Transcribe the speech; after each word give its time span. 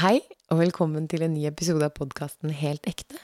Hei, 0.00 0.22
og 0.48 0.56
velkommen 0.56 1.04
til 1.12 1.20
en 1.26 1.34
ny 1.34 1.42
episode 1.44 1.84
av 1.84 1.90
podkasten 1.92 2.54
Helt 2.56 2.86
ekte. 2.88 3.18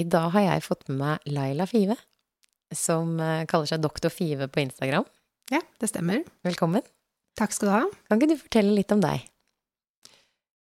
I 0.00 0.06
dag 0.08 0.30
har 0.32 0.44
jeg 0.46 0.62
fått 0.64 0.86
med 0.88 0.96
meg 1.02 1.24
Laila 1.28 1.66
Five, 1.68 1.98
som 2.72 3.18
eh, 3.20 3.42
kaller 3.50 3.68
seg 3.68 3.82
Doktor 3.84 4.08
Five 4.08 4.46
på 4.48 4.62
Instagram. 4.62 5.04
Ja, 5.52 5.58
det 5.76 5.90
stemmer. 5.90 6.22
Velkommen. 6.48 6.86
Takk 7.36 7.52
skal 7.52 7.68
du 7.68 7.72
ha. 7.74 7.80
Kan 8.08 8.22
ikke 8.22 8.30
du 8.30 8.40
fortelle 8.40 8.72
litt 8.78 8.94
om 8.94 9.02
deg? 9.02 9.26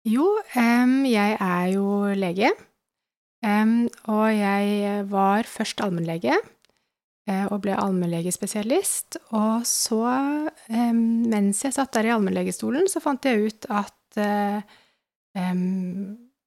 Jo, 0.09 0.25
um, 0.57 0.97
jeg 1.07 1.37
er 1.37 1.69
jo 1.77 1.85
lege. 2.19 2.49
Um, 3.39 3.85
og 4.11 4.25
jeg 4.35 5.05
var 5.13 5.47
først 5.47 5.85
allmennlege, 5.85 6.35
eh, 7.29 7.45
og 7.45 7.61
ble 7.63 7.77
allmennlegespesialist. 7.85 9.21
Og 9.31 9.63
så, 9.69 10.01
um, 10.73 10.99
mens 11.31 11.63
jeg 11.63 11.77
satt 11.77 11.95
der 11.95 12.09
i 12.09 12.13
allmennlegestolen, 12.17 12.91
så 12.91 12.99
fant 13.05 13.29
jeg 13.31 13.47
ut 13.47 13.69
at 13.71 14.19
em, 14.19 14.83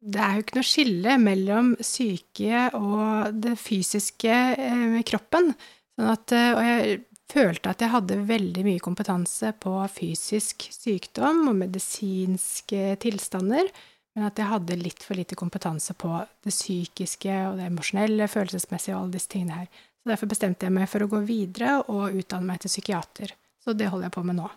det 0.00 0.20
er 0.20 0.36
jo 0.36 0.44
ikke 0.44 0.56
noe 0.56 0.66
skille 0.66 1.18
mellom 1.20 1.74
syke 1.84 2.66
og 2.78 3.36
det 3.44 3.56
fysiske 3.60 4.32
eh, 4.56 4.84
med 4.94 5.04
kroppen. 5.08 5.52
Sånn 5.98 6.10
at, 6.14 6.32
eh, 6.32 6.52
og 6.54 6.64
jeg 6.64 6.98
følte 7.30 7.74
at 7.74 7.84
jeg 7.84 7.92
hadde 7.92 8.22
veldig 8.30 8.64
mye 8.66 8.82
kompetanse 8.82 9.52
på 9.60 9.74
fysisk 9.92 10.66
sykdom 10.72 11.44
og 11.50 11.58
medisinske 11.60 12.96
tilstander, 13.04 13.68
men 14.16 14.26
at 14.26 14.40
jeg 14.40 14.50
hadde 14.50 14.80
litt 14.80 15.04
for 15.06 15.18
lite 15.18 15.36
kompetanse 15.38 15.94
på 15.94 16.10
det 16.42 16.54
psykiske 16.54 17.36
og 17.50 17.60
det 17.60 17.68
emosjonelle, 17.68 18.26
følelsesmessige 18.30 18.96
og 18.96 19.04
alle 19.04 19.18
disse 19.18 19.30
tingene 19.30 19.60
her. 19.60 19.84
Så 20.00 20.10
derfor 20.10 20.32
bestemte 20.32 20.66
jeg 20.66 20.74
meg 20.74 20.88
for 20.90 21.04
å 21.04 21.10
gå 21.12 21.20
videre 21.28 21.76
og 21.92 22.16
utdanne 22.16 22.48
meg 22.48 22.64
til 22.64 22.72
psykiater. 22.72 23.36
Så 23.60 23.76
det 23.76 23.92
holder 23.92 24.08
jeg 24.08 24.16
på 24.16 24.24
med 24.26 24.40
nå. 24.40 24.48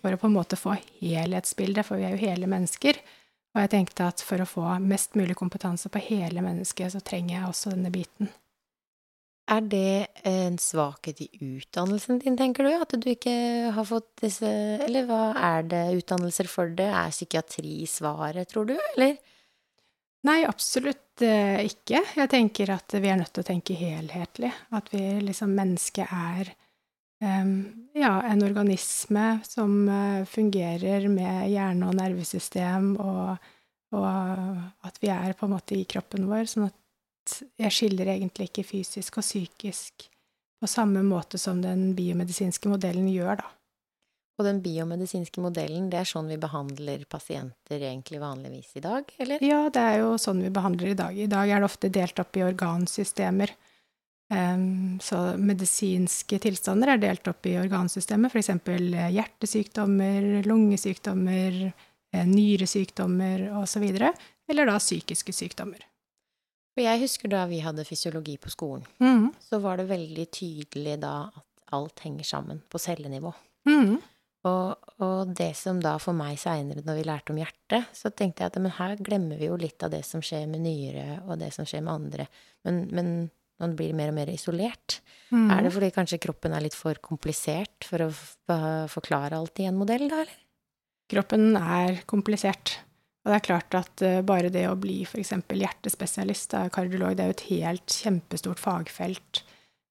For 0.00 0.16
å 0.16 0.18
på 0.18 0.30
en 0.30 0.34
måte 0.34 0.56
få 0.56 0.74
helhetsbildet, 1.02 1.84
for 1.84 2.00
vi 2.00 2.08
er 2.08 2.16
jo 2.16 2.22
hele 2.24 2.48
mennesker. 2.48 2.96
Og 3.56 3.62
jeg 3.64 3.72
tenkte 3.72 4.10
at 4.10 4.22
for 4.22 4.42
å 4.42 4.48
få 4.48 4.66
mest 4.84 5.16
mulig 5.18 5.36
kompetanse 5.38 5.90
på 5.92 6.02
hele 6.10 6.44
mennesket, 6.44 6.92
så 6.94 7.00
trenger 7.04 7.34
jeg 7.36 7.48
også 7.48 7.72
denne 7.74 7.92
biten. 7.94 8.30
Er 9.48 9.64
det 9.64 10.08
en 10.28 10.58
svakhet 10.60 11.22
i 11.24 11.28
utdannelsen 11.40 12.20
din, 12.20 12.36
tenker 12.36 12.66
du? 12.68 12.74
At 12.76 12.92
du 12.92 13.08
ikke 13.08 13.32
har 13.72 13.86
fått 13.88 14.10
disse 14.20 14.48
Eller 14.84 15.06
hva 15.08 15.32
er 15.32 15.64
det 15.70 15.82
utdannelser 16.02 16.50
for 16.52 16.68
det? 16.76 16.90
Er 16.92 17.14
psykiatri 17.14 17.80
svaret, 17.88 18.50
tror 18.52 18.68
du, 18.68 18.74
eller? 18.92 19.16
Nei, 20.28 20.42
absolutt 20.44 21.22
eh, 21.24 21.64
ikke. 21.64 22.02
Jeg 22.18 22.30
tenker 22.32 22.74
at 22.74 22.92
vi 22.98 23.08
er 23.08 23.20
nødt 23.20 23.32
til 23.32 23.46
å 23.46 23.48
tenke 23.48 23.76
helhetlig. 23.78 24.50
At 24.76 24.90
vi 24.92 25.00
liksom 25.24 25.54
Mennesket 25.56 26.12
er 26.12 26.52
ja, 27.20 28.22
en 28.22 28.42
organisme 28.46 29.38
som 29.46 29.88
eh, 29.88 30.24
fungerer 30.24 31.08
med 31.10 31.48
hjerne 31.50 31.88
og 31.88 31.96
nervesystem, 31.98 32.92
og, 33.02 33.48
og 33.96 34.86
at 34.86 35.00
vi 35.02 35.10
er 35.10 35.34
på 35.38 35.48
en 35.48 35.56
måte 35.56 35.74
i 35.74 35.86
kroppen 35.88 36.28
vår. 36.30 36.46
Sånn 36.50 36.68
at 36.68 37.40
jeg 37.58 37.74
skiller 37.74 38.14
egentlig 38.14 38.48
ikke 38.50 38.66
fysisk 38.66 39.18
og 39.20 39.26
psykisk 39.26 40.08
på 40.58 40.70
samme 40.70 41.04
måte 41.06 41.38
som 41.38 41.60
den 41.62 41.92
biomedisinske 41.98 42.70
modellen 42.70 43.08
gjør, 43.10 43.42
da. 43.42 43.54
Og 44.38 44.46
den 44.46 44.60
biomedisinske 44.62 45.42
modellen, 45.42 45.88
det 45.90 45.98
er 45.98 46.06
sånn 46.06 46.28
vi 46.30 46.36
behandler 46.38 47.02
pasienter 47.10 47.82
egentlig 47.82 48.20
vanligvis 48.22 48.76
i 48.78 48.82
dag, 48.84 49.08
eller? 49.18 49.42
Ja, 49.42 49.64
det 49.74 49.82
er 49.82 49.96
jo 50.04 50.12
sånn 50.22 50.44
vi 50.44 50.52
behandler 50.54 50.92
i 50.92 50.98
dag. 50.98 51.18
I 51.18 51.26
dag 51.30 51.50
er 51.50 51.58
det 51.58 51.66
ofte 51.66 51.90
delt 51.90 52.22
opp 52.22 52.38
i 52.38 52.44
organsystemer. 52.46 53.50
Så 54.28 55.18
medisinske 55.40 56.36
tilstander 56.44 56.92
er 56.92 57.00
delt 57.00 57.28
opp 57.30 57.46
i 57.48 57.54
organsystemet, 57.56 58.28
f.eks. 58.28 58.50
hjertesykdommer, 59.14 60.26
lungesykdommer, 60.44 61.56
eh, 62.12 62.26
nyresykdommer 62.28 63.46
osv. 63.62 63.86
Eller 63.88 64.68
da 64.68 64.76
psykiske 64.76 65.32
sykdommer. 65.32 65.80
For 66.76 66.84
jeg 66.84 67.00
husker 67.00 67.32
da 67.32 67.46
vi 67.48 67.62
hadde 67.64 67.88
fysiologi 67.88 68.36
på 68.38 68.52
skolen, 68.52 68.84
mm. 69.00 69.32
så 69.48 69.58
var 69.64 69.80
det 69.80 69.88
veldig 69.88 70.28
tydelig 70.30 70.98
da 71.02 71.14
at 71.32 71.72
alt 71.74 72.04
henger 72.04 72.28
sammen 72.28 72.60
på 72.70 72.78
cellenivå. 72.78 73.32
Mm. 73.68 73.96
Og, 74.46 74.92
og 75.02 75.32
det 75.36 75.50
som 75.58 75.80
da 75.82 75.96
for 75.98 76.14
meg 76.16 76.38
seinere, 76.38 76.84
når 76.86 77.00
vi 77.00 77.08
lærte 77.08 77.34
om 77.34 77.40
hjertet, 77.40 77.88
så 77.96 78.12
tenkte 78.14 78.44
jeg 78.44 78.52
at 78.52 78.60
men 78.62 78.76
her 78.76 78.94
glemmer 79.02 79.40
vi 79.40 79.48
jo 79.48 79.58
litt 79.58 79.82
av 79.82 79.90
det 79.96 80.04
som 80.06 80.22
skjer 80.24 80.46
med 80.52 80.62
nyre, 80.68 81.18
og 81.26 81.40
det 81.40 81.50
som 81.56 81.66
skjer 81.66 81.82
med 81.82 81.94
andre. 81.96 82.28
Men, 82.68 82.84
men 82.94 83.10
man 83.62 83.76
blir 83.78 83.94
mer 83.96 84.12
og 84.12 84.18
mer 84.18 84.30
isolert. 84.32 85.00
Mm. 85.30 85.48
Er 85.52 85.64
det 85.64 85.72
fordi 85.74 85.92
kanskje 85.94 86.20
kroppen 86.22 86.54
er 86.56 86.64
litt 86.64 86.76
for 86.76 86.98
komplisert 87.04 87.86
for 87.86 88.06
å 88.06 88.10
forklare 88.90 89.38
alt 89.38 89.60
i 89.60 89.68
en 89.68 89.78
modell, 89.78 90.06
da, 90.10 90.22
eller? 90.24 90.36
Kroppen 91.08 91.56
er 91.56 92.02
komplisert. 92.08 92.78
Og 93.24 93.32
det 93.32 93.38
er 93.38 93.44
klart 93.44 93.74
at 93.76 94.02
eh, 94.04 94.20
bare 94.24 94.52
det 94.52 94.66
å 94.70 94.76
bli 94.80 95.02
f.eks. 95.04 95.34
hjertespesialist, 95.52 96.52
da, 96.54 96.66
kardiolog, 96.72 97.16
det 97.16 97.24
er 97.24 97.32
jo 97.32 97.36
et 97.36 97.48
helt 97.50 97.96
kjempestort 98.04 98.60
fagfelt 98.62 99.42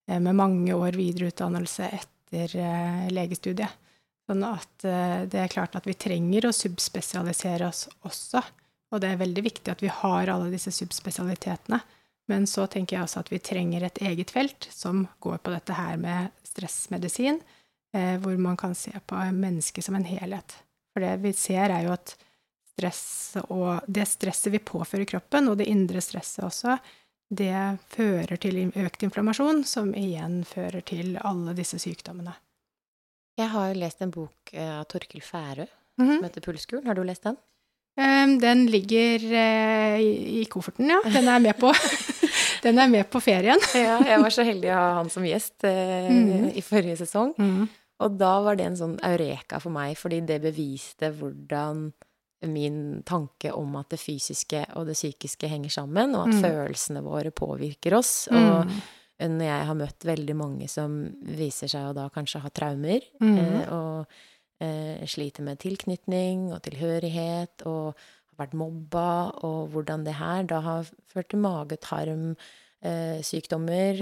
eh, 0.10 0.18
med 0.18 0.38
mange 0.38 0.74
år 0.74 0.98
videreutdannelse 0.98 1.90
etter 2.00 2.56
eh, 2.58 3.04
legestudiet. 3.14 3.84
Sånn 4.28 4.42
at 4.44 4.84
det 4.84 5.38
er 5.40 5.48
klart 5.48 5.78
at 5.80 5.86
vi 5.88 5.94
trenger 5.96 6.50
å 6.50 6.52
subspesialisere 6.52 7.64
oss 7.70 7.86
også. 8.04 8.42
Og 8.92 9.00
det 9.00 9.14
er 9.14 9.22
veldig 9.22 9.44
viktig 9.46 9.72
at 9.72 9.80
vi 9.80 9.88
har 9.88 10.28
alle 10.34 10.50
disse 10.52 10.74
subspesialitetene. 10.76 11.80
Men 12.28 12.48
så 12.48 12.66
tenker 12.68 12.98
jeg 12.98 13.04
også 13.08 13.20
at 13.24 13.30
vi 13.32 13.40
trenger 13.40 13.84
et 13.88 14.02
eget 14.04 14.32
felt 14.36 14.68
som 14.74 15.06
går 15.24 15.38
på 15.46 15.52
dette 15.54 15.74
her 15.78 15.98
med 16.02 16.32
stressmedisin, 16.44 17.40
eh, 17.96 18.18
hvor 18.20 18.38
man 18.38 18.58
kan 18.60 18.76
se 18.76 18.92
på 19.08 19.16
mennesket 19.32 19.84
som 19.86 19.96
en 19.96 20.04
helhet. 20.08 20.58
For 20.94 21.06
det 21.06 21.14
vi 21.24 21.32
ser, 21.34 21.70
er 21.72 21.86
jo 21.88 21.94
at 21.96 22.16
stress 22.74 23.38
og 23.50 23.82
det 23.88 24.06
stresset 24.10 24.52
vi 24.54 24.60
påfører 24.60 25.08
kroppen, 25.10 25.48
og 25.50 25.58
det 25.58 25.70
indre 25.72 26.02
stresset 26.04 26.44
også, 26.46 26.78
det 27.34 27.54
fører 27.92 28.38
til 28.40 28.60
økt 28.72 29.04
inflammasjon, 29.04 29.64
som 29.68 29.90
igjen 29.98 30.42
fører 30.48 30.84
til 30.88 31.18
alle 31.24 31.56
disse 31.58 31.80
sykdommene. 31.84 32.36
Jeg 33.38 33.52
har 33.54 33.74
lest 33.78 34.02
en 34.02 34.12
bok 34.14 34.54
eh, 34.54 34.80
av 34.80 34.86
Torkil 34.92 35.22
Færø 35.22 35.66
Mhm. 35.98 36.16
som 36.20 36.24
heter 36.28 36.42
Pulskuren. 36.46 36.86
Har 36.86 36.94
du 36.94 37.02
lest 37.04 37.24
den? 37.24 37.38
Ehm, 37.98 38.38
Den 38.40 38.68
ligger 38.70 39.24
eh, 39.34 39.98
i 40.00 40.42
i 40.42 40.46
kofferten, 40.46 40.90
ja. 40.92 41.00
Den 41.10 41.28
er 41.28 41.40
med 41.40 41.58
på, 41.58 41.72
den 42.64 42.80
er 42.80 42.88
med 42.92 43.10
på 43.10 43.22
ferien. 43.24 43.60
Ja, 43.76 44.00
jeg 44.06 44.22
var 44.24 44.34
så 44.34 44.44
heldig 44.48 44.72
å 44.74 44.78
ha 44.80 44.90
han 45.02 45.10
som 45.14 45.26
gjest 45.28 45.64
eh, 45.68 46.10
mm. 46.10 46.50
i 46.58 46.62
forrige 46.66 46.98
sesong. 47.04 47.34
Og 48.00 48.18
da 48.20 48.36
var 48.46 48.56
det 48.60 48.66
en 48.68 48.76
sånn 48.78 49.00
eureka 49.02 49.58
for 49.60 49.74
meg, 49.74 49.96
fordi 49.98 50.20
det 50.30 50.42
beviste 50.44 51.10
hvordan 51.18 51.88
min 52.46 53.02
tanke 53.08 53.50
om 53.58 53.72
at 53.80 53.90
det 53.90 53.98
fysiske 53.98 54.60
og 54.78 54.86
det 54.86 54.94
psykiske 54.94 55.50
henger 55.50 55.74
sammen, 55.74 56.14
og 56.16 56.28
at 56.28 56.36
Mm. 56.36 56.44
følelsene 56.46 57.02
våre 57.02 57.32
påvirker 57.34 57.96
oss. 57.98 58.28
Og 58.30 58.70
når 59.18 59.46
jeg 59.48 59.66
har 59.66 59.74
møtt 59.80 60.06
veldig 60.06 60.36
mange 60.38 60.68
som 60.70 61.00
viser 61.26 61.68
seg 61.68 61.88
å 61.90 61.96
da 61.98 62.10
kanskje 62.14 62.42
ha 62.44 62.50
traumer, 62.54 63.02
Mm. 63.20 63.38
eh, 63.40 63.74
og 63.74 64.06
eh, 64.62 65.02
sliter 65.10 65.42
med 65.44 65.58
tilknytning 65.60 66.52
og 66.54 66.62
tilhørighet, 66.62 67.66
og 67.66 67.96
vært 68.38 68.54
mobba, 68.54 69.32
og 69.44 69.70
hvordan 69.74 70.04
det 70.06 70.16
her 70.16 70.44
da 70.44 70.62
har 70.62 70.88
ført 71.14 71.30
til 71.30 71.40
mage-tarm, 71.40 72.36
eh, 72.82 73.22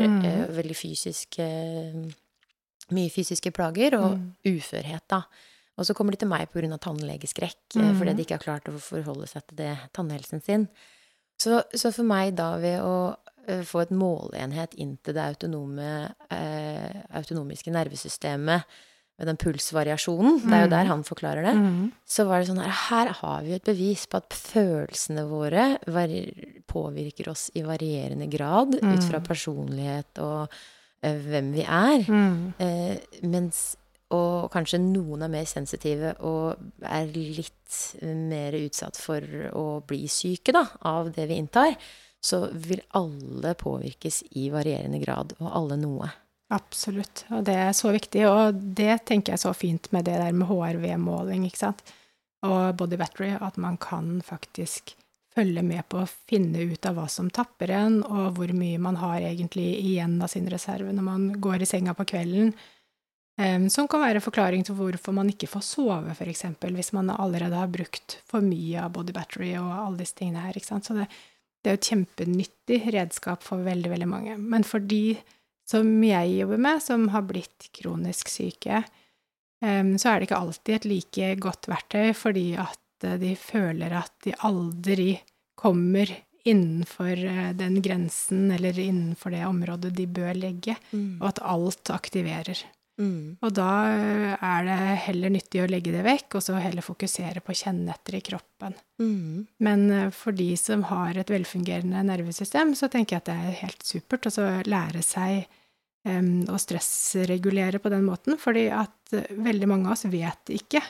Mm. 0.08 0.26
eh, 0.26 0.48
veldig 0.48 0.76
fysiske 0.76 2.14
Mye 2.92 3.10
fysiske 3.10 3.50
plager, 3.52 3.96
og 3.98 4.18
Mm. 4.18 4.36
uførhet, 4.46 5.08
da. 5.10 5.24
Og 5.78 5.86
så 5.86 5.94
kommer 5.96 6.12
de 6.12 6.18
til 6.18 6.28
meg 6.28 6.52
pga. 6.52 6.78
tannlegeskrekk, 6.78 7.74
mm. 7.76 7.98
Fordi 7.98 8.14
de 8.16 8.24
ikke 8.24 8.38
har 8.38 8.60
klart 8.60 8.66
å 8.70 8.80
forholde 8.80 9.28
seg 9.28 9.48
til 9.48 9.58
det, 9.58 9.78
tannhelsen 9.92 10.42
sin. 10.44 10.68
Så, 11.40 11.64
så 11.74 11.92
for 11.92 12.04
meg 12.04 12.36
da, 12.36 12.58
ved 12.58 12.80
å 12.80 13.18
eh, 13.48 13.62
få 13.64 13.82
et 13.82 13.90
måleenhet 13.90 14.74
inn 14.76 14.98
til 15.04 15.14
det 15.14 15.24
autonome, 15.24 16.14
eh, 16.32 17.04
autonomiske 17.14 17.72
nervesystemet, 17.72 18.64
med 19.18 19.28
den 19.28 19.38
pulsvariasjonen, 19.38 20.42
det 20.44 20.52
er 20.54 20.62
jo 20.66 20.68
Mhm. 20.68 20.70
der 20.70 20.86
han 20.86 21.04
forklarer 21.04 21.44
det, 21.46 21.56
Mm. 21.56 21.92
så 22.06 22.26
var 22.28 22.40
det 22.42 22.50
sånn 22.50 22.62
her 22.64 22.70
Her 22.72 23.08
har 23.14 23.42
vi 23.44 23.54
et 23.54 23.64
bevis 23.64 24.06
på 24.08 24.18
at 24.18 24.30
følelsene 24.30 25.24
våre 25.30 25.78
påvirker 26.68 27.30
oss 27.30 27.50
i 27.56 27.62
varierende 27.62 28.28
grad 28.30 28.76
ut 28.76 29.04
fra 29.04 29.20
Mm. 29.20 29.28
personlighet 29.28 30.20
og 30.20 30.50
eh, 31.04 31.14
hvem 31.20 31.54
vi 31.54 31.62
er. 31.62 32.04
Mm. 32.08 32.54
Eh, 32.60 32.98
mens 33.24 33.76
og 34.12 34.52
kanskje 34.52 34.80
noen 34.80 35.24
er 35.24 35.28
mer 35.30 35.46
sensitive 35.46 36.16
og 36.22 36.58
er 36.84 37.06
litt 37.06 37.96
mer 38.04 38.54
utsatt 38.54 38.96
for 38.98 39.20
å 39.54 39.86
bli 39.86 40.08
syke 40.08 40.52
da, 40.54 40.68
av 40.84 41.12
det 41.14 41.28
vi 41.28 41.36
inntar, 41.42 41.76
så 42.22 42.52
vil 42.54 42.82
alle 42.94 43.54
påvirkes 43.56 44.24
i 44.36 44.50
varierende 44.50 45.04
grad, 45.04 45.34
og 45.40 45.52
alle 45.54 45.78
noe. 45.78 46.12
Absolutt. 46.54 47.26
Og 47.34 47.46
det 47.48 47.56
er 47.58 47.72
så 47.74 47.92
viktig. 47.96 48.26
Og 48.30 48.60
det 48.78 49.00
tenker 49.10 49.34
jeg 49.34 49.40
er 49.40 49.46
så 49.48 49.54
fint 49.58 49.90
med 49.96 50.06
det 50.06 50.18
der 50.22 50.36
med 50.36 50.50
HRV-måling, 50.50 51.48
ikke 51.48 51.64
sant. 51.64 51.82
Og 52.46 52.76
body 52.78 53.00
battery, 53.02 53.32
at 53.40 53.58
man 53.58 53.80
kan 53.82 54.20
faktisk 54.26 54.94
følge 55.36 55.64
med 55.66 55.84
på 55.92 56.00
å 56.00 56.12
finne 56.30 56.64
ut 56.70 56.86
av 56.88 56.96
hva 56.96 57.10
som 57.12 57.32
tapper 57.34 57.74
en, 57.76 58.00
og 58.06 58.38
hvor 58.38 58.54
mye 58.56 58.80
man 58.80 59.00
har 59.02 59.26
egentlig 59.26 59.68
igjen 59.82 60.16
av 60.24 60.32
sin 60.32 60.48
reserve 60.52 60.94
når 60.96 61.06
man 61.10 61.28
går 61.44 61.66
i 61.66 61.68
senga 61.68 61.96
på 61.98 62.06
kvelden. 62.08 62.54
Som 63.68 63.90
kan 63.92 64.00
være 64.00 64.24
forklaring 64.24 64.62
til 64.64 64.78
hvorfor 64.78 65.12
man 65.18 65.28
ikke 65.28 65.50
får 65.52 65.64
sove, 65.68 66.14
f.eks. 66.14 66.46
Hvis 66.64 66.94
man 66.96 67.12
allerede 67.12 67.58
har 67.60 67.72
brukt 67.72 68.22
for 68.30 68.46
mye 68.46 68.86
av 68.86 68.94
body 68.96 69.12
battery 69.16 69.58
og 69.60 69.74
alle 69.74 70.06
disse 70.06 70.16
tingene 70.16 70.46
her. 70.46 70.56
ikke 70.56 70.70
sant? 70.70 70.88
Så 70.88 70.96
det, 70.96 71.10
det 71.60 71.72
er 71.72 71.76
jo 71.76 71.82
et 71.82 71.90
kjempenyttig 71.90 72.80
redskap 72.96 73.44
for 73.44 73.66
veldig, 73.66 73.92
veldig 73.92 74.08
mange. 74.08 74.38
Men 74.40 74.64
for 74.64 74.80
de 74.80 75.18
som 75.66 75.90
jeg 76.06 76.36
jobber 76.40 76.62
med, 76.62 76.84
som 76.84 77.08
har 77.14 77.26
blitt 77.28 77.70
kronisk 77.76 78.30
syke, 78.30 78.84
um, 79.66 79.96
så 79.98 80.12
er 80.12 80.20
det 80.20 80.30
ikke 80.30 80.42
alltid 80.42 80.76
et 80.76 80.90
like 80.90 81.32
godt 81.44 81.70
verktøy, 81.72 82.12
fordi 82.18 82.48
at 82.62 82.82
de 83.20 83.34
føler 83.38 83.94
at 83.98 84.14
de 84.24 84.34
aldri 84.48 85.18
kommer 85.60 86.10
innenfor 86.46 87.26
eh, 87.26 87.52
den 87.58 87.82
grensen 87.82 88.52
eller 88.52 88.80
innenfor 88.80 89.34
det 89.34 89.46
området 89.48 89.96
de 89.98 90.06
bør 90.08 90.34
legge, 90.38 90.76
mm. 90.92 91.18
og 91.22 91.30
at 91.32 91.42
alt 91.42 91.92
aktiverer. 91.94 92.62
Mm. 93.02 93.36
Og 93.44 93.52
da 93.56 93.70
eh, 93.92 94.34
er 94.40 94.68
det 94.68 94.78
heller 95.10 95.34
nyttig 95.34 95.62
å 95.64 95.68
legge 95.68 95.92
det 95.92 96.04
vekk, 96.06 96.38
og 96.38 96.46
så 96.46 96.60
heller 96.62 96.86
fokusere 96.86 97.42
på 97.44 97.52
å 97.52 97.58
kjenne 97.60 97.92
etter 97.92 98.18
i 98.20 98.24
kroppen. 98.24 98.76
Mm. 99.02 99.46
Men 99.68 99.86
eh, 99.92 100.12
for 100.16 100.36
de 100.36 100.48
som 100.60 100.86
har 100.92 101.18
et 101.20 101.32
velfungerende 101.32 102.04
nervesystem, 102.08 102.72
så 102.78 102.90
tenker 102.92 103.18
jeg 103.18 103.26
at 103.26 103.32
det 103.32 103.36
er 103.36 103.58
helt 103.66 103.88
supert 103.88 104.30
å 104.32 104.46
lære 104.68 105.02
seg 105.04 105.44
um, 106.08 106.46
å 106.52 106.60
stressregulere 106.62 107.82
på 107.84 107.92
den 107.92 108.06
måten, 108.08 108.40
fordi 108.42 108.70
at 108.74 109.16
uh, 109.16 109.26
veldig 109.44 109.70
mange 109.72 109.90
av 109.90 109.98
oss 109.98 110.08
vet 110.08 110.54
ikke 110.56 110.84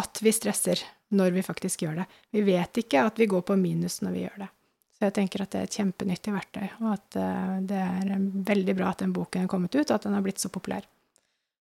at 0.00 0.22
vi 0.24 0.32
stresser 0.32 0.80
når 1.16 1.34
vi 1.34 1.44
faktisk 1.44 1.84
gjør 1.84 2.00
det. 2.00 2.06
Vi 2.32 2.46
vet 2.46 2.80
ikke 2.80 3.04
at 3.10 3.20
vi 3.20 3.28
går 3.28 3.44
på 3.44 3.58
minus 3.60 3.98
når 4.04 4.16
vi 4.16 4.24
gjør 4.24 4.40
det. 4.46 4.48
Så 4.96 5.08
jeg 5.08 5.16
tenker 5.16 5.42
at 5.42 5.52
det 5.52 5.60
er 5.60 5.68
et 5.68 5.76
kjempenyttig 5.80 6.32
verktøy, 6.32 6.66
og 6.84 6.88
at 6.92 7.16
det 7.66 7.78
er 7.80 8.10
veldig 8.46 8.74
bra 8.76 8.90
at 8.92 9.00
den 9.00 9.14
boken 9.16 9.46
er 9.46 9.50
kommet 9.50 9.72
ut, 9.72 9.86
og 9.86 9.94
at 9.96 10.04
den 10.04 10.12
har 10.12 10.22
blitt 10.22 10.42
så 10.42 10.50
populær. 10.52 10.84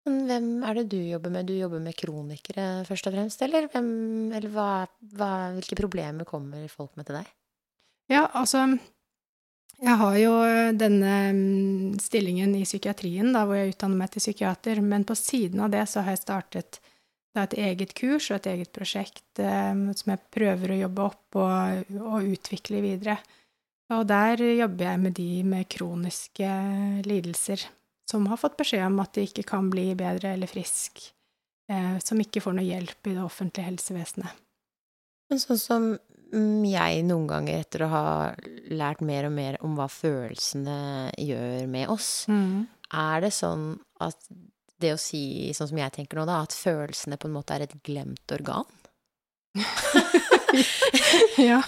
Men 0.08 0.28
hvem 0.28 0.46
er 0.64 0.78
det 0.78 0.86
du 0.94 0.98
jobber 0.98 1.32
med? 1.32 1.48
Du 1.48 1.54
jobber 1.56 1.82
med 1.84 1.96
kronikere 1.98 2.68
først 2.88 3.10
og 3.10 3.16
fremst, 3.16 3.42
eller, 3.44 3.68
hvem, 3.72 3.90
eller 4.32 4.52
hva, 4.54 4.70
hva, 5.18 5.32
hvilke 5.56 5.76
problemer 5.78 6.28
kommer 6.28 6.64
folk 6.72 6.96
med 6.96 7.08
til 7.08 7.20
deg? 7.20 7.28
Ja, 8.08 8.24
altså 8.32 8.64
Jeg 9.78 9.94
har 10.00 10.14
jo 10.18 10.32
denne 10.80 11.16
mm, 11.36 11.98
stillingen 12.02 12.56
i 12.56 12.64
psykiatrien, 12.64 13.30
da, 13.36 13.44
hvor 13.46 13.60
jeg 13.60 13.74
utdanner 13.74 14.00
meg 14.00 14.14
til 14.14 14.24
psykiater, 14.24 14.80
men 14.82 15.04
på 15.06 15.14
siden 15.18 15.60
av 15.62 15.70
det 15.74 15.84
så 15.92 16.02
har 16.02 16.16
jeg 16.16 16.24
startet 16.24 16.80
da, 17.36 17.44
et 17.44 17.58
eget 17.60 17.92
kurs 17.94 18.30
og 18.32 18.40
et 18.40 18.48
eget 18.54 18.72
prosjekt 18.74 19.42
eh, 19.44 19.84
som 19.94 20.14
jeg 20.14 20.24
prøver 20.34 20.72
å 20.72 20.80
jobbe 20.80 21.04
opp 21.12 21.38
og, 21.44 21.92
og 22.00 22.32
utvikle 22.32 22.80
videre. 22.82 23.20
Og 23.94 24.02
der 24.08 24.42
jobber 24.56 24.90
jeg 24.90 25.00
med 25.04 25.14
de 25.16 25.30
med 25.48 25.68
kroniske 25.72 26.48
lidelser 27.06 27.68
som 28.08 28.26
har 28.30 28.40
fått 28.40 28.56
beskjed 28.56 28.86
om 28.86 29.00
at 29.02 29.14
de 29.16 29.26
ikke 29.28 29.44
kan 29.48 29.68
bli 29.70 29.90
bedre 29.98 30.32
eller 30.32 30.50
frisk, 30.50 31.02
eh, 31.70 31.96
som 32.04 32.20
ikke 32.20 32.42
får 32.44 32.56
noe 32.56 32.66
hjelp 32.66 33.10
i 33.10 33.16
det 33.16 33.24
offentlige 33.24 33.68
helsevesenet. 33.68 34.44
Men 35.28 35.42
sånn 35.42 35.60
som 35.60 35.88
jeg 36.28 37.04
noen 37.08 37.26
ganger, 37.28 37.62
etter 37.62 37.84
å 37.84 37.92
ha 37.92 38.04
lært 38.72 39.00
mer 39.04 39.28
og 39.28 39.34
mer 39.36 39.58
om 39.64 39.76
hva 39.78 39.88
følelsene 39.92 41.12
gjør 41.16 41.68
med 41.72 41.92
oss, 41.92 42.26
mm. 42.28 42.66
er 43.00 43.24
det 43.24 43.32
sånn 43.36 43.70
at 44.04 44.28
det 44.78 44.92
å 44.94 45.00
si, 45.00 45.50
sånn 45.56 45.72
som 45.72 45.80
jeg 45.80 45.94
tenker 45.96 46.20
nå, 46.20 46.26
da, 46.28 46.42
at 46.44 46.54
følelsene 46.54 47.18
på 47.18 47.28
en 47.28 47.36
måte 47.36 47.56
er 47.56 47.64
et 47.66 47.76
glemt 47.84 48.34
organ? 48.36 48.68
ja, 51.50 51.62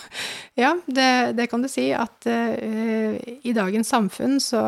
ja 0.54 0.74
det, 0.86 1.10
det, 1.40 1.48
kan 1.50 1.64
du 1.64 1.68
si. 1.72 1.88
At 1.96 2.28
uh, 2.28 3.16
i 3.18 3.54
dagens 3.56 3.90
samfunn 3.90 4.38
så 4.44 4.62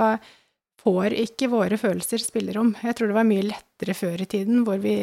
får 0.82 1.14
ikke 1.14 1.50
våre 1.52 1.78
følelser 1.78 2.22
spillerom. 2.22 2.74
Jeg 2.82 2.96
tror 2.98 3.10
det 3.10 3.16
var 3.16 3.28
mye 3.28 3.46
lettere 3.46 3.94
før 3.94 4.24
i 4.24 4.28
tiden, 4.30 4.62
hvor 4.66 4.80
vi 4.82 4.96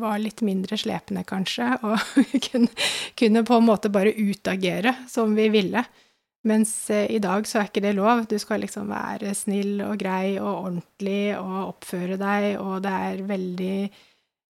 var 0.00 0.18
litt 0.22 0.42
mindre 0.46 0.78
slepne, 0.80 1.24
kanskje, 1.28 1.72
og 1.86 1.98
kunne, 2.48 2.70
kunne 3.18 3.44
på 3.46 3.58
en 3.58 3.68
måte 3.68 3.92
bare 3.92 4.16
utagere 4.18 4.96
som 5.10 5.36
vi 5.38 5.48
ville. 5.52 5.84
Mens 6.48 6.72
eh, 6.90 7.10
i 7.12 7.20
dag 7.20 7.44
så 7.46 7.60
er 7.60 7.68
ikke 7.68 7.82
det 7.84 7.96
lov. 7.98 8.24
Du 8.28 8.38
skal 8.40 8.62
liksom 8.64 8.90
være 8.90 9.34
snill 9.36 9.82
og 9.84 9.98
grei 10.00 10.38
og 10.40 10.48
ordentlig 10.50 11.34
og 11.36 11.56
oppføre 11.74 12.16
deg, 12.20 12.54
og 12.62 12.78
det 12.86 12.94
er 13.10 13.26
veldig 13.28 13.74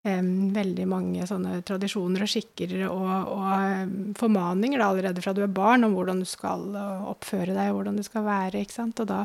um, 0.06 0.30
veldig 0.54 0.86
mange 0.90 1.26
sånne 1.28 1.64
tradisjoner 1.66 2.24
og 2.24 2.30
skikker 2.30 2.76
og, 2.92 3.34
og 3.34 4.16
formaninger 4.22 4.78
da, 4.78 4.92
allerede 4.92 5.26
fra 5.26 5.34
du 5.34 5.42
er 5.44 5.52
barn 5.52 5.88
om 5.88 5.98
hvordan 5.98 6.22
du 6.22 6.30
skal 6.30 6.70
oppføre 7.10 7.58
deg 7.58 7.74
hvordan 7.74 7.98
du 7.98 8.06
skal 8.06 8.28
være. 8.28 8.62
ikke 8.62 8.78
sant? 8.78 9.02
Og 9.02 9.10
da, 9.10 9.24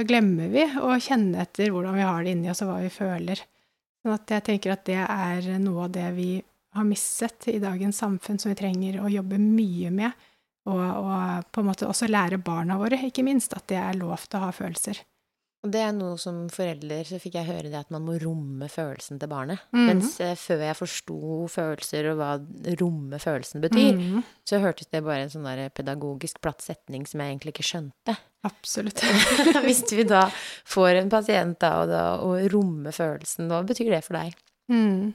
da 0.00 0.06
glemmer 0.08 0.48
vi 0.48 0.62
å 0.80 0.94
kjenne 0.96 1.42
etter 1.44 1.68
hvordan 1.74 1.98
vi 1.98 2.04
har 2.06 2.24
det 2.24 2.32
inni 2.32 2.48
oss, 2.50 2.62
og 2.64 2.70
hva 2.70 2.78
vi 2.80 2.92
føler. 2.92 3.42
Sånn 4.00 4.14
at 4.14 4.32
jeg 4.32 4.46
tenker 4.46 4.72
at 4.72 4.86
det 4.88 4.96
er 5.02 5.48
noe 5.60 5.84
av 5.84 5.92
det 5.92 6.06
vi 6.16 6.30
har 6.76 6.86
mistet 6.86 7.50
i 7.52 7.58
dagens 7.60 7.98
samfunn, 8.00 8.38
som 8.40 8.52
vi 8.52 8.56
trenger 8.56 9.00
å 9.02 9.10
jobbe 9.12 9.36
mye 9.42 9.90
med. 9.92 10.26
Og, 10.70 10.80
og 10.80 11.50
på 11.52 11.60
en 11.60 11.68
måte 11.68 11.88
også 11.88 12.08
lære 12.08 12.38
barna 12.44 12.78
våre, 12.80 13.00
ikke 13.10 13.24
minst, 13.26 13.52
at 13.56 13.66
det 13.68 13.80
er 13.80 13.98
lov 14.00 14.24
til 14.24 14.40
å 14.40 14.46
ha 14.46 14.54
følelser. 14.56 15.02
Og 15.60 15.72
det 15.74 15.80
er 15.84 15.90
noe 15.92 16.16
som 16.20 16.46
forelder 16.48 17.04
så 17.04 17.18
fikk 17.20 17.34
jeg 17.36 17.48
høre 17.50 17.68
det 17.68 17.76
at 17.76 17.90
man 17.92 18.06
må 18.06 18.14
romme 18.22 18.64
følelsen 18.72 19.18
til 19.20 19.28
barnet. 19.28 19.60
Mm 19.72 19.78
-hmm. 19.78 19.86
Mens 19.88 20.20
eh, 20.20 20.34
før 20.36 20.62
jeg 20.64 20.76
forsto 20.76 21.48
følelser 21.48 22.10
og 22.10 22.16
hva 22.16 22.30
romme 22.80 23.18
følelsen 23.18 23.60
betyr, 23.60 23.92
mm 23.92 24.00
-hmm. 24.00 24.22
så 24.44 24.58
hørtes 24.58 24.86
det 24.86 25.04
bare 25.04 25.22
en 25.22 25.30
sånn 25.30 25.70
pedagogisk 25.74 26.40
platt 26.40 26.62
setning 26.62 27.06
som 27.06 27.20
jeg 27.20 27.28
egentlig 27.28 27.52
ikke 27.52 27.68
skjønte. 27.70 28.16
Absolutt. 28.42 29.00
Hvis 29.66 29.84
vi 29.92 30.02
da 30.02 30.30
får 30.64 30.88
en 30.94 31.10
pasient 31.10 31.60
da, 31.60 31.70
og, 31.82 31.88
da, 31.88 32.16
og 32.16 32.52
romme 32.52 32.92
følelsen, 32.92 33.48
hva 33.48 33.62
betyr 33.62 33.90
det 33.90 34.04
for 34.04 34.14
deg? 34.14 34.34
Mm. 34.68 35.14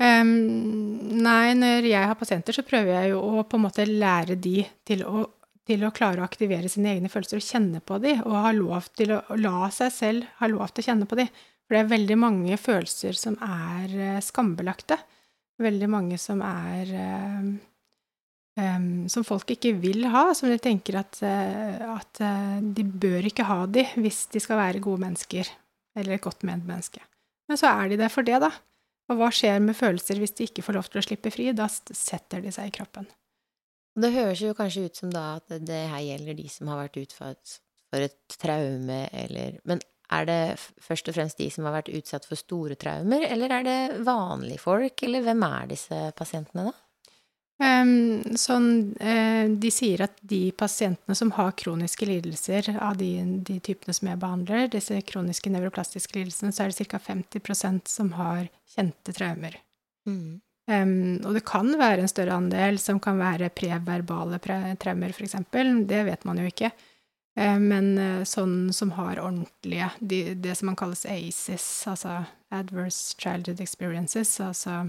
Um, 0.00 1.20
nei, 1.22 1.54
når 1.54 1.84
jeg 1.84 2.06
har 2.06 2.14
pasienter, 2.14 2.52
så 2.52 2.62
prøver 2.62 3.02
jeg 3.02 3.10
jo 3.10 3.20
å 3.20 3.42
på 3.42 3.58
en 3.58 3.62
måte 3.66 3.84
lære 3.84 4.34
de 4.34 4.64
til 4.88 5.04
å 5.04 5.26
til 5.70 5.86
å 5.86 5.92
klare 5.94 6.22
å 6.22 6.26
aktivere 6.26 6.68
sine 6.70 6.96
egne 6.96 7.10
følelser 7.12 7.40
og 7.40 7.46
kjenne 7.46 7.80
på 7.84 8.00
dem, 8.02 8.20
og 8.26 8.36
ha 8.44 8.52
lov 8.56 8.90
til 8.98 9.14
å 9.14 9.22
la 9.38 9.70
seg 9.74 9.94
selv 9.94 10.28
ha 10.40 10.50
lov 10.50 10.72
til 10.72 10.84
å 10.84 10.88
kjenne 10.90 11.08
på 11.10 11.18
dem. 11.20 11.30
For 11.64 11.76
det 11.76 11.82
er 11.84 11.92
veldig 11.92 12.18
mange 12.18 12.58
følelser 12.58 13.18
som 13.18 13.36
er 13.46 13.92
uh, 13.94 14.22
skambelagte. 14.24 14.98
Veldig 15.60 15.90
mange 15.92 16.16
som 16.18 16.40
er 16.42 16.94
um, 16.96 17.50
Som 19.12 19.24
folk 19.24 19.52
ikke 19.54 19.74
vil 19.78 20.08
ha, 20.10 20.32
som 20.34 20.50
de 20.50 20.56
tenker 20.60 20.98
at, 20.98 21.20
uh, 21.22 21.94
at 21.94 22.20
de 22.60 22.84
bør 22.84 23.28
ikke 23.30 23.46
ha 23.46 23.62
de 23.70 23.86
hvis 24.02 24.26
de 24.34 24.42
skal 24.42 24.58
være 24.58 24.82
gode 24.82 25.04
mennesker, 25.04 25.48
eller 25.96 26.16
et 26.16 26.24
godt 26.24 26.42
ment 26.48 26.66
menneske. 26.66 27.00
Men 27.48 27.60
så 27.60 27.70
er 27.70 27.92
de 27.92 28.00
det 28.02 28.10
for 28.12 28.26
det, 28.26 28.40
da. 28.42 28.50
Og 29.10 29.18
hva 29.18 29.30
skjer 29.34 29.62
med 29.62 29.78
følelser 29.78 30.20
hvis 30.22 30.36
de 30.38 30.50
ikke 30.50 30.62
får 30.66 30.76
lov 30.76 30.90
til 30.90 31.00
å 31.00 31.06
slippe 31.06 31.32
fri? 31.34 31.48
Da 31.56 31.66
setter 31.70 32.42
de 32.44 32.52
seg 32.54 32.70
i 32.70 32.74
kroppen. 32.74 33.08
Det 33.98 34.12
høres 34.14 34.42
jo 34.44 34.54
kanskje 34.54 34.86
ut 34.86 35.00
som 35.00 35.10
da 35.12 35.24
at 35.40 35.56
det 35.66 35.80
her 35.90 36.04
gjelder 36.06 36.36
de 36.38 36.46
som 36.52 36.70
har 36.70 36.84
vært 36.84 37.00
utsatt 37.02 37.56
for 37.90 38.06
et 38.06 38.36
traume, 38.38 39.00
eller 39.10 39.58
Men 39.66 39.82
er 40.10 40.26
det 40.26 40.42
først 40.82 41.08
og 41.10 41.16
fremst 41.16 41.38
de 41.38 41.48
som 41.50 41.66
har 41.66 41.76
vært 41.78 41.90
utsatt 41.94 42.26
for 42.26 42.38
store 42.38 42.76
traumer, 42.78 43.26
eller 43.26 43.52
er 43.54 43.66
det 43.66 43.80
vanlige 44.06 44.62
folk, 44.62 45.02
eller 45.06 45.26
hvem 45.26 45.42
er 45.46 45.68
disse 45.70 45.98
pasientene, 46.18 46.70
da? 46.70 46.78
Um, 47.60 48.22
sånn, 48.40 48.68
uh, 49.04 49.44
de 49.60 49.70
sier 49.74 50.00
at 50.06 50.14
de 50.24 50.46
pasientene 50.56 51.12
som 51.18 51.28
har 51.36 51.52
kroniske 51.60 52.06
lidelser, 52.08 52.70
av 52.80 52.96
de, 52.96 53.10
de, 53.44 53.58
typene 53.60 53.92
som 53.92 54.08
jeg 54.08 54.20
behandler, 54.22 54.70
disse 54.72 54.96
kroniske 55.04 55.52
nevroplastiske 55.52 56.16
lidelsene, 56.16 56.54
så 56.56 56.64
er 56.64 56.72
det 56.72 56.88
ca. 56.88 57.02
50% 57.04 57.90
som 57.92 58.14
har 58.16 58.48
kjente 58.72 59.12
traumer. 59.12 59.58
Mm. 60.08 60.40
Um, 60.70 61.18
og 61.26 61.34
det 61.34 61.42
kan 61.48 61.72
være 61.80 62.04
en 62.04 62.10
større 62.10 62.36
andel 62.38 62.76
som 62.78 63.00
kan 63.02 63.18
være 63.18 63.48
preverbale 63.56 64.38
pre 64.42 64.58
traumer, 64.78 65.10
f.eks. 65.10 65.34
Det 65.50 66.02
vet 66.06 66.26
man 66.28 66.38
jo 66.38 66.46
ikke. 66.46 66.70
Um, 67.38 67.64
men 67.72 67.88
uh, 67.98 68.22
sånn 68.28 68.70
som 68.74 68.92
har 68.94 69.18
ordentlige 69.22 69.88
de, 69.98 70.20
Det 70.38 70.54
som 70.58 70.70
man 70.70 70.78
kalles 70.78 71.06
ACES, 71.08 71.66
altså 71.90 72.20
Adverse 72.54 73.16
Childhood 73.18 73.62
Experiences, 73.62 74.36
altså 74.44 74.84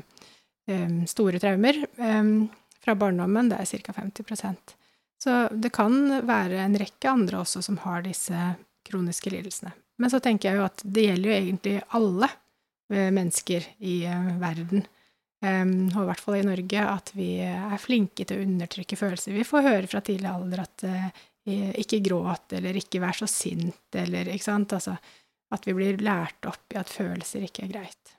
um, 0.67 1.01
store 1.09 1.41
traumer 1.41 1.81
um, 1.97 2.49
fra 2.81 2.97
barndommen, 2.97 3.49
det 3.49 3.61
er 3.61 3.71
ca. 3.71 3.97
50% 3.97 4.77
Så 5.21 5.37
det 5.53 5.73
kan 5.73 5.97
være 6.27 6.61
en 6.61 6.77
rekke 6.77 7.09
andre 7.09 7.41
også 7.41 7.63
som 7.65 7.81
har 7.87 8.05
disse 8.05 8.53
kroniske 8.85 9.33
lidelsene. 9.33 9.73
Men 10.01 10.13
så 10.13 10.21
tenker 10.21 10.49
jeg 10.49 10.59
jo 10.59 10.69
at 10.69 10.81
det 10.83 11.09
gjelder 11.09 11.29
jo 11.29 11.37
egentlig 11.39 11.77
alle 11.97 12.29
uh, 12.29 13.09
mennesker 13.13 13.69
i 13.79 14.01
verden. 14.41 14.85
Um, 15.41 15.89
og 15.95 16.03
i 16.03 16.07
hvert 16.11 16.21
fall 16.21 16.37
i 16.37 16.45
Norge, 16.45 16.81
at 16.85 17.11
vi 17.17 17.31
er 17.41 17.81
flinke 17.81 18.27
til 18.29 18.37
å 18.37 18.45
undertrykke 18.45 18.99
følelser. 18.99 19.33
Vi 19.33 19.47
får 19.47 19.65
høre 19.65 19.89
fra 19.89 20.03
tidlig 20.05 20.29
alder 20.29 20.61
at 20.67 20.85
uh, 20.85 21.07
ikke 21.81 22.03
gråt, 22.05 22.53
eller 22.59 22.77
ikke 22.77 23.01
vær 23.01 23.17
så 23.17 23.29
sint, 23.29 23.87
eller 23.97 24.29
ikke 24.29 24.45
sant. 24.45 24.77
Altså 24.77 24.93
at 25.51 25.67
vi 25.67 25.75
blir 25.75 25.99
lært 26.03 26.47
opp 26.47 26.73
i 26.73 26.79
at 26.79 26.91
følelser 26.91 27.45
ikke 27.47 27.65
er 27.65 27.73
greit. 27.73 28.17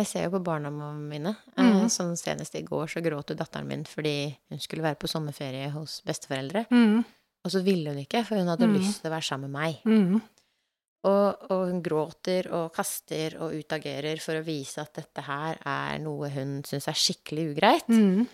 Jeg 0.00 0.08
ser 0.08 0.24
jo 0.24 0.36
på 0.38 0.44
barna 0.46 0.70
mine. 0.72 1.34
Mm. 1.58 1.88
Sånn 1.92 2.14
senest 2.16 2.54
i 2.56 2.64
går 2.64 2.88
så 2.88 3.02
gråt 3.04 3.32
jo 3.32 3.36
datteren 3.36 3.68
min 3.68 3.82
fordi 3.88 4.30
hun 4.48 4.62
skulle 4.62 4.86
være 4.86 4.96
på 5.02 5.10
sommerferie 5.10 5.68
hos 5.74 5.98
besteforeldre. 6.06 6.64
Mm. 6.72 7.02
Og 7.44 7.52
så 7.52 7.60
ville 7.64 7.92
hun 7.92 8.00
ikke, 8.00 8.22
for 8.24 8.40
hun 8.40 8.48
hadde 8.48 8.68
mm. 8.68 8.78
lyst 8.78 9.02
til 9.02 9.10
å 9.10 9.14
være 9.14 9.28
sammen 9.28 9.52
med 9.52 9.60
meg. 9.60 9.82
Mm. 11.00 11.08
Og, 11.10 11.46
og 11.50 11.62
hun 11.70 11.78
gråter 11.80 12.50
og 12.52 12.74
kaster 12.76 13.38
og 13.40 13.54
utagerer 13.56 14.20
for 14.20 14.36
å 14.36 14.44
vise 14.44 14.82
at 14.82 14.92
dette 14.98 15.22
her 15.24 15.56
er 15.64 15.98
noe 16.04 16.28
hun 16.34 16.58
syns 16.68 16.88
er 16.92 16.98
skikkelig 16.98 17.46
ugreit. 17.54 17.88
Mm. 17.88 18.26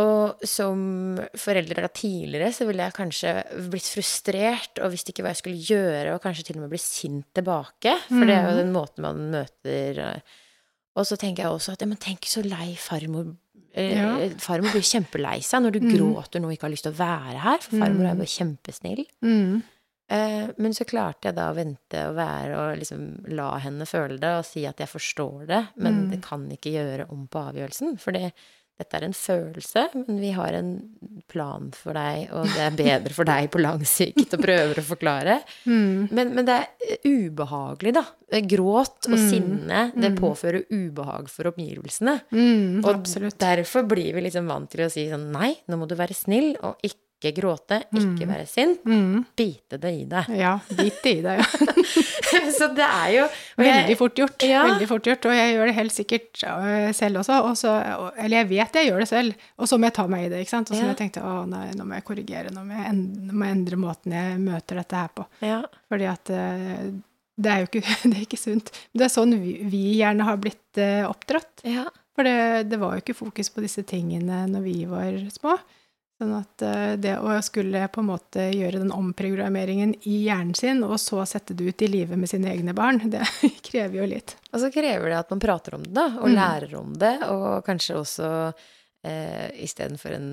Og 0.00 0.44
som 0.48 1.18
forelder 1.36 1.82
da 1.84 1.88
tidligere 1.92 2.52
så 2.56 2.64
ville 2.64 2.84
jeg 2.86 2.96
kanskje 2.96 3.32
blitt 3.72 3.88
frustrert 3.92 4.80
og 4.80 4.92
visste 4.94 5.12
ikke 5.12 5.24
hva 5.24 5.32
jeg 5.34 5.40
skulle 5.42 5.66
gjøre, 5.68 6.14
og 6.14 6.22
kanskje 6.24 6.46
til 6.48 6.56
og 6.56 6.62
med 6.64 6.72
bli 6.72 6.80
sint 6.80 7.26
tilbake, 7.36 7.98
for 8.08 8.24
det 8.24 8.36
er 8.36 8.46
jo 8.46 8.54
Mhm. 8.54 8.60
den 8.62 8.72
måten 8.72 9.02
man 9.04 9.20
møter 9.34 9.98
eh. 10.00 10.20
Og 10.96 11.06
så 11.08 11.16
tenker 11.16 11.44
jeg 11.44 11.52
også 11.52 11.72
at 11.72 11.80
ja, 11.80 11.86
men 11.88 11.96
tenk 11.96 12.24
så 12.28 12.42
lei 12.44 12.74
farmor 12.76 13.34
eh, 13.74 13.96
Ja. 13.96 14.28
Farmor 14.36 14.72
blir 14.72 14.84
kjempelei 14.84 15.38
seg 15.40 15.62
når 15.64 15.72
du 15.72 15.80
mm. 15.80 15.92
gråter 15.96 16.40
nå 16.40 16.48
og 16.48 16.52
ikke 16.52 16.68
har 16.68 16.74
lyst 16.74 16.84
til 16.84 16.92
å 16.92 16.98
være 17.00 17.38
her, 17.40 17.58
for 17.64 17.78
farmor 17.80 18.10
er 18.10 18.16
jo 18.20 18.28
kjempesnill. 18.28 19.06
Mm. 19.24 19.62
Eh, 20.12 20.48
men 20.60 20.74
så 20.76 20.84
klarte 20.88 21.30
jeg 21.30 21.36
da 21.38 21.50
å 21.52 21.56
vente 21.56 22.00
og 22.10 22.16
være 22.18 22.56
og 22.60 22.80
liksom 22.82 23.04
la 23.32 23.52
henne 23.64 23.86
føle 23.88 24.18
det 24.20 24.32
og 24.40 24.44
si 24.48 24.66
at 24.68 24.82
jeg 24.82 24.90
forstår 24.92 25.46
det, 25.48 25.62
men 25.80 26.02
Mm. 26.04 26.10
det 26.10 26.22
kan 26.26 26.48
ikke 26.52 26.72
gjøre 26.74 27.06
om 27.12 27.28
på 27.32 27.40
avgjørelsen. 27.48 27.94
For 28.02 28.12
det, 28.12 28.32
dette 28.78 28.96
er 28.98 29.04
en 29.06 29.12
følelse, 29.14 29.82
men 29.94 30.18
vi 30.20 30.30
har 30.34 30.52
en 30.58 30.70
plan 31.28 31.70
for 31.76 31.94
deg, 31.94 32.28
og 32.32 32.44
det 32.50 32.60
er 32.64 32.76
bedre 32.76 33.14
for 33.14 33.24
deg 33.28 33.50
på 33.52 33.60
lang 33.62 33.84
sikt, 33.88 34.34
og 34.34 34.40
prøver 34.42 34.80
å 34.80 34.84
forklare. 34.84 35.36
Mm. 35.68 36.08
Men, 36.10 36.34
men 36.34 36.44
det 36.48 36.56
er 36.58 36.66
eh, 36.90 37.08
ubehagelig, 37.08 37.94
da. 37.94 38.04
Gråt 38.48 39.06
og 39.08 39.16
Mm. 39.18 39.28
sinne, 39.30 39.92
det 39.94 40.10
Mm. 40.12 40.18
påfører 40.18 40.64
ubehag 40.72 41.28
for 41.30 41.44
omgivelsene. 41.52 42.20
Mm. 42.32 42.84
Og 42.84 42.90
Absolutt. 42.94 43.38
derfor 43.38 43.86
blir 43.88 44.12
vi 44.14 44.20
liksom 44.28 44.46
vant 44.48 44.68
til 44.70 44.84
å 44.86 44.90
si 44.90 45.06
sånn 45.08 45.30
nei, 45.32 45.54
nå 45.68 45.78
må 45.78 45.86
du 45.88 45.94
være 45.94 46.14
snill, 46.16 46.56
og 46.62 46.76
ikke 46.82 46.98
gråte, 47.30 47.78
ikke 47.94 48.26
Mm. 48.26 48.32
være 48.32 48.46
sint, 48.50 48.80
Mm. 48.84 49.24
bite 49.38 49.78
det 49.78 49.92
i 50.00 50.04
deg. 50.10 50.26
Ja, 50.34 50.58
bit 50.74 50.98
det 51.04 51.12
i 51.18 51.22
deg, 51.22 51.38
ja. 51.38 51.46
Så 52.58 52.66
det 52.74 52.82
er 52.84 53.08
jo 53.14 53.22
jeg- 53.28 53.86
Veldig 53.86 53.96
fort 53.98 54.14
gjort. 54.18 54.42
Ja. 54.42 54.64
Veldig 54.66 54.88
fort 54.88 55.04
gjort. 55.06 55.26
Og 55.26 55.32
jeg 55.36 55.54
gjør 55.54 55.66
det 55.66 55.74
helt 55.76 55.92
sikkert 55.92 56.42
øh, 56.48 56.92
selv 56.92 57.16
også. 57.22 57.38
Og 57.44 57.54
så, 57.56 57.72
eller 58.18 58.36
jeg 58.42 58.48
vet 58.48 58.72
jeg 58.80 58.88
gjør 58.90 58.98
det 59.04 59.08
selv, 59.08 59.34
og 59.58 59.68
så 59.68 59.78
må 59.78 59.84
jeg 59.86 59.94
ta 59.94 60.06
meg 60.08 60.26
i 60.26 60.28
det. 60.32 60.40
ikke 60.42 60.50
sant? 60.56 60.70
Og 60.70 60.76
så 60.76 60.82
Ja. 60.82 60.88
jeg 60.92 60.96
tenkte 60.98 61.22
å 61.22 61.46
nei, 61.48 61.70
nå 61.76 61.84
må 61.86 61.94
jeg 61.94 62.04
korrigere, 62.04 62.50
nå 62.50 62.64
må 62.66 62.72
jeg, 62.76 62.86
endre, 62.90 63.22
nå 63.28 63.32
må 63.32 63.44
jeg 63.46 63.56
endre 63.56 63.76
måten 63.76 64.12
jeg 64.12 64.38
møter 64.42 64.76
dette 64.82 64.96
her 64.96 65.08
på. 65.14 65.26
Ja. 65.42 65.62
Fordi 65.90 66.04
at 66.10 66.30
øh, 66.30 66.92
det 67.42 67.50
er 67.52 67.58
jo 67.62 67.66
ikke, 67.70 67.82
det 68.10 68.16
er 68.16 68.24
ikke 68.26 68.38
sunt. 68.40 68.70
Det 68.94 69.04
er 69.06 69.12
sånn 69.12 69.36
vi, 69.40 69.58
vi 69.64 69.84
gjerne 70.00 70.24
har 70.24 70.36
blitt 70.42 70.78
øh, 70.78 71.08
oppdratt. 71.10 71.62
ja. 71.64 71.84
For 72.14 72.24
det, 72.28 72.68
det 72.68 72.76
var 72.78 72.92
jo 72.92 73.00
ikke 73.00 73.14
fokus 73.16 73.48
på 73.48 73.62
disse 73.64 73.80
tingene 73.88 74.42
når 74.46 74.60
vi 74.66 74.84
var 74.84 75.14
små. 75.32 75.54
Sånn 76.22 76.36
at 76.38 76.62
øh, 76.62 76.92
det 77.02 77.16
å 77.18 77.32
skulle 77.42 77.80
på 77.90 77.98
en 77.98 78.06
måte 78.12 78.44
gjøre 78.54 78.78
den 78.84 78.92
omprogrammeringen 78.94 79.96
i 80.06 80.20
hjernen 80.28 80.54
sin, 80.54 80.84
og 80.86 80.94
så 81.02 81.24
sette 81.26 81.56
det 81.58 81.66
ut 81.72 81.82
i 81.82 81.88
livet 81.90 82.20
med 82.20 82.30
sine 82.30 82.52
egne 82.52 82.74
barn, 82.78 83.00
det 83.10 83.24
krever 83.66 83.98
jo 83.98 84.06
litt. 84.12 84.36
Og 84.52 84.62
så 84.62 84.70
krever 84.70 85.10
det 85.10 85.18
at 85.18 85.32
man 85.34 85.42
prater 85.42 85.74
om 85.80 85.82
det, 85.88 85.90
da, 85.98 86.06
og 86.20 86.28
Mm. 86.30 86.36
lærer 86.38 86.76
om 86.78 86.92
det, 86.94 87.16
og 87.26 87.64
kanskje 87.66 87.96
også 87.98 88.28
eh, 89.02 89.48
istedenfor 89.66 90.14
en 90.14 90.30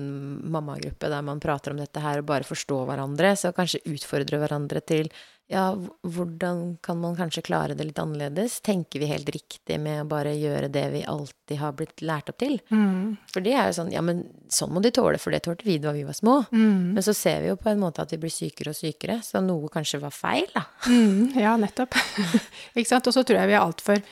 mammagruppe 0.54 1.10
der 1.10 1.26
man 1.26 1.40
prater 1.42 1.74
om 1.74 1.80
dette 1.82 1.98
her 2.04 2.22
og 2.22 2.28
bare 2.30 2.46
forstår 2.46 2.86
hverandre, 2.86 3.34
så 3.36 3.50
kanskje 3.56 3.82
utfordre 3.90 4.38
hverandre 4.38 4.80
til 4.86 5.10
ja, 5.50 5.74
hvordan 6.06 6.76
kan 6.82 7.00
man 7.02 7.16
kanskje 7.18 7.42
klare 7.42 7.74
det 7.74 7.82
litt 7.88 7.98
annerledes? 7.98 8.60
Tenker 8.62 9.02
vi 9.02 9.08
helt 9.10 9.28
riktig 9.34 9.80
med 9.82 10.04
å 10.04 10.06
bare 10.06 10.36
gjøre 10.38 10.68
det 10.70 10.84
vi 10.92 11.00
alltid 11.02 11.58
har 11.58 11.74
blitt 11.74 12.04
lært 12.06 12.30
opp 12.30 12.38
til? 12.38 12.60
Mm. 12.70 13.16
For 13.32 13.42
det 13.42 13.56
er 13.58 13.66
jo 13.66 13.74
sånn, 13.80 13.90
ja, 13.90 14.02
men 14.04 14.22
sånn 14.52 14.70
må 14.70 14.82
de 14.84 14.92
tåle, 14.94 15.18
for 15.18 15.34
det 15.34 15.42
tålte 15.48 15.66
vi 15.66 15.80
da 15.82 15.90
vi 15.96 16.06
var 16.06 16.14
små. 16.14 16.36
Mm. 16.54 16.94
Men 16.94 17.02
så 17.02 17.16
ser 17.18 17.42
vi 17.42 17.50
jo 17.50 17.58
på 17.58 17.72
en 17.72 17.82
måte 17.82 18.04
at 18.04 18.14
vi 18.14 18.20
blir 18.22 18.30
sykere 18.30 18.70
og 18.70 18.78
sykere, 18.78 19.18
så 19.26 19.42
noe 19.42 19.72
kanskje 19.74 19.98
var 20.04 20.14
feil, 20.14 20.46
da. 20.54 20.62
Mm, 20.86 21.34
ja, 21.42 21.56
nettopp. 21.58 21.98
ikke 22.78 22.92
sant? 22.92 23.10
Og 23.10 23.18
så 23.18 23.26
tror 23.26 23.42
jeg 23.42 23.50
vi 23.50 23.58
er 23.58 23.64
altfor 23.64 24.04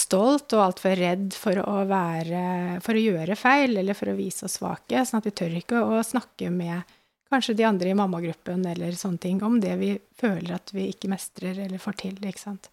stolt 0.00 0.56
og 0.56 0.64
altfor 0.64 0.98
redd 0.98 1.34
for 1.36 1.58
å 1.62 1.80
være 1.90 2.78
For 2.84 2.96
å 2.96 3.02
gjøre 3.02 3.36
feil, 3.38 3.76
eller 3.78 3.94
for 3.98 4.10
å 4.10 4.18
vise 4.18 4.46
oss 4.46 4.58
svake, 4.58 5.04
sånn 5.06 5.22
at 5.22 5.30
vi 5.30 5.38
tør 5.38 5.60
ikke 5.62 5.86
å 5.86 6.02
snakke 6.06 6.50
med 6.50 6.96
kanskje 7.30 7.56
de 7.56 7.64
andre 7.64 7.90
i 7.92 7.94
mammagruppen 7.94 8.64
eller 8.66 8.92
sånne 8.98 9.20
ting 9.22 9.40
om 9.46 9.60
det 9.62 9.76
vi 9.78 9.94
føler 10.20 10.54
at 10.56 10.72
vi 10.74 10.88
ikke 10.92 11.08
mestrer 11.12 11.58
eller 11.66 11.78
får 11.78 11.96
til, 12.04 12.16
ikke 12.20 12.38
sant. 12.42 12.68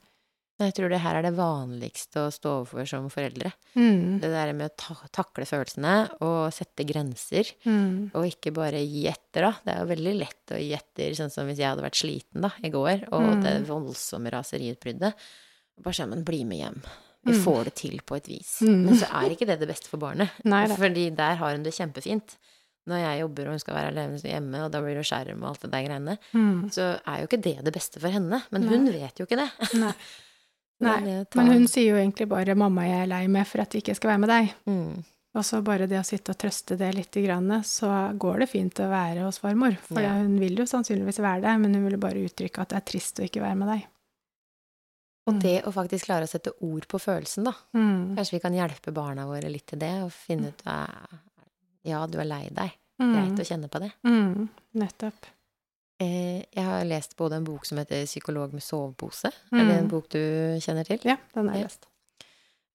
Jeg 0.58 0.74
tror 0.74 0.90
det 0.90 0.98
her 1.04 1.20
er 1.20 1.22
det 1.22 1.36
vanligste 1.38 2.18
å 2.18 2.32
stå 2.34 2.50
overfor 2.64 2.88
som 2.90 3.10
foreldre. 3.14 3.52
Mm. 3.78 4.18
Det 4.24 4.32
der 4.34 4.54
med 4.58 4.72
å 4.72 4.76
ta 4.76 4.96
takle 5.14 5.46
følelsene 5.46 5.92
og 6.26 6.48
sette 6.52 6.82
grenser, 6.90 7.52
Mm. 7.64 8.10
og 8.16 8.26
ikke 8.26 8.52
bare 8.56 8.82
gi 8.82 9.06
etter, 9.08 9.42
da. 9.46 9.52
Det 9.64 9.76
er 9.76 9.80
jo 9.84 9.92
veldig 9.94 10.16
lett 10.18 10.54
å 10.56 10.58
gi 10.58 10.74
etter, 10.74 11.12
sånn 11.14 11.30
som 11.32 11.46
hvis 11.46 11.60
jeg 11.62 11.70
hadde 11.70 11.86
vært 11.86 12.02
sliten 12.02 12.42
da, 12.42 12.50
i 12.64 12.70
går, 12.74 13.06
og 13.14 13.22
Mm. 13.38 13.44
det 13.44 13.68
voldsomme 13.68 14.32
raseriutbruddet. 14.34 15.14
Bare 15.80 15.94
sånn, 15.94 16.10
men 16.10 16.24
bli 16.24 16.44
med 16.44 16.58
hjem. 16.58 16.82
Vi 17.24 17.34
Mm. 17.34 17.44
får 17.44 17.64
det 17.66 17.76
til 17.76 18.00
på 18.02 18.16
et 18.18 18.26
vis. 18.26 18.62
Mm. 18.62 18.86
Men 18.86 18.96
så 18.98 19.06
er 19.14 19.30
ikke 19.30 19.46
det 19.46 19.60
det 19.60 19.68
beste 19.70 19.86
for 19.88 19.98
barnet. 20.00 20.32
Nei. 20.44 20.66
Fordi 20.66 21.16
der 21.16 21.36
har 21.36 21.52
hun 21.52 21.62
det 21.62 21.74
kjempefint. 21.76 22.36
Når 22.88 23.01
jeg 23.03 23.20
jobber 23.22 23.48
og 23.50 23.51
hun 23.58 23.60
skal 23.60 23.75
være 23.75 23.91
alene 23.91 24.22
hjemme, 24.24 24.62
og 24.65 24.72
da 24.72 24.79
blir 24.82 24.96
det 24.96 25.03
skjerm 25.10 25.41
og 25.44 25.50
alt 25.50 25.62
det 25.65 25.72
der 25.74 25.84
greiene, 25.89 26.17
Mm. 26.34 26.70
så 26.72 26.86
er 27.06 27.20
jo 27.20 27.27
ikke 27.27 27.41
det 27.44 27.56
det 27.65 27.74
beste 27.75 28.00
for 28.00 28.10
henne. 28.10 28.41
Men 28.51 28.62
Nei. 28.63 28.70
hun 28.70 28.86
vet 28.94 29.20
jo 29.20 29.25
ikke 29.27 29.41
det. 29.44 29.50
Nei. 29.82 29.91
Nei. 30.79 31.25
Men 31.36 31.48
hun 31.51 31.67
sier 31.67 31.89
jo 31.91 31.98
egentlig 32.00 32.27
bare 32.29 32.53
'mamma, 32.56 32.84
jeg 32.88 33.01
er 33.03 33.08
lei 33.08 33.27
meg 33.27 33.48
for 33.48 33.60
at 33.62 33.74
jeg 33.74 33.82
ikke 33.84 33.96
skal 33.96 34.10
være 34.12 34.20
med 34.20 34.29
deg'. 34.29 34.53
mm. 34.67 35.03
Og 35.38 35.44
så 35.46 35.62
bare 35.62 35.86
det 35.86 36.00
å 36.00 36.06
sitte 36.06 36.32
og 36.34 36.38
trøste 36.39 36.75
det 36.77 36.96
litt, 36.96 37.12
så 37.13 37.89
går 38.17 38.39
det 38.39 38.50
fint 38.50 38.74
å 38.79 38.89
være 38.89 39.22
hos 39.25 39.38
farmor. 39.38 39.77
For 39.86 40.01
Ja. 40.01 40.13
hun 40.13 40.39
vil 40.39 40.56
jo 40.58 40.63
sannsynligvis 40.65 41.20
være 41.20 41.41
der, 41.41 41.58
men 41.60 41.74
hun 41.75 41.86
vil 41.89 41.98
bare 42.00 42.24
uttrykke 42.25 42.60
at 42.62 42.70
det 42.70 42.77
er 42.77 42.86
trist 42.91 43.20
å 43.20 43.24
ikke 43.24 43.41
være 43.41 43.56
med 43.56 43.67
deg. 43.67 43.86
Og 45.27 45.39
det 45.44 45.63
å 45.67 45.74
faktisk 45.74 46.06
klare 46.06 46.24
å 46.24 46.29
sette 46.29 46.53
ord 46.63 46.88
på 46.88 46.98
følelsen, 46.98 47.44
da. 47.44 47.53
Mm. 47.75 48.15
Kanskje 48.15 48.32
vi 48.32 48.39
kan 48.39 48.53
hjelpe 48.53 48.94
barna 48.96 49.25
våre 49.27 49.50
litt 49.51 49.67
til 49.67 49.77
det, 49.79 49.91
og 50.01 50.12
finne 50.12 50.48
ut 50.48 50.63
hva 50.63 50.88
Ja, 51.88 52.03
du 52.08 52.20
er 52.20 52.27
lei 52.29 52.44
deg. 52.51 52.72
Mm. 53.01 53.12
Greit 53.13 53.39
å 53.44 53.48
kjenne 53.48 53.70
på 53.72 53.79
det. 53.84 53.91
Mm. 54.08 54.48
Nettopp. 54.82 55.27
Eh, 56.00 56.44
jeg 56.53 56.63
har 56.65 56.84
lest 56.86 57.15
både 57.17 57.38
en 57.39 57.44
bok 57.48 57.65
som 57.65 57.77
heter 57.79 58.03
'Psykolog 58.06 58.53
med 58.53 58.62
sovepose'. 58.62 59.32
Mm. 59.51 59.60
Er 59.60 59.65
det 59.65 59.77
en 59.79 59.88
bok 59.88 60.10
du 60.10 60.20
kjenner 60.62 60.86
til? 60.86 61.00
Ja, 61.03 61.17
den 61.34 61.48
har 61.50 61.56
jeg 61.58 61.63
lest. 61.65 61.86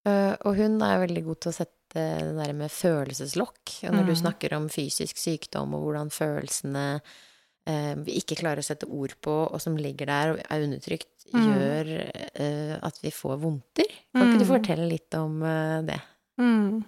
Eh, 0.05 0.35
og 0.45 0.57
hun 0.57 0.81
er 0.83 1.07
veldig 1.07 1.25
god 1.25 1.41
til 1.41 1.53
å 1.53 1.55
sette 1.55 1.95
det 1.95 2.37
der 2.47 2.53
med 2.53 2.71
følelseslokk. 2.71 3.85
Og 3.85 3.93
når 3.95 4.07
du 4.07 4.13
Mm. 4.13 4.23
snakker 4.23 4.53
om 4.57 4.69
fysisk 4.69 5.17
sykdom 5.17 5.75
og 5.75 5.83
hvordan 5.85 6.11
følelsene 6.11 7.01
eh, 7.65 7.95
vi 7.95 8.19
ikke 8.19 8.35
klarer 8.41 8.59
å 8.59 8.65
sette 8.65 8.89
ord 8.91 9.15
på, 9.23 9.31
og 9.53 9.61
som 9.61 9.77
ligger 9.77 10.07
der 10.07 10.33
og 10.33 10.39
er 10.51 10.63
undertrykt, 10.67 11.07
Mm. 11.33 11.47
gjør 11.47 12.83
at 12.83 12.99
vi 13.03 13.11
får 13.11 13.39
vondter. 13.39 13.87
Kan 14.13 14.33
ikke 14.35 14.39
du 14.41 14.45
Mm. 14.53 14.61
fortelle 14.61 14.89
litt 14.89 15.15
om 15.15 15.39
det? 15.87 16.01
Mm. 16.41 16.85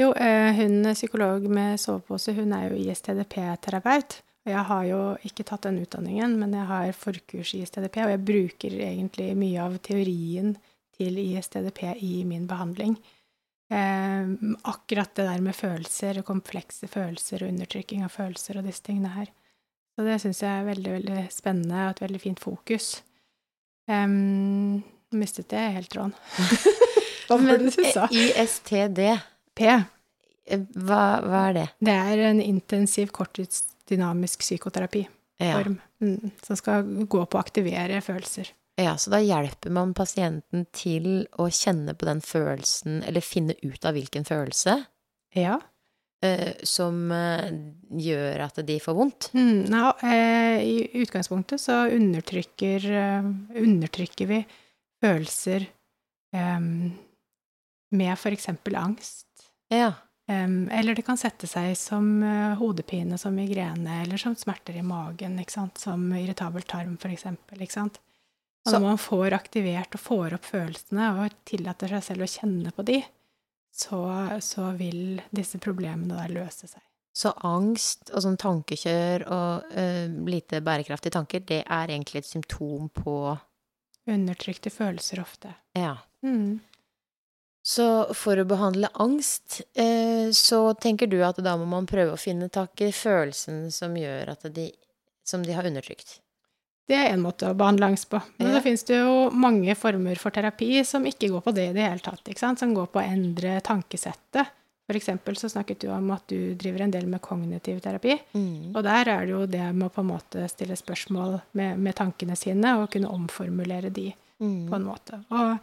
Jo, 0.00 0.12
eh, 0.18 0.50
hun 0.58 0.94
psykolog 0.94 1.46
med 1.50 1.78
sovepose, 1.80 2.34
hun 2.34 2.52
er 2.56 2.70
jo 2.70 2.78
ISTDP-terapeut. 2.82 4.20
Og 4.44 4.52
jeg 4.52 4.64
har 4.68 4.84
jo 4.84 5.00
ikke 5.24 5.44
tatt 5.48 5.64
den 5.64 5.78
utdanningen, 5.80 6.34
men 6.40 6.52
jeg 6.52 6.68
har 6.68 6.90
forkurs 6.98 7.54
i 7.54 7.62
ISTDP, 7.64 8.02
og 8.04 8.12
jeg 8.12 8.24
bruker 8.28 8.74
egentlig 8.90 9.30
mye 9.40 9.62
av 9.62 9.78
teorien 9.86 10.50
til 10.98 11.16
ISTDP 11.22 11.94
i 12.04 12.24
min 12.28 12.44
behandling. 12.50 12.98
Eh, 13.72 14.34
akkurat 14.68 15.14
det 15.16 15.24
der 15.30 15.40
med 15.40 15.56
følelser 15.56 16.20
og 16.20 16.28
komplekse 16.28 16.90
følelser 16.90 17.42
og 17.42 17.54
undertrykking 17.54 18.04
av 18.04 18.12
følelser 18.12 18.60
og 18.60 18.68
disse 18.68 18.84
tingene 18.84 19.14
her. 19.14 19.32
Så 19.94 20.04
det 20.04 20.18
syns 20.20 20.42
jeg 20.42 20.50
er 20.50 20.68
veldig, 20.68 20.92
veldig 20.98 21.24
spennende 21.32 21.86
og 21.86 21.94
et 21.94 22.02
veldig 22.04 22.20
fint 22.20 22.42
fokus. 22.42 22.88
Um, 23.88 24.82
mistet 25.14 25.54
jeg 25.54 25.76
helt 25.78 25.92
tråden. 25.92 26.14
Hva 27.28 27.38
var 27.40 27.62
det 27.62 27.70
du 27.70 27.84
sa? 27.94 28.08
eh, 28.10 28.34
ISTD, 28.42 29.00
P. 29.54 29.66
eh, 30.46 30.60
hva, 30.74 31.02
hva 31.24 31.42
er 31.50 31.54
det? 31.58 31.68
Det 31.80 31.94
er 31.94 32.18
en 32.30 32.40
intensiv 32.42 33.12
korttidsdynamisk 33.16 34.40
psykoterapiform 34.40 35.10
Ja. 35.40 35.60
mm, 36.00 36.30
som 36.42 36.56
skal 36.56 36.82
gå 37.06 37.24
på 37.26 37.38
å 37.38 37.40
aktivere 37.42 38.00
følelser. 38.04 38.50
ja, 38.76 38.96
så 38.96 39.10
da 39.10 39.18
hjelper 39.22 39.70
man 39.70 39.94
pasienten 39.94 40.66
til 40.72 41.26
å 41.38 41.46
kjenne 41.50 41.94
på 41.94 42.06
den 42.06 42.20
følelsen, 42.20 43.02
eller 43.06 43.20
finne 43.20 43.54
ut 43.62 43.84
av 43.84 43.94
hvilken 43.94 44.24
følelse 44.26 44.84
Ja. 45.34 45.60
eh, 46.22 46.54
som 46.62 47.10
eh, 47.12 47.50
gjør 47.90 48.40
at 48.46 48.60
de 48.66 48.78
får 48.80 48.94
vondt. 48.94 49.30
Mm, 49.34 49.70
ja 49.70 49.92
eh, 50.02 50.58
I 50.64 51.02
utgangspunktet 51.04 51.60
så 51.60 51.84
undertrykker, 51.90 52.86
eh, 52.90 53.22
undertrykker 53.62 54.26
vi 54.26 54.44
følelser 55.02 55.66
med 57.94 58.18
for 58.18 58.30
eksempel 58.34 58.74
angst. 58.76 59.26
Ja. 59.74 59.92
Um, 60.30 60.70
eller 60.72 60.96
det 60.96 61.04
kan 61.04 61.18
sette 61.20 61.48
seg 61.50 61.74
som 61.76 62.06
uh, 62.24 62.54
hodepine, 62.56 63.18
som 63.20 63.34
migrene, 63.36 64.00
eller 64.06 64.20
som 64.20 64.36
smerter 64.38 64.78
i 64.80 64.84
magen, 64.86 65.36
som 65.76 66.06
irritabel 66.16 66.64
tarm, 66.64 66.96
for 67.00 67.12
sant? 67.68 68.00
Og 68.64 68.72
når 68.72 68.80
man 68.80 69.00
får 69.00 69.36
aktivert 69.36 69.92
og 69.98 70.00
får 70.00 70.38
opp 70.38 70.46
følelsene 70.48 71.10
og 71.20 71.36
tillater 71.44 71.92
seg 71.92 72.06
selv 72.06 72.24
å 72.24 72.30
kjenne 72.32 72.72
på 72.72 72.86
de, 72.88 73.02
så, 73.74 74.00
så 74.40 74.70
vil 74.78 75.20
disse 75.34 75.60
problemene 75.60 76.16
da 76.16 76.24
løse 76.32 76.70
seg. 76.70 76.80
Så 77.14 77.30
angst 77.46 78.08
og 78.10 78.24
sånn 78.24 78.38
tankekjør 78.40 79.26
og 79.28 79.74
uh, 79.76 80.06
lite 80.26 80.62
bærekraftige 80.64 81.18
tanker, 81.18 81.44
det 81.44 81.60
er 81.62 81.92
egentlig 81.92 82.24
et 82.24 82.30
symptom 82.30 82.88
på 82.88 83.36
undertrykte 84.10 84.72
følelser 84.72 85.20
ofte. 85.22 85.52
Ja. 85.76 85.98
Mm. 86.24 86.60
Så 87.64 88.12
for 88.12 88.36
å 88.36 88.44
behandle 88.44 88.90
angst, 89.00 89.62
eh, 89.74 90.28
så 90.36 90.74
tenker 90.76 91.08
du 91.08 91.22
at 91.24 91.38
da 91.40 91.54
må 91.56 91.64
man 91.70 91.86
prøve 91.88 92.12
å 92.12 92.20
finne 92.20 92.50
tak 92.52 92.82
i 92.84 92.90
følelsen 92.92 93.70
som 93.72 93.94
gjør 93.96 94.34
at 94.36 94.48
de 94.54 94.70
Som 95.24 95.40
de 95.42 95.54
har 95.56 95.64
undertrykt. 95.64 96.18
Det 96.86 96.92
er 97.00 97.14
en 97.14 97.22
måte 97.24 97.48
å 97.48 97.54
behandle 97.56 97.86
angst 97.86 98.10
på. 98.10 98.18
Men 98.38 98.50
Ja. 98.50 98.58
så 98.58 98.62
finnes 98.62 98.82
det 98.84 98.98
jo 98.98 99.30
mange 99.30 99.74
former 99.74 100.14
for 100.20 100.30
terapi 100.30 100.84
som 100.84 101.02
ikke 101.08 101.30
går 101.30 101.40
på 101.42 101.54
det 101.54 101.70
i 101.70 101.72
det 101.72 101.80
hele 101.88 102.00
tatt. 102.04 102.28
Som 102.58 102.74
går 102.74 102.88
på 102.92 103.00
å 103.00 103.08
endre 103.10 103.58
tankesettet. 103.62 104.46
For 104.86 104.92
eksempel 104.94 105.34
så 105.34 105.48
snakket 105.48 105.78
du 105.80 105.88
om 105.88 106.10
at 106.10 106.26
du 106.28 106.54
driver 106.54 106.82
en 106.82 106.90
del 106.90 107.06
med 107.06 107.22
kognitiv 107.22 107.80
terapi. 107.80 108.20
Mm. 108.34 108.76
Og 108.76 108.82
der 108.84 109.08
er 109.08 109.20
det 109.24 109.30
jo 109.30 109.46
det 109.46 109.74
med 109.74 109.88
å 109.90 109.94
på 109.94 110.00
en 110.04 110.10
måte 110.12 110.46
stille 110.50 110.76
spørsmål 110.76 111.40
med, 111.54 111.78
med 111.78 111.94
tankene 111.96 112.36
sine 112.36 112.76
og 112.82 112.90
kunne 112.90 113.08
omformulere 113.08 113.90
de 113.90 114.12
Mm. 114.42 114.68
på 114.68 114.74
en 114.74 114.84
måte. 114.84 115.24
Og 115.30 115.58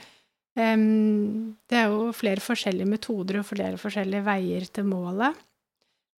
det 0.56 1.78
er 1.80 1.86
jo 1.88 2.10
flere 2.12 2.44
forskjellige 2.44 2.90
metoder 2.90 3.38
og 3.40 3.48
flere 3.48 3.78
forskjellige 3.80 4.26
veier 4.26 4.66
til 4.68 4.90
målet. 4.90 5.38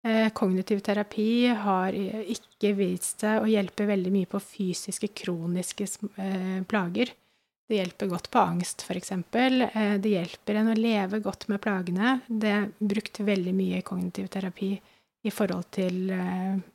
Eh, 0.03 0.33
kognitiv 0.35 0.81
terapi 0.83 1.47
har 1.55 1.95
ikke 1.95 2.73
vist 2.75 3.23
seg 3.23 3.45
å 3.45 3.47
hjelpe 3.47 3.87
veldig 3.87 4.11
mye 4.11 4.31
på 4.31 4.41
fysiske, 4.43 5.13
kroniske 5.15 5.87
eh, 6.19 6.63
plager. 6.67 7.13
Det 7.71 7.79
hjelper 7.79 8.11
godt 8.11 8.27
på 8.33 8.41
angst, 8.43 8.83
f.eks. 8.83 9.13
Eh, 9.15 9.95
det 10.03 10.15
hjelper 10.17 10.59
en 10.59 10.73
å 10.73 10.79
leve 10.79 11.23
godt 11.23 11.47
med 11.53 11.63
plagene. 11.63 12.17
Det 12.27 12.51
er 12.51 12.67
brukt 12.81 13.23
veldig 13.23 13.55
mye 13.55 13.79
i 13.79 13.87
kognitiv 13.87 14.27
terapi 14.35 14.73
i 15.23 15.31
forhold 15.31 15.69
til 15.71 16.11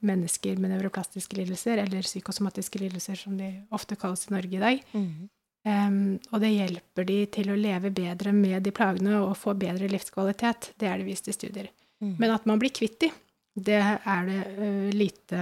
mennesker 0.07 0.55
med 0.55 0.71
nevroplastiske 0.71 1.35
lidelser, 1.35 1.81
eller 1.83 2.05
psykosomatiske 2.07 2.79
lidelser, 2.79 3.19
som 3.19 3.35
de 3.35 3.49
ofte 3.75 3.97
kalles 3.99 4.23
i 4.29 4.37
Norge 4.37 4.55
i 4.55 4.61
dag. 4.61 4.85
Mm. 4.95 5.27
Em, 5.67 6.17
og 6.31 6.41
det 6.43 6.53
hjelper 6.53 7.07
de 7.07 7.17
til 7.33 7.51
å 7.51 7.59
leve 7.59 7.91
bedre 7.91 8.31
med 8.35 8.63
de 8.63 8.71
plagene 8.75 9.17
og 9.19 9.35
få 9.39 9.55
bedre 9.59 9.89
livskvalitet. 9.91 10.71
Det 10.79 10.87
er 10.87 11.01
det 11.01 11.07
vist 11.09 11.27
i 11.27 11.35
studier. 11.35 11.71
Mm. 11.99 12.13
Men 12.21 12.35
at 12.35 12.45
man 12.47 12.61
blir 12.61 12.71
kvitt 12.75 12.99
de, 13.03 13.09
det 13.57 13.79
er 13.81 14.27
det 14.29 14.41
uh, 14.59 14.87
lite 14.93 15.41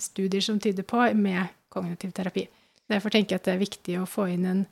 studier 0.00 0.44
som 0.44 0.60
tyder 0.62 0.86
på 0.88 1.04
med 1.18 1.52
kognitiv 1.72 2.14
terapi. 2.16 2.46
Derfor 2.88 3.12
tenker 3.12 3.34
jeg 3.34 3.42
at 3.42 3.50
det 3.50 3.56
er 3.56 3.64
viktig 3.64 3.98
å 4.00 4.08
få 4.08 4.28
inn 4.32 4.46
en 4.46 4.64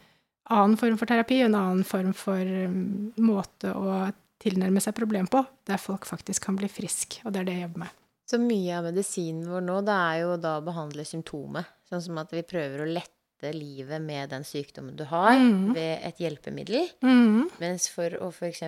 annen 0.50 0.78
form 0.78 0.96
for 1.00 1.10
terapi, 1.10 1.42
en 1.44 1.58
annen 1.58 1.84
form 1.87 2.14
for 2.16 2.40
um, 2.40 3.10
måte 3.20 3.75
å 3.75 4.02
tilnærme 4.40 4.80
seg 4.80 4.96
problem 4.96 5.28
på, 5.28 5.42
der 5.68 5.82
folk 5.82 6.08
faktisk 6.08 6.46
kan 6.46 6.56
bli 6.56 6.70
frisk. 6.72 7.20
Og 7.26 7.34
det 7.34 7.42
er 7.42 7.50
det 7.50 7.58
jeg 7.58 7.66
jobber 7.68 7.84
med. 7.84 7.96
Så 8.30 8.38
mye 8.38 8.76
av 8.78 8.87
medisinen 8.87 9.49
vår 9.50 9.64
nå, 9.66 9.80
det 9.84 10.02
er 10.08 10.18
jo 10.22 10.34
da 10.40 10.56
å 10.60 10.64
behandle 10.64 11.04
symptomet. 11.04 11.68
Sånn 11.90 12.04
som 12.04 12.20
at 12.22 12.30
vi 12.32 12.46
prøver 12.46 12.84
å 12.84 12.92
lette 12.94 13.19
livet 13.54 14.00
med 14.02 14.30
den 14.30 14.42
sykdommen 14.44 14.97
du 14.97 15.04
har, 15.04 15.32
Mhm. 15.38 15.75
ved 15.75 16.00
et 16.04 16.18
hjelpemiddel. 16.18 16.88
Mm. 17.02 17.50
Mens 17.61 17.88
for 17.88 18.11
å 18.20 18.28
f.eks. 18.32 18.61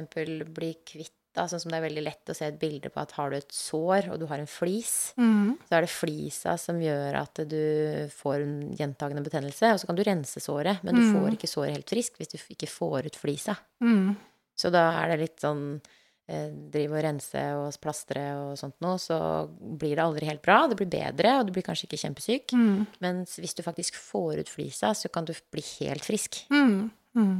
bli 0.52 0.76
kvitt 0.86 1.10
da, 1.34 1.46
sånn 1.48 1.60
som 1.62 1.70
det 1.72 1.78
er 1.80 1.88
veldig 1.88 2.02
lett 2.04 2.26
å 2.28 2.34
se 2.36 2.44
et 2.44 2.58
bilde 2.60 2.90
på 2.92 3.00
at 3.00 3.12
har 3.12 3.30
du 3.30 3.36
et 3.36 3.48
sår, 3.48 4.10
og 4.12 4.18
du 4.20 4.26
har 4.26 4.38
en 4.38 4.46
flis, 4.46 5.14
Mm. 5.16 5.56
så 5.66 5.72
er 5.78 5.80
det 5.80 5.88
flisa 5.88 6.58
som 6.58 6.78
gjør 6.78 7.14
at 7.22 7.34
du 7.48 8.08
får 8.12 8.42
en 8.42 8.76
gjentagende 8.76 9.24
betennelse. 9.24 9.72
Og 9.72 9.80
så 9.80 9.86
kan 9.86 9.96
du 9.96 10.02
rense 10.04 10.36
såret, 10.40 10.82
men 10.84 10.94
du 10.94 11.00
Mm. 11.00 11.14
får 11.14 11.30
ikke 11.38 11.48
såret 11.48 11.72
helt 11.72 11.86
friskt 11.88 12.18
hvis 12.18 12.28
du 12.28 12.36
ikke 12.54 12.68
får 12.68 13.06
ut 13.06 13.16
flisa. 13.16 13.56
Mm. 13.80 14.14
Så 14.54 14.70
da 14.70 14.90
er 15.02 15.08
det 15.16 15.20
litt 15.20 15.40
sånn 15.40 15.80
eh, 16.28 16.48
drive 16.72 16.98
og 16.98 17.04
rense 17.06 17.42
og 17.58 17.78
plastre 17.82 18.22
og 18.40 18.58
sånt 18.60 18.76
noe, 18.84 18.98
så 19.02 19.18
blir 19.58 19.96
det 19.98 20.04
aldri 20.04 20.28
helt 20.30 20.42
bra. 20.44 20.66
Det 20.70 20.78
blir 20.80 20.90
bedre, 20.92 21.38
og 21.40 21.48
du 21.48 21.54
blir 21.56 21.66
kanskje 21.66 21.88
ikke 21.88 22.02
kjempesyk. 22.04 22.52
Mm. 22.58 22.84
Men 23.04 23.24
hvis 23.26 23.54
du 23.58 23.62
faktisk 23.66 23.96
får 23.98 24.42
ut 24.44 24.52
flisa, 24.52 24.92
så 24.94 25.08
kan 25.12 25.24
du 25.28 25.34
bli 25.54 25.64
helt 25.80 26.04
frisk. 26.06 26.44
Mm. 26.52 26.90
Mm. 27.16 27.34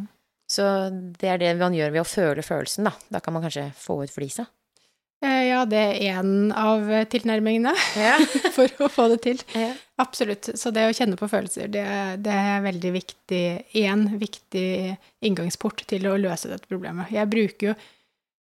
Så 0.52 0.64
det 1.20 1.28
er 1.32 1.38
det 1.40 1.54
man 1.60 1.72
gjør 1.76 1.94
ved 1.94 2.02
å 2.02 2.08
føle 2.08 2.42
følelsen, 2.44 2.84
da. 2.90 2.92
Da 3.14 3.20
kan 3.24 3.32
man 3.32 3.44
kanskje 3.46 3.70
få 3.78 4.02
ut 4.04 4.12
flisa. 4.12 4.48
Eh, 5.22 5.46
Ja, 5.52 5.62
det 5.64 5.78
er 5.78 6.18
en 6.18 6.50
av 6.52 6.82
tilnærmingene 7.12 7.72
Ja. 7.96 8.16
for 8.56 8.66
å 8.82 8.88
få 8.90 9.06
det 9.12 9.20
til. 9.22 9.40
ja. 9.54 9.70
Absolutt. 10.02 10.48
Så 10.58 10.72
det 10.74 10.82
å 10.88 10.94
kjenne 10.96 11.14
på 11.16 11.28
følelser, 11.30 11.68
det, 11.70 11.84
det 12.26 12.32
er 12.34 12.64
veldig 12.64 12.90
viktig 12.96 13.42
Én 13.78 14.00
viktig 14.18 14.96
inngangsport 15.22 15.84
til 15.86 16.08
å 16.10 16.16
løse 16.18 16.50
dette 16.50 16.66
problemet. 16.66 17.12
Jeg 17.14 17.30
bruker 17.30 17.68
jo 17.68 17.74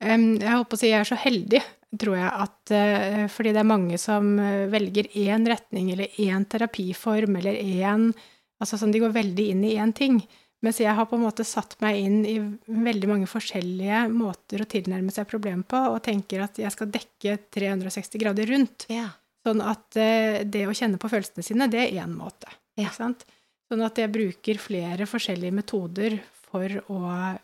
Jeg 0.03 0.51
holdt 0.51 0.75
å 0.75 0.79
si 0.79 0.91
jeg 0.91 1.01
er 1.01 1.07
så 1.07 1.17
heldig, 1.19 1.61
tror 1.99 2.17
jeg, 2.19 2.31
at 2.45 2.73
eh, 2.75 3.25
fordi 3.31 3.53
det 3.55 3.61
er 3.61 3.69
mange 3.69 3.99
som 4.01 4.33
eh, 4.41 4.65
velger 4.71 5.07
én 5.21 5.47
retning 5.47 5.93
eller 5.93 6.17
én 6.21 6.47
terapiform 6.49 7.37
eller 7.41 7.59
én 7.59 8.09
Altså 8.55 8.77
sånn, 8.79 8.93
de 8.95 9.01
går 9.03 9.11
veldig 9.11 9.45
inn 9.51 9.63
i 9.67 9.73
én 9.83 9.89
ting. 9.91 10.21
Mens 10.63 10.77
jeg 10.79 10.95
har 10.95 11.05
på 11.09 11.17
en 11.17 11.25
måte 11.25 11.43
satt 11.43 11.73
meg 11.83 11.97
inn 11.99 12.21
i 12.23 12.37
veldig 12.65 13.09
mange 13.11 13.27
forskjellige 13.27 14.05
måter 14.13 14.63
å 14.63 14.67
tilnærme 14.71 15.11
seg 15.11 15.27
problemet 15.27 15.67
på, 15.67 15.81
og 15.91 15.99
tenker 16.05 16.45
at 16.45 16.61
jeg 16.61 16.71
skal 16.71 16.87
dekke 16.93 17.35
360 17.51 18.23
grader 18.23 18.47
rundt. 18.53 18.87
ja. 18.87 19.09
Sånn 19.45 19.59
at 19.61 19.97
eh, 20.01 20.39
det 20.41 20.63
å 20.65 20.73
kjenne 20.73 20.97
på 20.97 21.09
følelsene 21.11 21.43
sine, 21.45 21.67
det 21.69 21.83
er 21.83 21.99
én 22.01 22.15
måte. 22.17 22.49
Ja. 22.81 22.89
Sånn 22.95 23.83
at 23.85 23.99
jeg 24.01 24.09
bruker 24.13 24.57
flere 24.57 25.05
forskjellige 25.09 25.53
metoder 25.53 26.15
for 26.55 26.75
å 26.95 26.99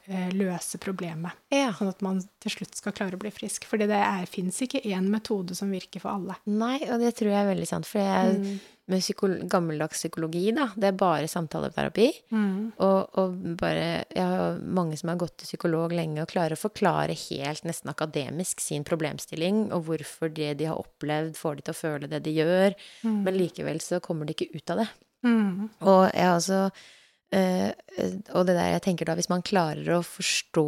eh, 0.08 0.32
løse 0.40 0.80
problemet. 0.82 1.36
ja. 1.52 1.70
Sånn 1.76 1.92
at 1.92 2.02
man 2.06 2.20
til 2.42 2.52
slutt 2.56 2.76
skal 2.80 2.94
klare 2.96 3.18
å 3.18 3.22
bli 3.22 3.32
frisk. 3.36 3.66
Fordi 3.68 3.88
det 3.92 4.00
fins 4.32 4.60
ikke 4.64 4.82
én 4.88 5.08
metode 5.12 5.56
som 5.58 5.72
virker 5.72 6.00
for 6.04 6.16
alle. 6.16 6.36
Nei, 6.48 6.78
og 6.88 7.02
det 7.04 7.16
tror 7.20 7.34
jeg 7.34 7.42
er 7.44 7.50
veldig 7.56 7.68
sant. 7.68 7.86
For 7.90 8.00
jeg, 8.00 8.38
Mm. 8.40 8.60
med 8.92 9.00
psyko 9.02 9.28
gammeldags 9.48 10.02
psykologi, 10.02 10.52
da, 10.56 10.66
det 10.76 10.90
er 10.90 10.98
bare 11.00 11.28
samtaleterapi. 11.32 12.08
Mm. 12.34 12.72
Og, 12.84 13.18
og 13.22 13.36
bare 13.62 14.06
Jeg 14.12 14.26
har 14.26 14.58
mange 14.60 14.98
som 15.00 15.10
har 15.14 15.18
gått 15.22 15.38
til 15.42 15.48
psykolog 15.52 15.94
lenge 15.96 16.22
og 16.24 16.28
klarer 16.32 16.58
å 16.58 16.60
forklare 16.60 17.16
helt 17.16 17.64
nesten 17.64 17.90
akademisk 17.94 18.60
sin 18.60 18.84
problemstilling, 18.88 19.72
og 19.72 19.86
hvorfor 19.88 20.34
det 20.34 20.58
de 20.60 20.66
har 20.72 20.82
opplevd, 20.82 21.38
får 21.40 21.56
de 21.62 21.62
til 21.68 21.74
å 21.76 21.82
føle 21.82 22.10
det 22.12 22.24
de 22.24 22.34
gjør. 22.42 22.76
Mm. 23.04 23.22
Men 23.24 23.38
likevel 23.38 23.80
så 23.84 24.02
kommer 24.04 24.26
de 24.28 24.36
ikke 24.36 24.52
ut 24.56 24.74
av 24.76 24.84
det. 24.84 24.90
Mm. 25.24 25.70
Og 25.86 26.02
jeg 26.12 26.26
har 26.26 26.38
også 26.40 26.72
eh, 27.32 27.72
Og 28.36 28.46
det 28.48 28.56
der 28.58 28.74
jeg 28.76 28.84
tenker 28.88 29.10
da, 29.10 29.16
hvis 29.18 29.30
man 29.32 29.44
klarer 29.46 29.98
å 29.98 30.02
forstå 30.06 30.66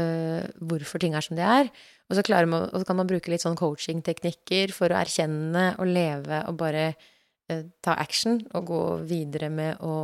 uh, 0.00 0.42
hvorfor 0.60 1.02
ting 1.02 1.14
er 1.18 1.24
som 1.24 1.36
de 1.38 1.42
er, 1.44 1.70
og 2.08 2.16
så, 2.16 2.22
man, 2.46 2.68
og 2.70 2.80
så 2.80 2.88
kan 2.88 2.96
man 2.96 3.08
bruke 3.08 3.30
litt 3.32 3.42
sånn 3.44 3.58
coaching-teknikker 3.58 4.72
for 4.72 4.92
å 4.92 5.00
erkjenne 5.00 5.74
og 5.78 5.90
leve 5.90 6.42
og 6.48 6.58
bare 6.60 6.84
uh, 6.94 7.64
ta 7.84 7.96
action 8.00 8.38
og 8.54 8.68
gå 8.70 8.82
videre 9.10 9.50
med 9.52 9.80
å 9.84 9.94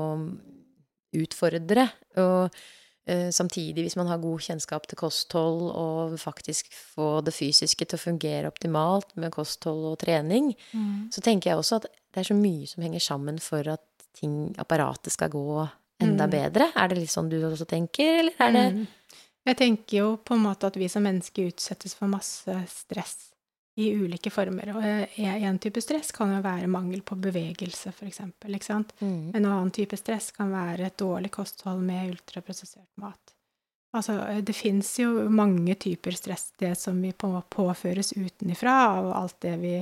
utfordre. 1.14 1.88
Og 2.18 2.64
samtidig, 3.05 3.83
hvis 3.85 3.99
man 4.01 4.09
har 4.09 4.16
god 4.16 4.40
kjennskap 4.40 4.87
til 4.88 4.97
kosthold 4.97 5.66
og 5.77 6.14
faktisk 6.16 6.70
få 6.73 7.20
det 7.20 7.35
fysiske 7.37 7.85
til 7.85 7.99
å 7.99 8.01
fungere 8.01 8.49
optimalt 8.49 9.11
med 9.20 9.31
kosthold 9.35 9.85
og 9.90 9.99
trening, 10.01 10.55
Mm. 10.73 11.12
så 11.12 11.20
tenker 11.20 11.51
jeg 11.51 11.59
også 11.61 11.77
at 11.83 11.90
det 12.14 12.23
er 12.23 12.29
så 12.31 12.35
mye 12.38 12.66
som 12.66 12.83
henger 12.83 13.05
sammen 13.05 13.38
for 13.38 13.61
at 13.68 13.85
ting, 14.14 14.55
apparatet 14.59 15.12
skal 15.12 15.31
gå 15.31 15.68
enda 16.03 16.27
Mm. 16.27 16.31
bedre. 16.31 16.72
Er 16.77 16.88
det 16.88 16.98
litt 16.98 17.11
sånn 17.11 17.29
du 17.31 17.38
også 17.42 17.66
tenker, 17.66 18.18
eller 18.20 18.33
er 18.38 18.53
det 18.53 18.74
Mm. 18.74 18.87
Jeg 19.46 19.57
tenker 19.57 19.98
jo 19.98 20.16
på 20.16 20.35
en 20.35 20.40
måte 20.42 20.64
at 20.66 20.77
vi 20.77 20.88
som 20.88 21.03
mennesker 21.05 21.50
utsettes 21.53 21.94
for 21.94 22.09
masse 22.09 22.55
stress 22.66 23.35
i 23.77 23.90
ulike 23.92 24.31
former. 24.31 24.70
Og 24.74 25.18
en 25.18 25.59
type 25.59 25.83
stress 25.83 26.11
kan 26.12 26.31
jo 26.33 26.40
være 26.40 26.66
mangel 26.66 27.03
på 27.03 27.18
bevegelse, 27.20 27.92
eksempel. 28.09 28.55
Mm. 29.00 29.35
En 29.35 29.44
annen 29.44 29.70
type 29.70 29.96
stress 29.96 30.31
kan 30.33 30.50
være 30.50 30.87
et 30.87 30.96
dårlig 30.96 31.31
kosthold 31.31 31.83
med 31.83 32.14
ultraprosessert 32.14 32.88
mat. 32.96 33.35
Altså, 33.94 34.42
det 34.42 34.55
fins 34.57 34.96
jo 34.98 35.29
mange 35.31 35.74
typer 35.79 36.16
stress, 36.16 36.53
det 36.59 36.77
som 36.79 37.00
vi 37.03 37.12
på 37.12 37.31
påføres 37.50 38.12
utenifra 38.16 38.72
av 38.98 39.12
alt 39.12 39.40
det 39.40 39.59
vi 39.61 39.74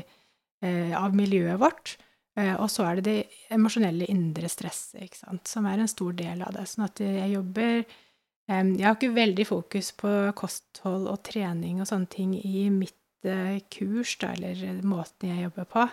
eh, 0.63 0.93
Av 0.95 1.15
miljøet 1.15 1.59
vårt. 1.59 1.97
Eh, 2.39 2.55
og 2.57 2.71
så 2.73 2.87
er 2.89 2.99
det 2.99 3.05
det 3.09 3.43
emosjonelle 3.53 4.09
indre 4.09 4.49
stresset, 4.49 5.03
ikke 5.05 5.21
sant, 5.21 5.51
som 5.51 5.67
er 5.69 5.83
en 5.83 5.91
stor 5.91 6.15
del 6.17 6.45
av 6.45 6.55
det. 6.57 6.65
Sånn 6.71 6.89
at 6.89 7.05
jeg 7.05 7.35
jobber 7.37 7.85
Jeg 8.53 8.83
har 8.83 8.97
ikke 8.97 9.15
veldig 9.15 9.45
fokus 9.47 9.93
på 9.97 10.11
kosthold 10.37 11.07
og 11.09 11.21
trening 11.25 11.79
og 11.81 11.87
sånne 11.89 12.11
ting 12.11 12.33
i 12.35 12.67
mitt 12.75 13.25
eh, 13.25 13.63
kurs, 13.71 14.17
da, 14.19 14.33
eller 14.35 14.83
måten 14.83 15.31
jeg 15.31 15.47
jobber 15.47 15.69
på. 15.71 15.85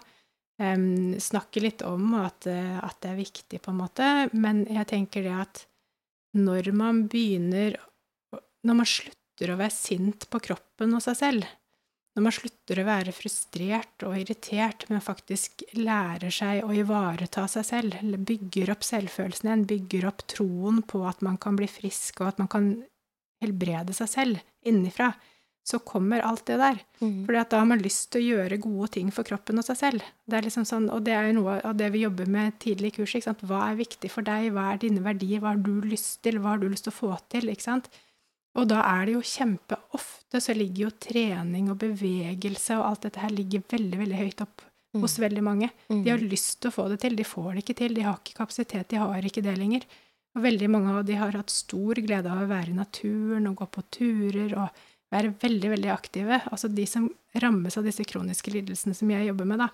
Snakker 0.60 1.22
snakke 1.24 1.62
litt 1.64 1.82
om 1.88 2.18
at, 2.20 2.48
eh, 2.50 2.80
at 2.84 2.98
det 3.00 3.14
er 3.14 3.22
viktig, 3.22 3.62
på 3.64 3.72
en 3.72 3.80
måte, 3.80 4.08
men 4.34 4.66
jeg 4.68 4.90
tenker 4.90 5.24
det 5.24 5.36
at 5.46 5.62
når 6.36 6.74
man 6.76 7.08
begynner 7.10 7.78
Når 8.62 8.76
man 8.76 8.86
slutter 8.86 9.54
å 9.54 9.56
være 9.56 9.72
sint 9.72 10.26
på 10.30 10.40
kroppen 10.44 10.92
og 10.94 11.02
seg 11.02 11.16
selv, 11.16 11.46
når 12.18 12.26
man 12.26 12.34
slutter 12.36 12.82
å 12.82 12.86
være 12.88 13.14
frustrert 13.16 14.06
og 14.08 14.16
irritert, 14.18 14.86
men 14.90 15.04
faktisk 15.04 15.64
lærer 15.78 16.34
seg 16.34 16.66
å 16.66 16.74
ivareta 16.76 17.46
seg 17.52 17.68
selv, 17.68 17.98
eller 18.02 18.22
bygger 18.32 18.74
opp 18.74 18.86
selvfølelsen 18.88 19.50
igjen, 19.50 19.68
bygger 19.70 20.08
opp 20.10 20.26
troen 20.34 20.82
på 20.90 21.04
at 21.08 21.22
man 21.26 21.38
kan 21.42 21.60
bli 21.60 21.70
frisk, 21.70 22.24
og 22.24 22.34
at 22.34 22.42
man 22.42 22.50
kan 22.52 22.72
helbrede 23.44 23.96
seg 23.96 24.10
selv 24.12 24.42
innenfra, 24.68 25.14
så 25.70 25.78
kommer 25.86 26.24
alt 26.26 26.48
det 26.50 26.58
der. 26.58 26.80
Mm. 27.00 27.26
Fordi 27.28 27.44
da 27.52 27.62
har 27.62 27.68
man 27.70 27.84
lyst 27.84 28.10
til 28.12 28.24
å 28.24 28.28
gjøre 28.34 28.58
gode 28.64 28.90
ting 28.96 29.12
for 29.14 29.28
kroppen 29.28 29.62
og 29.62 29.68
seg 29.68 29.78
selv. 29.78 30.06
Det 30.26 30.40
er 30.40 30.48
liksom 30.48 30.66
sånn, 30.66 30.88
og 30.90 31.04
det 31.06 31.14
er 31.14 31.30
jo 31.30 31.36
noe 31.44 31.60
av 31.62 31.76
det 31.78 31.92
vi 31.94 32.04
jobber 32.08 32.32
med 32.32 32.58
tidlig 32.64 32.94
i 32.94 32.96
kurset. 32.98 33.44
Hva 33.46 33.68
er 33.68 33.78
viktig 33.80 34.10
for 34.12 34.26
deg? 34.26 34.50
Hva 34.56 34.72
er 34.74 34.82
dine 34.82 35.04
verdier? 35.06 35.44
Hva 35.44 35.54
har 35.54 35.62
du 35.62 35.76
lyst 35.86 36.24
til? 36.26 36.42
Hva 36.42 36.56
har 36.56 36.64
du 36.64 36.70
lyst 36.72 36.88
til 36.88 36.96
å 36.96 37.00
få 37.00 37.12
til? 37.30 37.52
ikke 37.54 37.68
sant? 37.68 37.92
Og 38.58 38.68
da 38.68 38.82
er 38.82 39.06
det 39.06 39.14
jo 39.14 39.22
kjempeofte 39.22 40.42
så 40.42 40.54
ligger 40.58 40.88
jo 40.88 40.90
trening 41.06 41.70
og 41.72 41.78
bevegelse 41.80 42.78
og 42.80 42.86
alt 42.88 43.02
dette 43.08 43.22
her 43.22 43.30
ligger 43.30 43.62
veldig, 43.70 43.98
veldig 44.06 44.18
høyt 44.24 44.42
opp 44.42 44.62
Mm. 44.90 45.02
hos 45.04 45.20
veldig 45.20 45.44
mange. 45.44 45.70
De 45.88 46.10
har 46.10 46.18
Mm. 46.18 46.30
lyst 46.32 46.62
til 46.62 46.72
å 46.72 46.74
få 46.74 46.90
det 46.90 47.00
til, 47.02 47.16
de 47.16 47.24
får 47.24 47.54
det 47.54 47.64
ikke 47.64 47.76
til, 47.78 47.94
de 47.94 48.02
har 48.02 48.18
ikke 48.18 48.34
kapasitet, 48.42 48.88
de 48.90 48.96
har 48.98 49.22
ikke 49.22 49.44
det 49.44 49.56
lenger. 49.56 49.84
Og 50.36 50.42
veldig 50.42 50.68
mange 50.70 50.90
av 50.90 51.06
de 51.06 51.14
har 51.14 51.32
hatt 51.32 51.50
stor 51.52 51.94
glede 51.94 52.26
av 52.26 52.42
å 52.42 52.48
være 52.50 52.70
i 52.70 52.74
naturen 52.74 53.48
og 53.48 53.56
gå 53.58 53.68
på 53.70 53.84
turer 53.92 54.58
og 54.58 54.70
være 55.12 55.36
veldig, 55.40 55.70
veldig 55.78 55.92
aktive. 55.94 56.42
Altså 56.52 56.74
de 56.74 56.86
som 56.88 57.08
rammes 57.36 57.78
av 57.78 57.84
disse 57.84 58.04
kroniske 58.04 58.50
lidelsene 58.52 58.96
som 58.96 59.08
jeg 59.12 59.28
jobber 59.28 59.46
med, 59.46 59.60
da. 59.60 59.68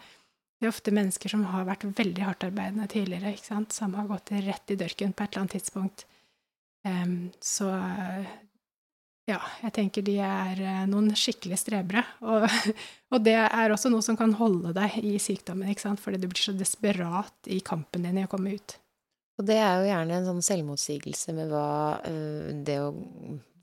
Det 0.59 0.67
er 0.67 0.71
ofte 0.71 0.91
mennesker 0.91 1.29
som 1.29 1.45
har 1.45 1.63
vært 1.65 1.83
veldig 1.95 2.23
hardtarbeidende 2.23 2.87
tidligere, 2.89 3.33
ikke 3.35 3.45
sant, 3.45 3.71
som 3.71 3.93
har 3.93 4.07
gått 4.07 4.31
rett 4.31 4.71
i 4.71 4.75
dørken 4.75 5.13
på 5.15 5.23
et 5.23 5.31
eller 5.31 5.41
annet 5.45 5.51
tidspunkt. 5.61 6.03
Um, 6.83 7.31
så 7.41 7.71
ja, 9.29 9.39
jeg 9.63 9.73
tenker 9.73 10.05
de 10.05 10.17
er 10.21 10.59
eh, 10.61 10.83
noen 10.89 11.09
skikkelige 11.17 11.57
strebere. 11.63 12.03
Og, 12.21 12.45
og 13.13 13.23
det 13.25 13.37
er 13.41 13.73
også 13.73 13.89
noe 13.93 14.05
som 14.05 14.17
kan 14.19 14.35
holde 14.37 14.73
deg 14.77 14.99
i 15.01 15.15
sykdommen, 15.21 15.69
ikke 15.71 15.87
sant, 15.87 16.01
fordi 16.03 16.21
du 16.21 16.27
blir 16.29 16.41
så 16.43 16.53
desperat 16.57 17.49
i 17.51 17.61
kampen 17.65 18.05
din 18.05 18.21
i 18.21 18.25
å 18.27 18.31
komme 18.31 18.53
ut. 18.57 18.77
Og 19.35 19.47
det 19.49 19.57
er 19.59 19.81
jo 19.81 19.89
gjerne 19.89 20.15
en 20.15 20.29
sånn 20.29 20.45
selvmotsigelse 20.47 21.33
med 21.35 21.49
hva 21.51 21.65
øh, 22.07 22.53
det 22.63 22.77
å 22.79 22.93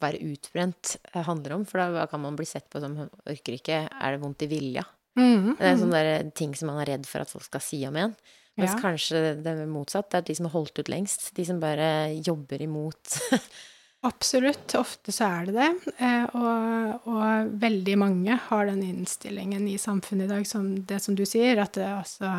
være 0.03 0.21
utbrent 0.33 0.97
øh, 1.15 1.23
handler 1.25 1.55
om. 1.57 1.65
For 1.69 1.81
da 1.95 2.05
kan 2.11 2.21
man 2.21 2.37
bli 2.37 2.45
sett 2.49 2.67
på 2.69 2.83
som 2.83 2.99
orker 3.07 3.57
ikke, 3.57 3.79
er 3.89 4.13
det 4.17 4.21
vondt 4.21 4.45
i 4.45 4.51
vilja? 4.51 4.85
Mm, 5.17 5.55
Det 5.59 5.67
er 5.69 5.81
sånne 5.81 6.03
der 6.05 6.31
ting 6.37 6.53
som 6.57 6.71
man 6.73 6.81
er 6.83 6.95
redd 6.95 7.09
for 7.09 7.25
at 7.25 7.33
folk 7.33 7.45
skal 7.47 7.63
si 7.65 7.81
om 7.89 7.97
en. 8.01 8.15
Mens 8.61 8.75
Ja. 8.75 8.81
kanskje 8.83 9.21
det 9.41 9.49
er 9.49 9.65
motsatt. 9.69 10.11
Det 10.13 10.19
er 10.19 10.27
de 10.29 10.35
som 10.37 10.49
har 10.49 10.53
holdt 10.59 10.77
ut 10.83 10.91
lengst. 10.93 11.31
De 11.37 11.45
som 11.49 11.61
bare 11.61 11.89
jobber 12.21 12.61
imot. 12.65 13.17
Absolutt. 14.03 14.75
Ofte 14.75 15.13
så 15.15 15.29
er 15.29 15.47
det 15.47 15.55
det. 15.55 15.93
Eh, 16.03 16.25
og, 16.35 17.07
og 17.07 17.53
veldig 17.63 17.95
mange 18.01 18.39
har 18.49 18.67
den 18.67 18.83
innstillingen 18.83 19.69
i 19.71 19.77
samfunnet 19.79 20.27
i 20.27 20.33
dag 20.33 20.49
som 20.49 20.73
det 20.89 20.99
som 21.05 21.15
du 21.19 21.23
sier, 21.29 21.61
at 21.63 21.77
det, 21.79 21.87
altså, 21.87 22.33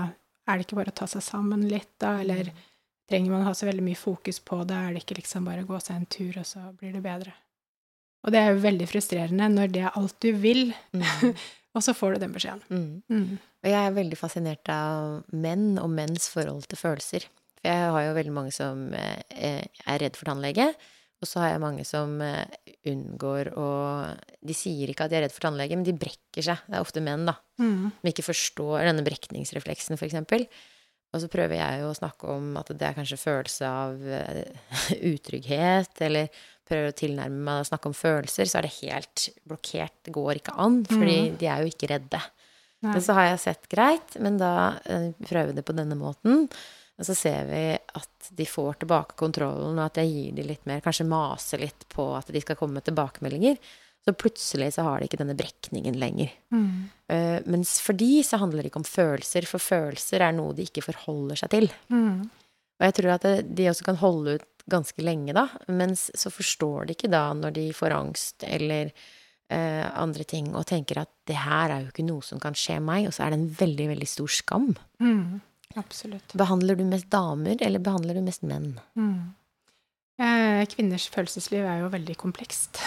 er 0.43 0.59
det 0.59 0.67
ikke 0.67 0.79
bare 0.81 0.91
å 0.91 0.97
ta 0.99 1.07
seg 1.07 1.23
sammen 1.23 1.63
litt, 1.71 1.93
da, 2.03 2.17
eller 2.19 2.51
trenger 3.09 3.31
man 3.31 3.45
å 3.45 3.47
ha 3.47 3.55
så 3.55 3.67
veldig 3.69 3.85
mye 3.85 3.99
fokus 3.99 4.41
på 4.43 4.59
det, 4.67 4.75
er 4.75 4.91
det 4.95 5.03
ikke 5.03 5.17
liksom 5.21 5.47
bare 5.47 5.63
å 5.63 5.69
gå 5.69 5.79
seg 5.83 6.01
en 6.01 6.09
tur, 6.11 6.37
og 6.41 6.47
så 6.47 6.65
blir 6.79 6.95
det 6.95 7.03
bedre. 7.03 7.33
Og 8.23 8.31
det 8.31 8.39
er 8.39 8.53
jo 8.53 8.63
veldig 8.63 8.87
frustrerende 8.87 9.49
når 9.51 9.71
det 9.73 9.83
er 9.83 9.99
alt 9.99 10.15
du 10.23 10.31
vil, 10.39 10.71
Mm. 10.93 11.33
og 11.75 11.81
så 11.81 11.95
får 11.97 12.15
du 12.15 12.23
den 12.25 12.35
beskjeden. 12.35 12.63
Mm. 12.69 12.99
Mm. 13.09 13.37
Og 13.63 13.71
jeg 13.71 13.79
er 13.79 13.95
veldig 13.95 14.19
fascinert 14.19 14.69
av 14.69 15.23
menn 15.31 15.79
og 15.81 15.89
menns 15.95 16.27
forhold 16.31 16.67
til 16.69 16.79
følelser. 16.79 17.25
For 17.57 17.71
jeg 17.71 17.87
har 17.95 18.03
jo 18.05 18.17
veldig 18.19 18.35
mange 18.35 18.51
som 18.53 18.83
eh, 18.93 19.63
er 19.63 20.03
redd 20.03 20.19
for 20.19 20.29
tannlege, 20.29 20.67
og 21.23 21.29
så 21.29 21.41
har 21.43 21.53
jeg 21.53 21.63
mange 21.63 21.85
som 21.87 22.17
eh, 22.21 22.43
unngår 22.91 23.53
å 23.55 23.69
De 24.43 24.55
sier 24.57 24.91
ikke 24.91 25.07
at 25.07 25.13
de 25.13 25.19
er 25.19 25.25
redd 25.25 25.35
for 25.35 25.47
tannlege, 25.47 25.77
men 25.79 25.87
de 25.87 25.95
brekker 25.95 26.45
seg. 26.45 26.61
Det 26.67 26.77
er 26.77 26.83
ofte 26.83 27.03
menn, 27.03 27.25
da. 27.29 27.37
Mm. 27.61 27.89
Som 27.95 28.11
ikke 28.11 28.27
forstår 28.27 28.83
denne 28.89 29.05
brekningsrefleksen, 29.07 29.95
eksempel. 29.95 30.47
Og 31.13 31.21
så 31.21 31.29
prøver 31.29 31.59
jeg 31.59 31.81
jo 31.83 31.91
å 31.91 31.97
snakke 31.97 32.29
om 32.33 32.55
at 32.57 32.71
det 32.73 32.87
er 32.87 32.95
kanskje 32.97 33.21
følelse 33.21 33.69
av 33.69 34.05
eh, 34.17 34.43
utrygghet, 35.13 35.95
eller 36.07 36.43
prøver 36.67 36.89
å 36.89 36.97
tilnærme 36.97 37.41
meg 37.47 37.61
å 37.61 37.67
snakke 37.67 37.91
om 37.91 37.97
følelser, 37.97 38.49
så 38.49 38.59
er 38.59 38.67
det 38.67 38.77
helt 38.81 39.27
blokkert. 39.47 39.99
Det 40.07 40.13
går 40.15 40.39
ikke 40.39 40.55
an, 40.63 40.81
fordi 40.89 41.17
de 41.39 41.49
er 41.51 41.63
jo 41.63 41.73
ikke 41.73 41.91
redde. 41.91 42.21
Nei. 42.83 42.95
Men 42.97 43.03
så 43.03 43.15
har 43.15 43.29
jeg 43.29 43.43
sett 43.45 43.67
greit, 43.71 44.17
men 44.19 44.39
da 44.41 44.53
eh, 44.89 45.11
prøver 45.23 45.55
det 45.55 45.63
på 45.67 45.75
denne 45.77 45.95
måten. 45.99 46.49
Og 47.03 47.09
så 47.09 47.15
ser 47.19 47.47
vi 47.49 47.63
at 47.75 48.27
de 48.31 48.45
får 48.47 48.77
tilbake 48.79 49.17
kontrollen, 49.19 49.75
og 49.75 49.87
at 49.89 49.99
jeg 49.99 50.07
gir 50.07 50.35
dem 50.37 50.47
litt 50.47 50.61
mer, 50.69 50.79
kanskje 50.85 51.05
maser 51.11 51.59
litt 51.59 51.83
på 51.91 52.05
at 52.15 52.29
de 52.31 52.39
skal 52.39 52.55
komme 52.55 52.79
med 52.79 52.85
tilbakemeldinger. 52.87 53.57
Så 54.03 54.13
plutselig 54.15 54.69
så 54.75 54.85
har 54.87 54.99
de 54.99 55.09
ikke 55.09 55.19
denne 55.19 55.35
brekningen 55.35 55.97
lenger. 55.99 56.31
Mm. 56.55 56.69
Uh, 57.11 57.39
mens 57.51 57.75
for 57.83 57.99
de 57.99 58.21
så 58.23 58.39
handler 58.39 58.63
det 58.63 58.71
ikke 58.71 58.81
om 58.85 58.87
følelser, 58.87 59.47
for 59.47 59.63
følelser 59.63 60.23
er 60.23 60.35
noe 60.35 60.55
de 60.55 60.63
ikke 60.67 60.85
forholder 60.85 61.43
seg 61.43 61.51
til. 61.51 61.69
Mm. 61.91 62.23
Og 62.79 62.87
jeg 62.87 62.97
tror 62.99 63.13
at 63.17 63.27
det, 63.27 63.35
de 63.59 63.67
også 63.71 63.87
kan 63.87 63.99
holde 63.99 64.37
ut 64.39 64.49
ganske 64.71 65.03
lenge 65.03 65.35
da, 65.35 65.49
mens 65.75 66.07
så 66.15 66.31
forstår 66.31 66.87
de 66.87 66.95
ikke 66.95 67.11
da 67.11 67.25
når 67.35 67.55
de 67.59 67.65
får 67.75 67.95
angst 67.95 68.47
eller 68.47 68.91
uh, 68.95 69.87
andre 69.99 70.23
ting, 70.27 70.53
og 70.55 70.67
tenker 70.71 71.03
at 71.03 71.11
det 71.27 71.39
her 71.43 71.71
er 71.71 71.83
jo 71.83 71.91
ikke 71.91 72.07
noe 72.07 72.23
som 72.23 72.39
kan 72.43 72.55
skje 72.55 72.79
meg, 72.83 73.07
og 73.07 73.15
så 73.15 73.25
er 73.25 73.33
det 73.35 73.41
en 73.41 73.49
veldig, 73.59 73.89
veldig 73.91 74.11
stor 74.15 74.35
skam. 74.39 74.71
Mm. 75.03 75.41
Absolutt. 75.79 76.33
Behandler 76.37 76.77
du 76.77 76.83
mest 76.85 77.09
damer, 77.11 77.57
eller 77.61 77.81
behandler 77.81 78.19
du 78.19 78.25
mest 78.25 78.45
menn? 78.45 78.75
Mm. 78.99 79.33
Eh, 80.21 80.61
kvinners 80.69 81.07
følelsesliv 81.09 81.65
er 81.65 81.81
jo 81.81 81.89
veldig 81.93 82.15
komplekst. 82.21 82.77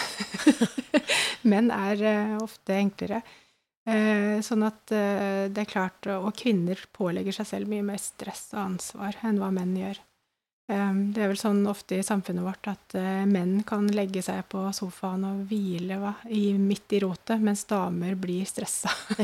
Menn 1.51 1.71
er 1.75 2.03
eh, 2.07 2.35
ofte 2.39 2.77
enklere. 2.77 3.21
Eh, 3.87 4.39
sånn 4.43 4.65
at 4.67 4.91
det 4.91 5.61
er 5.61 5.69
klart 5.69 6.09
Og 6.11 6.33
kvinner 6.35 6.81
pålegger 6.91 7.37
seg 7.37 7.47
selv 7.47 7.71
mye 7.71 7.85
mer 7.87 8.01
stress 8.03 8.49
og 8.51 8.59
ansvar 8.65 9.15
enn 9.23 9.39
hva 9.39 9.47
menn 9.55 9.77
gjør. 9.79 10.01
Det 10.67 11.21
er 11.23 11.29
vel 11.31 11.39
sånn 11.39 11.61
ofte 11.71 11.95
i 11.95 12.03
samfunnet 12.03 12.43
vårt 12.43 12.67
at 12.67 12.95
menn 13.31 13.61
kan 13.63 13.85
legge 13.95 14.19
seg 14.25 14.41
på 14.51 14.65
sofaen 14.75 15.23
og 15.23 15.45
hvile 15.47 15.95
hva, 16.01 16.11
i, 16.27 16.49
midt 16.59 16.91
i 16.97 16.99
rotet, 17.05 17.39
mens 17.39 17.63
damer 17.69 18.17
blir 18.19 18.43
stressa. 18.49 18.91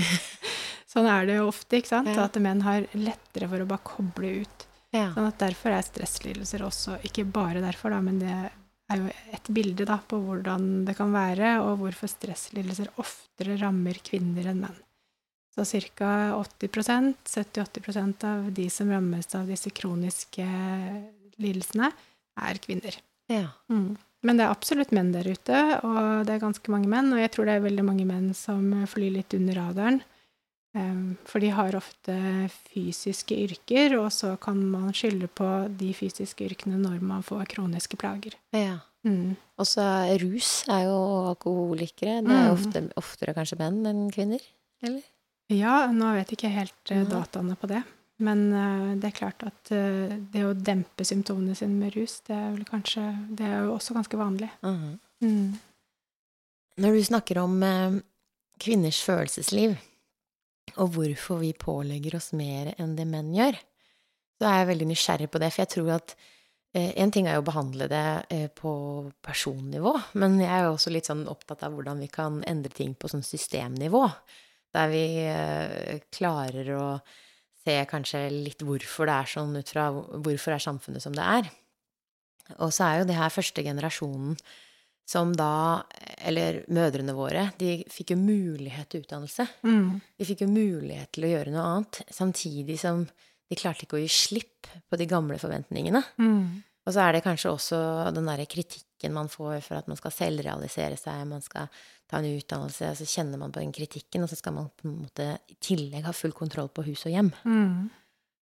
sånn 0.93 1.09
er 1.09 1.27
det 1.29 1.39
jo 1.39 1.49
ofte, 1.49 1.79
ikke 1.79 1.91
sant? 1.91 2.11
Ja. 2.13 2.27
At 2.27 2.37
menn 2.41 2.61
har 2.65 2.85
lettere 2.93 3.49
for 3.51 3.63
å 3.63 3.69
bare 3.69 3.87
koble 3.87 4.35
ut. 4.43 4.67
Ja. 4.93 5.07
Sånn 5.15 5.25
at 5.25 5.41
derfor 5.41 5.73
er 5.73 5.81
stresslidelser 5.81 6.61
også 6.61 6.99
Ikke 7.07 7.23
bare 7.25 7.63
derfor, 7.63 7.95
da, 7.95 7.97
men 8.05 8.19
det 8.21 8.29
er 8.29 8.99
jo 8.99 9.07
et 9.33 9.47
bilde 9.55 9.87
da, 9.89 9.97
på 9.97 10.19
hvordan 10.21 10.83
det 10.85 10.93
kan 10.99 11.13
være, 11.15 11.55
og 11.65 11.79
hvorfor 11.81 12.11
stresslidelser 12.11 12.91
oftere 13.01 13.57
rammer 13.61 13.97
kvinner 14.05 14.51
enn 14.51 14.61
menn. 14.67 14.79
Så 15.53 15.65
ca. 15.97 16.33
80 16.37 17.13
70-80% 17.25 18.25
av 18.25 18.47
de 18.53 18.69
som 18.73 18.89
rammes 18.89 19.35
av 19.37 19.49
disse 19.49 19.69
kroniske 19.73 20.45
lidelsene, 21.41 21.91
er 22.41 22.61
kvinner. 22.61 22.97
ja. 23.29 23.49
Mm. 23.69 23.93
Men 24.23 24.39
det 24.39 24.45
er 24.45 24.53
absolutt 24.53 24.93
menn 24.95 25.11
der 25.11 25.27
ute, 25.27 25.61
og 25.83 26.23
det 26.23 26.37
er 26.37 26.39
ganske 26.39 26.71
mange 26.71 26.87
menn. 26.87 27.11
Og 27.11 27.19
jeg 27.19 27.31
tror 27.33 27.49
det 27.49 27.57
er 27.57 27.65
veldig 27.65 27.83
mange 27.83 28.05
menn 28.07 28.29
som 28.37 28.69
flyr 28.87 29.11
litt 29.17 29.35
under 29.35 29.57
radaren. 29.59 29.99
Um, 30.75 31.17
For 31.29 31.39
de 31.39 31.51
har 31.53 31.75
ofte 31.77 32.15
fysiske 32.73 33.35
yrker, 33.45 33.93
og 33.99 34.07
så 34.11 34.31
kan 34.41 34.57
man 34.71 34.87
skylde 34.93 35.27
på 35.29 35.45
de 35.77 35.91
fysiske 35.93 36.47
yrkene 36.49 36.79
når 36.81 36.99
man 37.01 37.21
får 37.23 37.45
kroniske 37.55 37.97
plager. 37.97 38.33
ja. 38.53 38.79
Mm. 39.05 39.35
Og 39.59 39.65
så 39.67 39.83
rus 40.21 40.63
er 40.71 40.85
jo 40.85 40.95
alkoholikere. 41.33 42.21
Det 42.23 42.31
er 42.31 42.45
jo 42.47 42.53
Mm. 42.55 42.59
ofte, 42.61 42.81
oftere 42.95 43.33
kanskje 43.35 43.57
menn 43.59 43.85
enn 43.85 44.05
kvinner, 44.15 44.39
eller? 44.81 45.01
Ja, 45.49 45.91
nå 45.91 46.13
vet 46.15 46.29
jeg 46.31 46.37
ikke 46.37 46.51
helt 46.55 46.91
eh, 46.91 47.03
dataene 47.03 47.57
på 47.59 47.67
det. 47.67 47.81
Men 48.19 48.53
eh, 48.53 48.95
det 48.95 49.09
er 49.09 49.17
klart 49.19 49.43
at 49.43 49.71
eh, 49.75 50.15
det 50.31 50.45
å 50.47 50.53
dempe 50.55 51.03
symptomene 51.03 51.53
sine 51.53 51.75
med 51.75 51.93
rus, 51.97 52.21
det 52.21 52.31
er 52.37 52.63
kanskje 52.63 53.03
Det 53.35 53.43
er 53.45 53.65
jo 53.65 53.73
også 53.75 53.93
ganske 53.93 54.15
vanlig. 54.17 54.49
Mhm. 54.63 54.99
Mm. 55.21 55.59
Når 56.79 56.91
du 56.95 57.03
snakker 57.03 57.37
om 57.43 57.59
kvinners 58.57 59.03
følelsesliv, 59.03 59.75
og 60.77 60.95
hvorfor 60.95 61.41
vi 61.43 61.53
pålegger 61.53 62.17
oss 62.17 62.31
mer 62.37 62.73
enn 62.81 62.95
det 62.97 63.05
menn 63.09 63.33
gjør, 63.35 63.57
så 64.39 64.47
er 64.49 64.61
jeg 64.61 64.69
veldig 64.71 64.87
nysgjerrig 64.89 65.29
på 65.31 65.41
det. 65.41 65.51
For 65.53 65.63
jeg 65.63 65.71
tror 65.75 65.91
at 65.97 66.15
eh, 66.73 66.91
en 67.03 67.13
ting 67.13 67.29
er 67.29 67.37
jo 67.37 67.43
å 67.43 67.49
behandle 67.49 67.89
det 67.91 68.05
eh, 68.33 68.47
på 68.53 68.73
personnivå, 69.23 69.93
men 70.19 70.39
jeg 70.41 70.51
er 70.51 70.65
jo 70.67 70.73
også 70.75 70.93
litt 70.95 71.09
sånn 71.09 71.27
opptatt 71.31 71.65
av 71.67 71.77
hvordan 71.77 72.01
vi 72.03 72.09
kan 72.11 72.41
endre 72.49 72.73
ting 72.73 72.95
på 72.97 73.11
sånn 73.11 73.25
systemnivå. 73.25 74.03
Der 74.73 74.89
vi 74.89 75.05
eh, 75.27 76.01
klarer 76.13 76.73
å 76.73 76.87
se 77.63 77.77
kanskje 77.87 78.25
litt 78.33 78.63
hvorfor 78.65 79.07
det 79.07 79.19
er 79.21 79.33
sånn 79.37 79.55
ut 79.55 79.69
fra 79.71 79.87
hvorfor 79.93 80.55
er 80.55 80.63
samfunnet 80.63 81.05
som 81.05 81.15
det 81.15 81.23
er. 81.37 81.51
Og 82.59 82.73
så 82.75 82.89
er 82.89 82.99
jo 82.99 83.07
det 83.07 83.15
her 83.15 83.31
første 83.31 83.63
generasjonen 83.63 84.35
som 85.05 85.33
da, 85.35 85.83
eller 86.23 86.61
mødrene 86.71 87.15
våre, 87.15 87.49
de 87.59 87.81
fikk 87.91 88.13
jo 88.13 88.19
mulighet 88.21 88.89
til 88.91 89.03
utdannelse. 89.03 89.45
Mm. 89.67 89.99
De 90.17 90.27
fikk 90.27 90.45
jo 90.45 90.51
mulighet 90.51 91.11
til 91.13 91.27
å 91.27 91.31
gjøre 91.33 91.53
noe 91.53 91.65
annet, 91.69 92.03
samtidig 92.13 92.77
som 92.81 93.03
de 93.49 93.57
klarte 93.59 93.85
ikke 93.85 93.99
å 93.99 94.03
gi 94.03 94.11
slipp 94.11 94.69
på 94.89 94.99
de 94.99 95.07
gamle 95.09 95.37
forventningene. 95.41 96.01
Mm. 96.21 96.63
Og 96.83 96.95
så 96.95 97.03
er 97.03 97.15
det 97.15 97.23
kanskje 97.23 97.51
også 97.51 97.79
den 98.15 98.27
derre 98.27 98.47
kritikken 98.49 99.13
man 99.15 99.29
får 99.31 99.59
for 99.63 99.79
at 99.79 99.89
man 99.91 99.99
skal 99.99 100.15
selvrealisere 100.15 100.97
seg, 100.99 101.25
man 101.27 101.43
skal 101.43 101.69
ta 102.09 102.19
en 102.19 102.27
utdannelse, 102.27 102.93
så 102.99 103.07
kjenner 103.07 103.39
man 103.39 103.53
på 103.55 103.61
den 103.63 103.71
kritikken, 103.75 104.23
og 104.23 104.31
så 104.31 104.39
skal 104.39 104.55
man 104.55 104.71
på 104.75 104.89
en 104.89 104.97
måte 105.05 105.29
i 105.51 105.57
tillegg 105.63 106.07
ha 106.07 106.15
full 106.15 106.35
kontroll 106.35 106.71
på 106.71 106.85
hus 106.87 107.05
og 107.07 107.15
hjem. 107.15 107.31
Mm. 107.47 107.87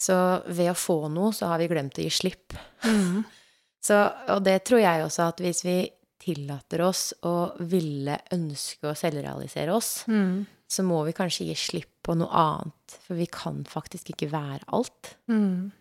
Så 0.02 0.18
ved 0.50 0.72
å 0.72 0.78
få 0.78 1.06
noe, 1.14 1.34
så 1.38 1.52
har 1.52 1.62
vi 1.62 1.70
glemt 1.70 2.00
å 2.02 2.06
gi 2.06 2.14
slipp. 2.14 2.58
Mm. 2.86 3.22
Så, 3.82 3.96
og 4.30 4.44
det 4.46 4.60
tror 4.70 4.78
jeg 4.78 5.02
også 5.02 5.24
at 5.32 5.40
hvis 5.42 5.64
vi 5.66 5.76
tillater 6.22 6.82
oss 6.86 7.12
å 7.28 7.36
ville 7.60 8.20
ønske 8.32 8.88
å 8.92 8.96
selvrealisere 8.98 9.74
oss, 9.76 10.06
Mm. 10.08 10.46
så 10.70 10.84
må 10.88 11.02
vi 11.06 11.12
kanskje 11.18 11.48
gi 11.50 11.56
slipp 11.58 11.90
på 12.06 12.16
noe 12.18 12.30
annet, 12.32 12.98
for 13.06 13.16
vi 13.20 13.26
kan 13.28 13.64
faktisk 13.68 14.14
ikke 14.14 14.30
være 14.32 14.64
alt. 14.72 15.16
Mm. 15.30 15.72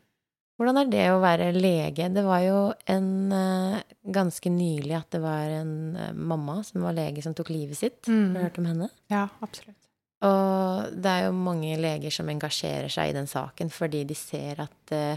Hvordan 0.60 0.76
er 0.82 0.88
det 0.92 1.04
å 1.08 1.20
være 1.22 1.52
lege? 1.56 2.08
Det 2.12 2.22
var 2.26 2.40
jo 2.44 2.56
en 2.92 3.32
eh, 3.32 3.82
ganske 4.12 4.50
nylig 4.52 4.92
at 4.98 5.10
det 5.14 5.20
var 5.22 5.48
en 5.60 5.96
eh, 5.96 6.10
mamma 6.12 6.58
som 6.66 6.82
var 6.84 6.92
lege 6.92 7.22
som 7.24 7.32
tok 7.34 7.48
livet 7.48 7.78
sitt. 7.78 8.04
Har 8.06 8.12
Mm. 8.12 8.34
du 8.34 8.40
hørt 8.40 8.58
om 8.58 8.66
henne? 8.66 8.90
Ja, 9.08 9.28
absolutt. 9.40 9.76
Og 10.22 10.90
det 11.00 11.06
er 11.08 11.22
jo 11.28 11.32
mange 11.32 11.78
leger 11.80 12.10
som 12.12 12.28
engasjerer 12.28 12.90
seg 12.92 13.08
i 13.08 13.16
den 13.16 13.26
saken 13.26 13.70
fordi 13.72 14.02
de 14.04 14.14
ser 14.14 14.60
at 14.60 14.92
eh, 14.92 15.16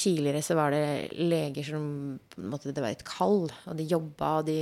tidligere 0.00 0.42
så 0.42 0.54
var 0.58 0.70
det 0.74 1.12
leger 1.14 1.64
som 1.64 2.18
måtte 2.38 2.72
Det 2.74 2.82
var 2.82 2.90
et 2.90 3.04
kall, 3.06 3.44
og 3.66 3.76
de 3.76 3.84
jobba, 3.86 4.38
og 4.40 4.46
de 4.46 4.56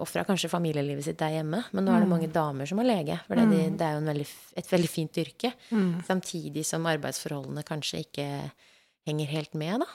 ofra 0.00 0.24
kanskje 0.24 0.48
familielivet 0.48 1.04
sitt 1.04 1.18
der 1.20 1.34
hjemme. 1.38 1.64
Men 1.72 1.84
nå 1.84 1.92
er 1.92 2.00
det 2.00 2.08
Mm. 2.08 2.14
mange 2.14 2.32
damer 2.32 2.66
som 2.66 2.78
er 2.80 2.84
lege, 2.88 3.20
for 3.26 3.34
det, 3.36 3.50
de, 3.50 3.58
Mm. 3.70 3.76
det 3.76 3.84
er 3.86 3.92
jo 3.92 3.98
en 3.98 4.10
veldig, 4.14 4.28
et 4.56 4.66
veldig 4.70 4.88
fint 4.88 5.12
yrke. 5.18 5.52
Mm. 5.70 6.02
Samtidig 6.06 6.64
som 6.64 6.86
arbeidsforholdene 6.86 7.64
kanskje 7.64 8.04
ikke 8.06 8.50
henger 9.06 9.26
helt 9.26 9.54
med, 9.54 9.80
da. 9.80 9.86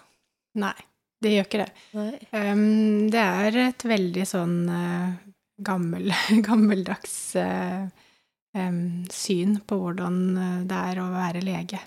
Nei, 0.55 0.75
det 1.21 1.31
gjør 1.31 1.47
ikke 1.47 1.65
det. 1.65 2.27
Um, 2.33 3.09
det 3.09 3.19
er 3.19 3.57
et 3.69 3.83
veldig 3.83 4.25
sånn 4.27 4.69
uh, 4.69 5.13
gammel, 5.61 6.11
gammeldags 6.47 7.35
uh, 7.35 7.87
um, 8.53 9.05
syn 9.09 9.57
på 9.65 9.79
hvordan 9.79 10.37
eh, 10.37 10.63
det 10.69 10.77
er 10.77 11.01
å 11.01 11.09
være 11.11 11.41
lege. 11.41 11.79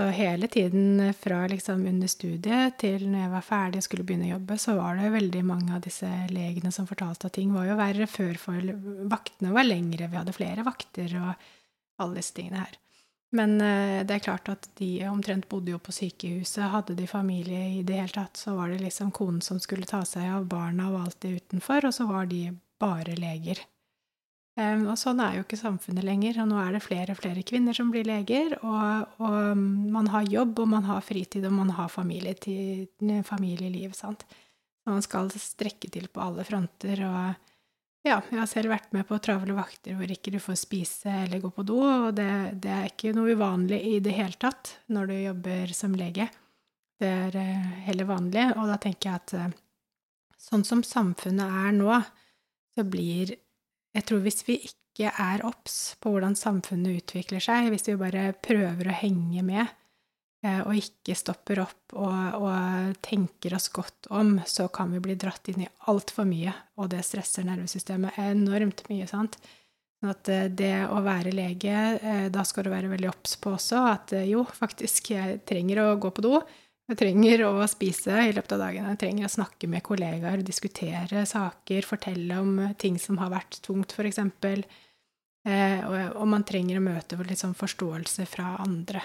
Så 0.00 0.06
hele 0.06 0.46
tiden 0.48 1.14
fra 1.14 1.46
liksom 1.46 1.82
under 1.86 2.08
studiet 2.08 2.78
til 2.80 3.02
når 3.04 3.20
jeg 3.20 3.30
var 3.34 3.42
ferdig 3.44 3.80
og 3.82 3.84
skulle 3.84 4.04
begynne 4.08 4.30
å 4.30 4.36
jobbe, 4.38 4.56
så 4.56 4.72
var 4.78 4.96
det 4.96 5.10
veldig 5.12 5.42
mange 5.44 5.74
av 5.76 5.82
disse 5.84 6.08
legene 6.32 6.70
som 6.72 6.86
fortalte 6.88 7.28
at 7.28 7.34
ting 7.36 7.50
var 7.52 7.66
jo 7.68 7.76
verre 7.76 8.06
før, 8.08 8.38
for 8.40 8.70
vaktene 9.12 9.52
var 9.52 9.68
lengre, 9.68 10.08
vi 10.08 10.16
hadde 10.16 10.32
flere 10.32 10.64
vakter 10.64 11.12
og 11.20 11.44
alle 12.00 12.16
disse 12.16 12.32
tingene 12.38 12.62
her. 12.62 12.78
Men 13.36 13.58
eh, 13.60 13.98
det 14.08 14.16
er 14.16 14.24
klart 14.24 14.48
at 14.48 14.70
de 14.80 14.88
omtrent 15.10 15.50
bodde 15.52 15.74
jo 15.74 15.82
på 15.84 15.92
sykehuset. 15.92 16.70
Hadde 16.72 16.96
de 16.96 17.10
familie 17.10 17.66
i 17.74 17.84
det 17.84 18.00
hele 18.00 18.16
tatt, 18.16 18.40
så 18.40 18.56
var 18.56 18.72
det 18.72 18.80
liksom 18.80 19.12
konen 19.12 19.44
som 19.44 19.60
skulle 19.60 19.90
ta 19.90 20.00
seg 20.08 20.32
av 20.32 20.48
barna 20.48 20.88
og 20.94 21.02
alt 21.02 21.20
det 21.26 21.36
utenfor, 21.42 21.90
og 21.90 21.98
så 21.98 22.08
var 22.08 22.32
de 22.32 22.46
bare 22.80 23.20
leger. 23.20 23.60
Em, 24.58 24.82
og 24.90 24.98
sånn 24.98 25.20
er 25.22 25.36
jo 25.38 25.44
ikke 25.44 25.60
samfunnet 25.60 26.04
lenger, 26.04 26.40
og 26.42 26.50
nå 26.50 26.58
er 26.58 26.74
det 26.74 26.82
flere 26.84 27.14
og 27.14 27.20
flere 27.20 27.44
kvinner 27.46 27.76
som 27.76 27.92
blir 27.92 28.08
leger, 28.08 28.56
og, 28.66 29.20
og 29.22 29.60
man 29.94 30.10
har 30.10 30.26
jobb, 30.28 30.58
og 30.64 30.72
man 30.72 30.88
har 30.88 31.04
fritid, 31.06 31.46
og 31.46 31.54
man 31.54 31.70
har 31.76 31.92
familietid, 31.92 32.90
familieliv, 33.28 33.94
sant. 33.96 34.26
Og 34.86 34.96
man 34.96 35.06
skal 35.06 35.30
strekke 35.30 35.90
til 35.92 36.08
på 36.10 36.24
alle 36.24 36.44
fronter, 36.48 37.04
og 37.06 37.50
ja, 38.00 38.16
jeg 38.32 38.38
har 38.38 38.48
selv 38.48 38.72
vært 38.72 38.94
med 38.96 39.04
på 39.04 39.18
travle 39.20 39.52
vakter 39.52 39.92
hvor 39.98 40.08
ikke 40.08 40.32
du 40.32 40.38
får 40.40 40.56
spise 40.56 41.12
eller 41.26 41.42
gå 41.42 41.50
på 41.52 41.64
do, 41.68 41.82
og 41.84 42.14
det, 42.16 42.30
det 42.64 42.70
er 42.72 42.86
ikke 42.88 43.12
noe 43.12 43.34
uvanlig 43.36 43.80
i 43.90 43.98
det 44.00 44.14
hele 44.16 44.40
tatt 44.40 44.72
når 44.88 45.10
du 45.10 45.16
jobber 45.18 45.74
som 45.76 45.96
lege. 45.98 46.30
Det 47.00 47.10
er 47.26 47.36
eh, 47.36 47.68
heller 47.88 48.08
vanlig, 48.08 48.46
og 48.56 48.72
da 48.72 48.78
tenker 48.80 49.10
jeg 49.10 49.20
at 49.20 49.34
eh, 49.36 49.52
sånn 50.40 50.64
som 50.64 50.80
samfunnet 50.84 51.60
er 51.60 51.76
nå, 51.76 52.00
så 52.72 52.86
blir 52.88 53.34
Jeg 53.96 54.06
tror 54.06 54.22
hvis 54.22 54.44
vi 54.46 54.56
ikke 54.68 55.10
er 55.10 55.42
obs 55.46 55.96
på 56.02 56.12
hvordan 56.12 56.36
samfunnet 56.38 57.02
utvikler 57.02 57.42
seg, 57.42 57.70
hvis 57.72 57.88
vi 57.88 57.98
bare 57.98 58.30
prøver 58.42 58.90
å 58.90 58.98
henge 59.00 59.42
med, 59.46 59.70
eh, 60.46 60.60
og 60.62 60.78
ikke 60.78 61.16
stopper 61.18 61.62
opp 61.64 61.94
og, 61.96 62.42
og 62.42 63.00
tenker 63.02 63.56
oss 63.58 63.70
godt 63.74 64.10
om, 64.14 64.36
så 64.46 64.68
kan 64.72 64.92
vi 64.94 65.02
bli 65.02 65.16
dratt 65.18 65.50
inn 65.50 65.64
i 65.64 65.70
altfor 65.90 66.28
mye, 66.28 66.54
og 66.78 66.92
det 66.94 67.02
stresser 67.06 67.48
nervesystemet 67.48 68.20
enormt 68.22 68.84
mye, 68.90 69.08
sant. 69.10 69.40
Sånn 70.00 70.14
at 70.14 70.32
eh, 70.32 70.48
det 70.54 70.74
å 70.86 71.02
være 71.04 71.34
lege, 71.34 71.76
eh, 71.98 72.26
da 72.32 72.46
skal 72.46 72.66
du 72.66 72.74
være 72.74 72.92
veldig 72.92 73.10
obs 73.10 73.36
på 73.42 73.56
også 73.56 73.84
at 73.90 74.14
jo, 74.28 74.46
faktisk, 74.54 75.14
jeg 75.16 75.42
trenger 75.50 75.82
å 75.82 75.94
gå 76.02 76.14
på 76.14 76.26
do. 76.28 76.36
Jeg 76.90 76.98
trenger 76.98 77.44
å 77.46 77.52
spise 77.70 78.16
i 78.26 78.32
løpet 78.34 78.56
av 78.56 78.64
dagen. 78.64 78.88
Jeg 78.90 78.98
trenger 78.98 79.28
å 79.28 79.30
snakke 79.30 79.68
med 79.70 79.84
kollegaer, 79.86 80.40
diskutere 80.42 81.22
saker, 81.28 81.86
fortelle 81.86 82.38
om 82.42 82.56
eh, 82.64 82.72
ting 82.82 82.96
som 82.98 83.20
har 83.22 83.30
vært 83.30 83.60
tungt, 83.62 83.94
f.eks. 83.94 84.18
Eh, 85.46 85.84
og, 85.86 86.24
man 86.28 86.42
trenger 86.44 86.80
å 86.80 86.84
møte 86.84 87.18
litt 87.22 87.38
sånn 87.38 87.54
forståelse 87.54 88.26
fra 88.26 88.56
andre. 88.64 89.04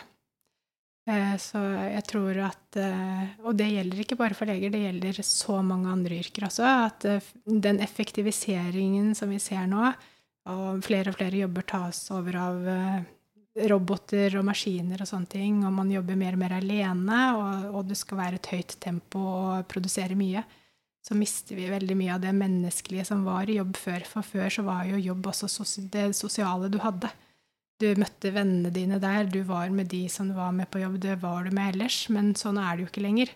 Eh, 1.06 1.36
Så 1.38 1.62
jeg 1.62 2.02
tror 2.10 2.39
at 2.48 2.80
eh, 2.82 3.38
Og 3.45 3.54
det 3.60 3.69
gjelder 3.69 4.02
ikke 4.02 4.17
bare 4.17 4.34
for 4.34 4.50
leger, 4.50 4.74
det 4.74 4.82
gjelder 4.88 5.21
så 5.21 5.62
mange 5.62 5.93
andre 5.93 6.17
yrker 6.26 6.50
også. 6.50 6.65
At 6.89 7.06
den 7.45 7.84
effektiviseringen 7.86 9.13
som 9.13 9.30
vi 9.30 9.38
ser 9.38 9.69
nå, 9.69 9.93
og 10.50 10.82
flere 10.86 11.13
og 11.13 11.19
flere 11.21 11.45
jobber 11.45 11.69
tas 11.69 12.02
over 12.17 12.41
av 12.41 12.67
roboter 13.56 14.36
og 14.39 14.46
maskiner 14.50 15.00
og 15.02 15.08
sånne 15.08 15.32
ting, 15.32 15.62
og 15.63 15.74
man 15.76 15.91
jobber 15.94 16.18
mer 16.20 16.36
og 16.36 16.41
mer 16.41 16.58
alene, 16.58 17.20
og, 17.39 17.68
og 17.72 17.89
det 17.89 17.98
skal 18.00 18.20
være 18.20 18.39
et 18.39 18.50
høyt 18.52 18.76
tempo 18.84 19.22
og 19.24 19.68
produsere 19.72 20.18
mye, 20.20 20.44
så 21.06 21.15
mister 21.15 21.56
vi 21.56 21.70
veldig 21.70 21.96
mye 21.98 22.15
av 22.15 22.24
det 22.24 22.34
menneskelige 22.36 23.06
som 23.08 23.22
var 23.28 23.48
i 23.48 23.60
jobb 23.60 23.78
før. 23.78 24.08
For 24.10 24.26
før 24.26 24.50
så 24.52 24.65
var 24.65 24.88
jo 24.89 24.98
jobb 24.98 25.30
også 25.30 25.65
det 25.94 26.08
sosiale 26.18 26.70
du 26.74 26.80
hadde. 26.82 27.12
Du 27.80 27.88
møtte 28.00 28.32
vennene 28.34 28.72
dine 28.74 28.98
der, 29.04 29.28
du 29.30 29.44
var 29.46 29.70
med 29.70 29.91
de 29.91 30.06
som 30.10 30.32
var 30.34 30.52
med 30.56 30.72
på 30.72 30.82
jobb, 30.82 30.98
det 31.04 31.20
var 31.22 31.46
du 31.46 31.54
med 31.54 31.76
ellers, 31.76 32.06
men 32.10 32.34
sånn 32.39 32.58
er 32.58 32.74
det 32.74 32.86
jo 32.86 32.89
ikke 32.89 33.06
lenger. 33.06 33.34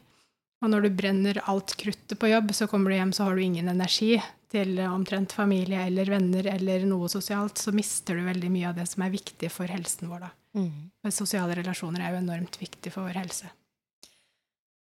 Og 0.63 0.73
når 0.73 0.88
du 0.88 0.97
brenner 0.97 1.39
alt 1.51 1.75
kruttet 1.79 2.17
på 2.19 2.32
jobb, 2.32 2.51
så 2.55 2.67
kommer 2.67 2.91
du 2.91 2.97
hjem, 2.97 3.13
så 3.15 3.27
har 3.27 3.38
du 3.38 3.43
ingen 3.43 3.69
energi 3.71 4.17
til 4.49 4.79
omtrent 4.89 5.35
familie 5.38 5.83
eller 5.85 6.09
venner 6.09 6.47
eller 6.55 6.85
noe 6.89 7.09
sosialt, 7.12 7.57
så 7.62 7.73
mister 7.75 8.17
du 8.17 8.25
veldig 8.25 8.49
mye 8.53 8.71
av 8.71 8.79
det 8.79 8.88
som 8.89 9.03
er 9.05 9.13
viktig 9.13 9.51
for 9.53 9.69
helsen 9.69 10.09
vår, 10.09 10.25
da. 10.25 10.33
Mm. 10.57 10.89
Sosiale 11.13 11.53
relasjoner 11.59 12.01
er 12.07 12.15
jo 12.15 12.23
enormt 12.23 12.57
viktig 12.62 12.91
for 12.95 13.05
vår 13.05 13.19
helse. 13.21 13.51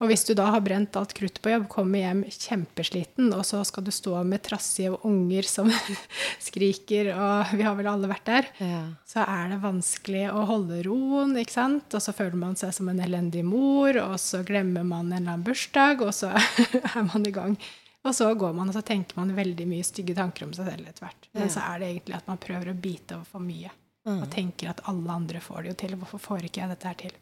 Og 0.03 0.09
hvis 0.11 0.25
du 0.27 0.33
da 0.35 0.49
har 0.51 0.59
brent 0.59 0.97
alt 0.99 1.13
krutt 1.15 1.37
på 1.41 1.53
jobb, 1.53 1.69
kommer 1.71 2.01
hjem 2.01 2.25
kjempesliten, 2.27 3.29
og 3.31 3.45
så 3.47 3.61
skal 3.65 3.85
du 3.87 3.93
stå 3.95 4.17
med 4.27 4.43
trassige 4.43 4.91
unger 5.07 5.47
som 5.47 5.69
skriker, 6.47 7.13
og 7.15 7.53
vi 7.55 7.63
har 7.63 7.77
vel 7.79 7.87
alle 7.87 8.09
vært 8.11 8.27
der, 8.27 8.49
Ja. 8.59 8.81
så 9.07 9.23
er 9.23 9.53
det 9.53 9.61
vanskelig 9.63 10.25
å 10.35 10.43
holde 10.49 10.81
roen, 10.85 11.31
ikke 11.39 11.55
sant? 11.55 11.95
Og 11.95 12.03
så 12.03 12.11
føler 12.13 12.35
man 12.41 12.59
seg 12.59 12.73
som 12.75 12.91
en 12.91 12.99
elendig 13.05 13.45
mor, 13.47 13.95
og 14.03 14.19
så 14.19 14.43
glemmer 14.45 14.83
man 14.83 15.07
en 15.13 15.21
eller 15.21 15.37
annen 15.37 15.47
bursdag, 15.47 16.03
og 16.03 16.11
så 16.13 16.33
er 16.91 17.07
man 17.07 17.25
i 17.25 17.33
gang. 17.39 17.55
Og 18.05 18.13
så 18.13 18.27
går 18.37 18.53
man, 18.53 18.69
og 18.69 18.75
så 18.77 18.83
tenker 18.85 19.17
man 19.17 19.33
veldig 19.35 19.65
mye 19.67 19.83
stygge 19.87 20.13
tanker 20.15 20.45
om 20.45 20.53
seg 20.53 20.67
selv 20.69 20.87
etter 20.91 21.07
hvert. 21.07 21.27
Men 21.33 21.49
så 21.49 21.63
er 21.65 21.79
det 21.81 21.87
egentlig 21.89 22.15
at 22.19 22.27
man 22.29 22.37
prøver 22.43 22.69
å 22.69 22.77
bite 22.77 23.17
over 23.17 23.25
for 23.25 23.39
mye, 23.45 23.71
Mm. 24.05 24.19
og 24.21 24.27
tenker 24.29 24.69
at 24.69 24.83
alle 24.85 25.09
andre 25.09 25.39
får 25.41 25.63
det 25.63 25.69
jo 25.71 25.75
til, 25.81 25.93
hvorfor 25.97 26.19
får 26.21 26.43
ikke 26.45 26.61
jeg 26.61 26.69
dette 26.69 26.87
her 26.91 26.97
til? 26.99 27.13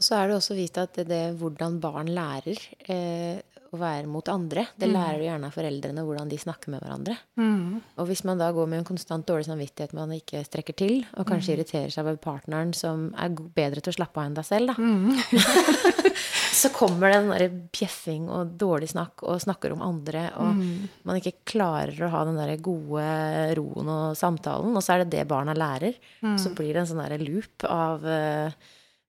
Og 0.00 0.04
så 0.06 0.14
er 0.16 0.28
det 0.30 0.36
også 0.38 0.54
vite 0.56 0.84
at 0.86 0.94
det, 0.96 1.04
det 1.10 1.18
hvordan 1.36 1.74
barn 1.84 2.08
lærer 2.16 2.56
eh, 2.88 3.42
å 3.72 3.78
være 3.80 4.06
mot 4.06 4.28
andre, 4.28 4.66
det 4.78 4.88
Mm. 4.88 4.94
lærer 4.94 5.18
du 5.18 5.24
gjerne 5.24 5.46
av 5.48 5.54
foreldrene 5.54 6.02
hvordan 6.04 6.28
de 6.28 6.36
snakker 6.36 6.68
med 6.68 6.80
hverandre. 6.82 7.16
Mm. 7.38 7.80
Og 7.98 8.06
hvis 8.06 8.24
man 8.24 8.38
da 8.38 8.50
går 8.52 8.66
med 8.68 8.78
en 8.80 8.84
konstant 8.84 9.24
dårlig 9.26 9.46
samvittighet 9.46 9.92
man 9.94 10.10
ikke 10.12 10.44
strekker 10.44 10.76
til, 10.76 11.06
og 11.16 11.26
kanskje 11.26 11.54
Mm. 11.54 11.58
irriterer 11.58 11.90
seg 11.92 12.04
over 12.04 12.16
partneren 12.16 12.74
som 12.74 13.14
er 13.16 13.28
bedre 13.30 13.80
til 13.80 13.92
å 13.92 13.96
slappe 13.96 14.18
av 14.20 14.26
enn 14.26 14.34
deg 14.34 14.44
selv, 14.44 14.66
da, 14.66 14.74
Mm. 14.74 15.16
så 16.52 16.68
kommer 16.74 17.08
det 17.10 17.16
en 17.16 17.30
derre 17.32 17.48
bjeffing 17.72 18.28
og 18.28 18.56
dårlig 18.60 18.90
snakk 18.92 19.22
og 19.24 19.40
snakker 19.40 19.72
om 19.72 19.82
andre, 19.82 20.30
og 20.36 20.54
Mm. 20.54 20.88
man 21.04 21.16
ikke 21.16 21.32
klarer 21.46 21.96
å 22.06 22.10
ha 22.10 22.24
den 22.24 22.36
derre 22.36 22.60
gode 22.60 23.56
roen 23.56 23.88
og 23.88 24.16
samtalen, 24.16 24.76
og 24.76 24.82
så 24.82 24.94
er 24.94 25.04
det 25.04 25.10
det 25.16 25.28
barna 25.28 25.54
lærer. 25.54 25.94
Mm. 26.22 26.36
Så 26.38 26.54
blir 26.54 26.72
det 26.74 26.76
en 26.76 26.86
sånn 26.86 27.02
derre 27.02 27.18
loop 27.18 27.64
av 27.64 28.04
uh, 28.04 28.50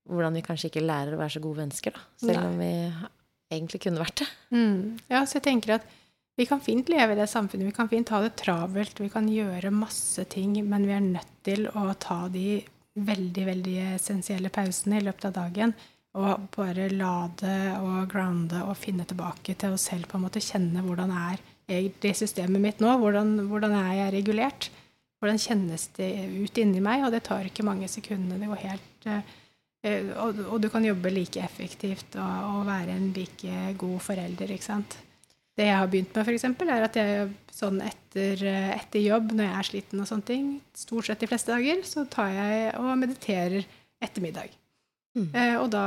hvordan 0.09 0.33
vi 0.33 0.41
kanskje 0.41 0.69
ikke 0.71 0.85
lærer 0.87 1.13
å 1.15 1.17
være 1.19 1.31
så 1.37 1.41
gode 1.41 1.57
mennesker, 1.63 1.93
da. 1.93 1.99
Selv 2.17 2.39
Nei. 2.39 2.45
om 2.45 2.57
vi 2.59 2.93
egentlig 3.53 3.83
kunne 3.85 4.01
vært 4.03 4.23
det. 4.23 4.29
Mm. 4.55 4.99
Ja, 5.11 5.23
så 5.25 5.39
jeg 5.39 5.47
tenker 5.49 5.77
at 5.77 5.87
vi 6.35 6.47
kan 6.49 6.61
fint 6.65 6.89
leve 6.89 7.13
i 7.13 7.17
det 7.19 7.29
samfunnet, 7.29 7.69
vi 7.69 7.77
kan 7.77 7.89
fint 7.89 8.09
ha 8.09 8.19
det 8.23 8.33
travelt, 8.41 8.99
vi 8.99 9.09
kan 9.13 9.27
gjøre 9.29 9.73
masse 9.73 10.25
ting, 10.33 10.55
men 10.65 10.87
vi 10.89 10.95
er 10.95 11.03
nødt 11.05 11.33
til 11.45 11.67
å 11.69 11.91
ta 12.01 12.23
de 12.33 12.63
veldig, 12.93 13.43
veldig 13.49 13.75
essensielle 13.93 14.49
pausene 14.53 14.99
i 14.99 15.05
løpet 15.05 15.29
av 15.29 15.35
dagen, 15.37 15.73
og 16.17 16.47
bare 16.53 16.91
lade 16.93 17.53
og 17.81 18.09
grounde 18.11 18.61
og 18.67 18.77
finne 18.77 19.05
tilbake 19.09 19.55
til 19.57 19.73
oss 19.73 19.87
selv, 19.89 20.09
på 20.09 20.19
en 20.19 20.25
måte 20.25 20.41
kjenne 20.43 20.81
hvordan 20.85 21.13
er 21.13 21.41
egentlig 21.69 22.13
systemet 22.17 22.61
mitt 22.61 22.81
nå, 22.83 22.91
hvordan, 23.01 23.35
hvordan 23.49 23.73
er 23.79 23.93
jeg 23.97 24.15
regulert, 24.17 24.69
hvordan 25.21 25.41
kjennes 25.41 25.87
det 25.97 26.11
ut 26.33 26.59
inni 26.61 26.81
meg, 26.83 27.05
og 27.05 27.13
det 27.13 27.23
tar 27.29 27.45
ikke 27.47 27.65
mange 27.65 27.89
sekundene, 27.89 28.41
det 28.41 28.51
går 28.51 28.65
helt... 28.67 29.39
eh, 29.83 30.11
Og, 30.23 30.39
og 30.47 30.61
du 30.63 30.69
kan 30.73 30.85
jobbe 30.85 31.11
like 31.13 31.41
effektivt 31.43 32.17
og, 32.17 32.49
og 32.49 32.67
være 32.69 32.95
en 32.97 33.11
like 33.15 33.73
god 33.79 33.99
forelder, 34.01 34.55
ikke 34.55 34.69
sant. 34.71 34.97
Det 35.53 35.67
jeg 35.67 35.77
har 35.77 35.89
begynt 35.91 36.15
med, 36.15 36.25
f.eks., 36.25 36.45
er 36.65 36.87
at 36.87 36.95
jeg 36.97 37.29
sånn 37.53 37.77
etter, 37.85 38.41
etter 38.73 39.03
jobb, 39.03 39.35
når 39.37 39.45
jeg 39.45 39.57
er 39.59 39.67
sliten 39.69 40.01
og 40.01 40.09
sånne 40.09 40.25
ting, 40.25 40.49
stort 40.73 41.05
sett 41.05 41.21
de 41.21 41.29
fleste 41.29 41.53
dager, 41.53 41.83
så 41.85 42.07
tar 42.09 42.33
jeg 42.33 42.73
og 42.81 42.95
mediterer 42.97 43.61
ettermiddag. 44.01 44.55
Mm. 45.13 45.27
Eh, 45.29 45.55
og, 45.61 45.67
da, 45.69 45.83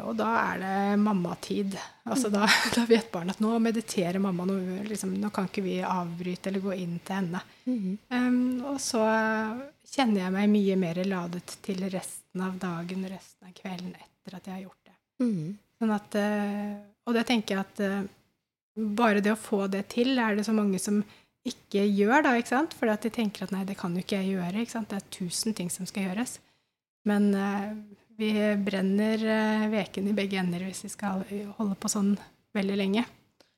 og, 0.00 0.14
da, 0.16 0.30
er 0.40 0.62
det 0.62 1.00
mammatid. 1.02 1.74
Altså 2.08 2.30
mm. 2.30 2.36
da, 2.38 2.46
da, 2.78 2.84
vet 2.88 3.10
barnet 3.12 3.36
at 3.36 3.44
nå 3.44 3.52
mediterer 3.60 4.22
mamma, 4.22 4.46
nå, 4.48 4.56
liksom, 4.88 5.12
nå, 5.20 5.28
kan 5.34 5.50
ikke 5.50 5.64
vi 5.66 5.76
avbryte 5.84 6.48
eller 6.48 6.64
gå 6.64 6.78
inn 6.80 6.96
til 7.04 7.18
henne. 7.20 7.42
Mm. 7.68 7.98
Um, 8.08 8.38
og 8.72 8.80
så 8.80 9.04
kjenner 9.92 10.24
jeg 10.24 10.34
meg 10.34 10.50
mye 10.52 10.78
mer 10.80 11.00
ladet 11.06 11.56
til 11.64 11.82
resten 11.92 12.44
av 12.44 12.56
dagen, 12.60 13.04
resten 13.10 13.48
av 13.48 13.54
kvelden 13.56 13.92
etter 13.96 14.36
at 14.38 14.48
jeg 14.48 14.56
har 14.56 14.64
gjort 14.64 14.88
det. 14.88 14.94
Mm. 15.22 15.48
Sånn 15.82 15.94
at, 15.96 16.16
uh, 16.16 16.76
og 17.08 17.16
det 17.16 17.24
tenker 17.28 17.56
jeg 17.56 17.66
at 17.66 17.82
uh, 17.84 18.84
bare 18.96 19.24
det 19.24 19.34
å 19.34 19.40
få 19.40 19.66
det 19.72 19.84
til, 19.92 20.14
er 20.16 20.38
det 20.38 20.46
så 20.48 20.54
mange 20.56 20.80
som 20.82 21.02
ikke 21.48 21.82
gjør, 21.84 22.22
da, 22.24 22.36
ikke 22.38 22.54
sant? 22.54 22.76
Fordi 22.78 22.94
at 22.94 23.04
de 23.04 23.12
tenker 23.12 23.44
at 23.44 23.52
nei, 23.54 23.64
det 23.68 23.76
kan 23.80 23.94
jo 23.94 24.04
ikke 24.04 24.20
jeg 24.20 24.36
gjøre. 24.36 24.62
ikke 24.62 24.76
sant? 24.76 24.92
Det 24.92 25.00
er 25.00 25.12
tusen 25.18 25.56
ting 25.58 25.72
som 25.74 25.88
skal 25.90 26.08
gjøres. 26.08 26.38
Men 27.10 27.32
uh, 27.34 27.72
vi 28.16 28.32
brenner 28.62 29.24
veken 29.72 30.08
i 30.08 30.14
begge 30.16 30.38
ender 30.38 30.62
hvis 30.68 30.84
vi 30.86 30.92
skal 30.92 31.24
holde 31.58 31.76
på 31.80 31.90
sånn 31.90 32.14
veldig 32.54 32.76
lenge. 32.78 33.04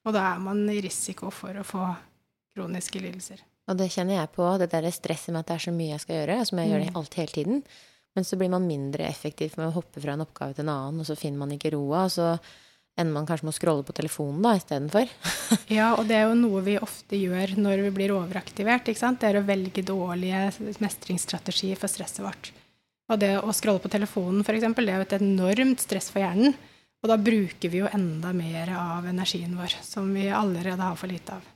Og 0.04 0.14
da 0.16 0.30
er 0.32 0.40
man 0.42 0.62
i 0.72 0.80
risiko 0.84 1.30
for 1.34 1.56
å 1.60 1.66
få 1.66 1.84
kroniske 2.54 3.02
lidelser. 3.02 3.42
Og 3.70 3.78
det 3.80 3.90
kjenner 3.94 4.18
jeg 4.18 4.32
på, 4.34 4.46
det 4.60 4.68
der 4.72 4.90
stresset 4.92 5.32
med 5.32 5.44
at 5.44 5.50
det 5.50 5.56
er 5.56 5.64
så 5.66 5.72
mye 5.74 5.94
jeg 5.94 6.04
skal 6.04 6.20
gjøre, 6.20 6.38
som 6.48 6.60
jeg 6.60 6.68
mm. 6.68 6.72
gjør 6.72 6.84
det 6.84 6.96
alt 7.00 7.18
hele 7.20 7.36
tiden. 7.38 7.62
Men 8.14 8.26
så 8.28 8.36
blir 8.38 8.52
man 8.52 8.68
mindre 8.68 9.08
effektiv 9.08 9.56
med 9.58 9.70
å 9.70 9.76
hoppe 9.78 10.02
fra 10.02 10.14
en 10.14 10.22
oppgave 10.22 10.54
til 10.54 10.66
en 10.66 10.74
annen, 10.74 11.00
og 11.02 11.08
så 11.08 11.16
finner 11.18 11.40
man 11.40 11.54
ikke 11.56 11.72
roa. 11.74 12.04
og 12.04 12.12
så 12.14 12.34
ender 12.94 13.10
man 13.16 13.26
kanskje 13.26 13.48
med 13.48 13.54
å 13.54 13.56
scrolle 13.56 13.86
på 13.86 13.94
telefonen 13.96 14.44
da 14.44 14.52
istedenfor. 14.54 15.08
ja, 15.78 15.88
og 15.98 16.04
det 16.10 16.18
er 16.18 16.28
jo 16.28 16.36
noe 16.38 16.60
vi 16.66 16.76
ofte 16.78 17.18
gjør 17.18 17.56
når 17.58 17.88
vi 17.88 17.94
blir 17.96 18.14
overaktivert. 18.14 18.86
ikke 18.86 19.00
sant? 19.00 19.20
Det 19.22 19.32
er 19.32 19.40
å 19.40 19.48
velge 19.48 19.82
dårlige 19.86 20.44
mestringsstrategier 20.82 21.80
for 21.80 21.90
stresset 21.90 22.22
vårt. 22.24 22.52
Og 23.10 23.18
det 23.20 23.34
å 23.40 23.52
scrolle 23.52 23.82
på 23.82 23.90
telefonen, 23.92 24.44
f.eks., 24.44 24.68
det 24.78 24.86
er 24.86 25.02
jo 25.02 25.08
et 25.08 25.18
enormt 25.18 25.82
stress 25.82 26.08
for 26.12 26.22
hjernen. 26.22 26.54
Og 27.04 27.10
da 27.10 27.18
bruker 27.20 27.68
vi 27.68 27.82
jo 27.82 27.90
enda 27.92 28.30
mer 28.32 28.70
av 28.78 29.10
energien 29.10 29.58
vår, 29.58 29.74
som 29.84 30.06
vi 30.14 30.30
allerede 30.32 30.80
har 30.80 30.96
for 30.96 31.10
lite 31.10 31.34
av. 31.36 31.53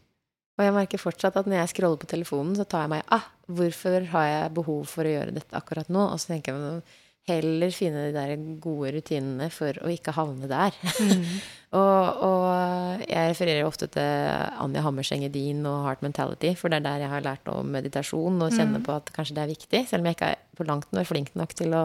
Og 0.59 0.67
jeg 0.67 0.75
merker 0.75 1.01
fortsatt 1.01 1.37
at 1.39 1.47
når 1.47 1.63
jeg 1.63 1.75
scroller 1.77 2.01
på 2.03 2.11
telefonen, 2.11 2.57
så 2.59 2.67
tar 2.67 2.87
jeg 2.87 2.97
meg 2.97 3.13
ah, 3.15 3.29
hvorfor 3.47 4.09
har 4.13 4.25
jeg 4.27 4.55
behov 4.57 4.89
for 4.91 5.07
å 5.07 5.13
gjøre 5.13 5.37
dette 5.37 5.55
akkurat 5.57 5.91
nå? 5.93 6.09
Og 6.11 6.19
så 6.19 6.35
tenker 6.35 6.57
jeg 6.57 6.81
heller 7.29 7.73
finne 7.75 8.07
de 8.09 8.15
der 8.17 8.35
gode 8.63 8.93
rutinene 8.97 9.49
for 9.53 9.77
å 9.85 9.91
ikke 9.93 10.15
havne 10.17 10.49
der. 10.51 10.77
Mm. 10.99 11.25
og, 11.79 12.23
og, 12.27 13.05
jeg 13.05 13.33
refererer 13.33 13.69
ofte 13.69 13.89
til 13.93 14.63
Anja 14.65 14.83
Hammerseng 14.85 15.27
Edin 15.29 15.67
og 15.69 15.85
Heart 15.87 16.07
Mentality, 16.07 16.55
for 16.59 16.73
det 16.73 16.81
er 16.81 16.89
der 16.89 17.05
jeg 17.05 17.13
har 17.15 17.27
lært 17.27 17.53
om 17.53 17.69
meditasjon 17.75 18.41
og 18.43 18.55
kjenner 18.55 18.81
mm. 18.81 18.87
på 18.89 18.97
at 18.97 19.13
kanskje 19.15 19.39
det 19.39 19.45
er 19.45 19.53
viktig, 19.53 19.85
selv 19.91 20.03
om 20.03 20.11
jeg 20.11 20.19
ikke 20.19 20.33
er 20.35 20.43
på 20.59 20.69
langt 20.69 20.91
nær 20.97 21.09
flink 21.09 21.35
nok 21.39 21.55
til 21.59 21.77
å 21.77 21.85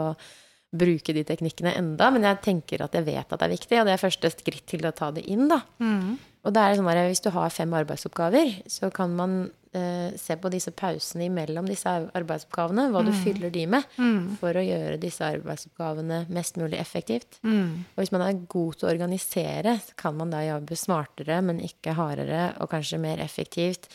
bruke 0.74 1.14
de 1.14 1.22
teknikkene 1.28 1.76
enda, 1.78 2.10
men 2.10 2.26
jeg 2.26 2.42
tenker 2.48 2.82
at 2.82 2.96
jeg 2.98 3.06
vet 3.06 3.28
at 3.28 3.38
det 3.38 3.46
er 3.46 3.54
viktig, 3.54 3.78
og 3.80 3.86
det 3.86 3.94
er 3.94 4.02
første 4.02 4.32
skritt 4.34 4.66
til 4.72 4.88
å 4.90 4.96
ta 4.96 5.12
det 5.14 5.28
inn, 5.30 5.46
da. 5.52 5.60
Mm. 5.84 6.16
Og 6.44 6.56
da 6.56 6.68
er 6.68 6.78
sånn 6.78 6.90
at 6.92 7.06
hvis 7.08 7.24
du 7.24 7.32
har 7.34 7.52
fem 7.54 7.74
arbeidsoppgaver, 7.78 8.58
så 8.68 8.90
kan 8.94 9.14
man 9.16 9.36
eh, 9.72 10.12
se 10.20 10.36
på 10.40 10.52
disse 10.52 10.74
pausene 10.76 11.30
imellom 11.30 11.70
disse 11.70 11.90
arbeidsoppgavene, 11.90 12.90
hva 12.92 13.04
mm. 13.04 13.08
du 13.08 13.20
fyller 13.24 13.54
de 13.54 13.66
med, 13.72 13.88
mm. 13.96 14.26
for 14.42 14.60
å 14.60 14.66
gjøre 14.66 15.00
disse 15.02 15.28
arbeidsoppgavene 15.38 16.24
mest 16.36 16.60
mulig 16.60 16.82
effektivt. 16.82 17.40
Mm. 17.48 17.86
Og 17.96 18.04
hvis 18.04 18.14
man 18.16 18.26
er 18.28 18.42
god 18.52 18.80
til 18.80 18.90
å 18.90 18.92
organisere, 18.92 19.78
så 19.86 20.00
kan 20.04 20.20
man 20.20 20.34
da 20.36 20.44
jobbe 20.44 20.80
smartere, 20.80 21.40
men 21.48 21.64
ikke 21.64 21.96
hardere, 22.00 22.50
og 22.60 22.72
kanskje 22.76 23.02
mer 23.04 23.24
effektivt, 23.24 23.88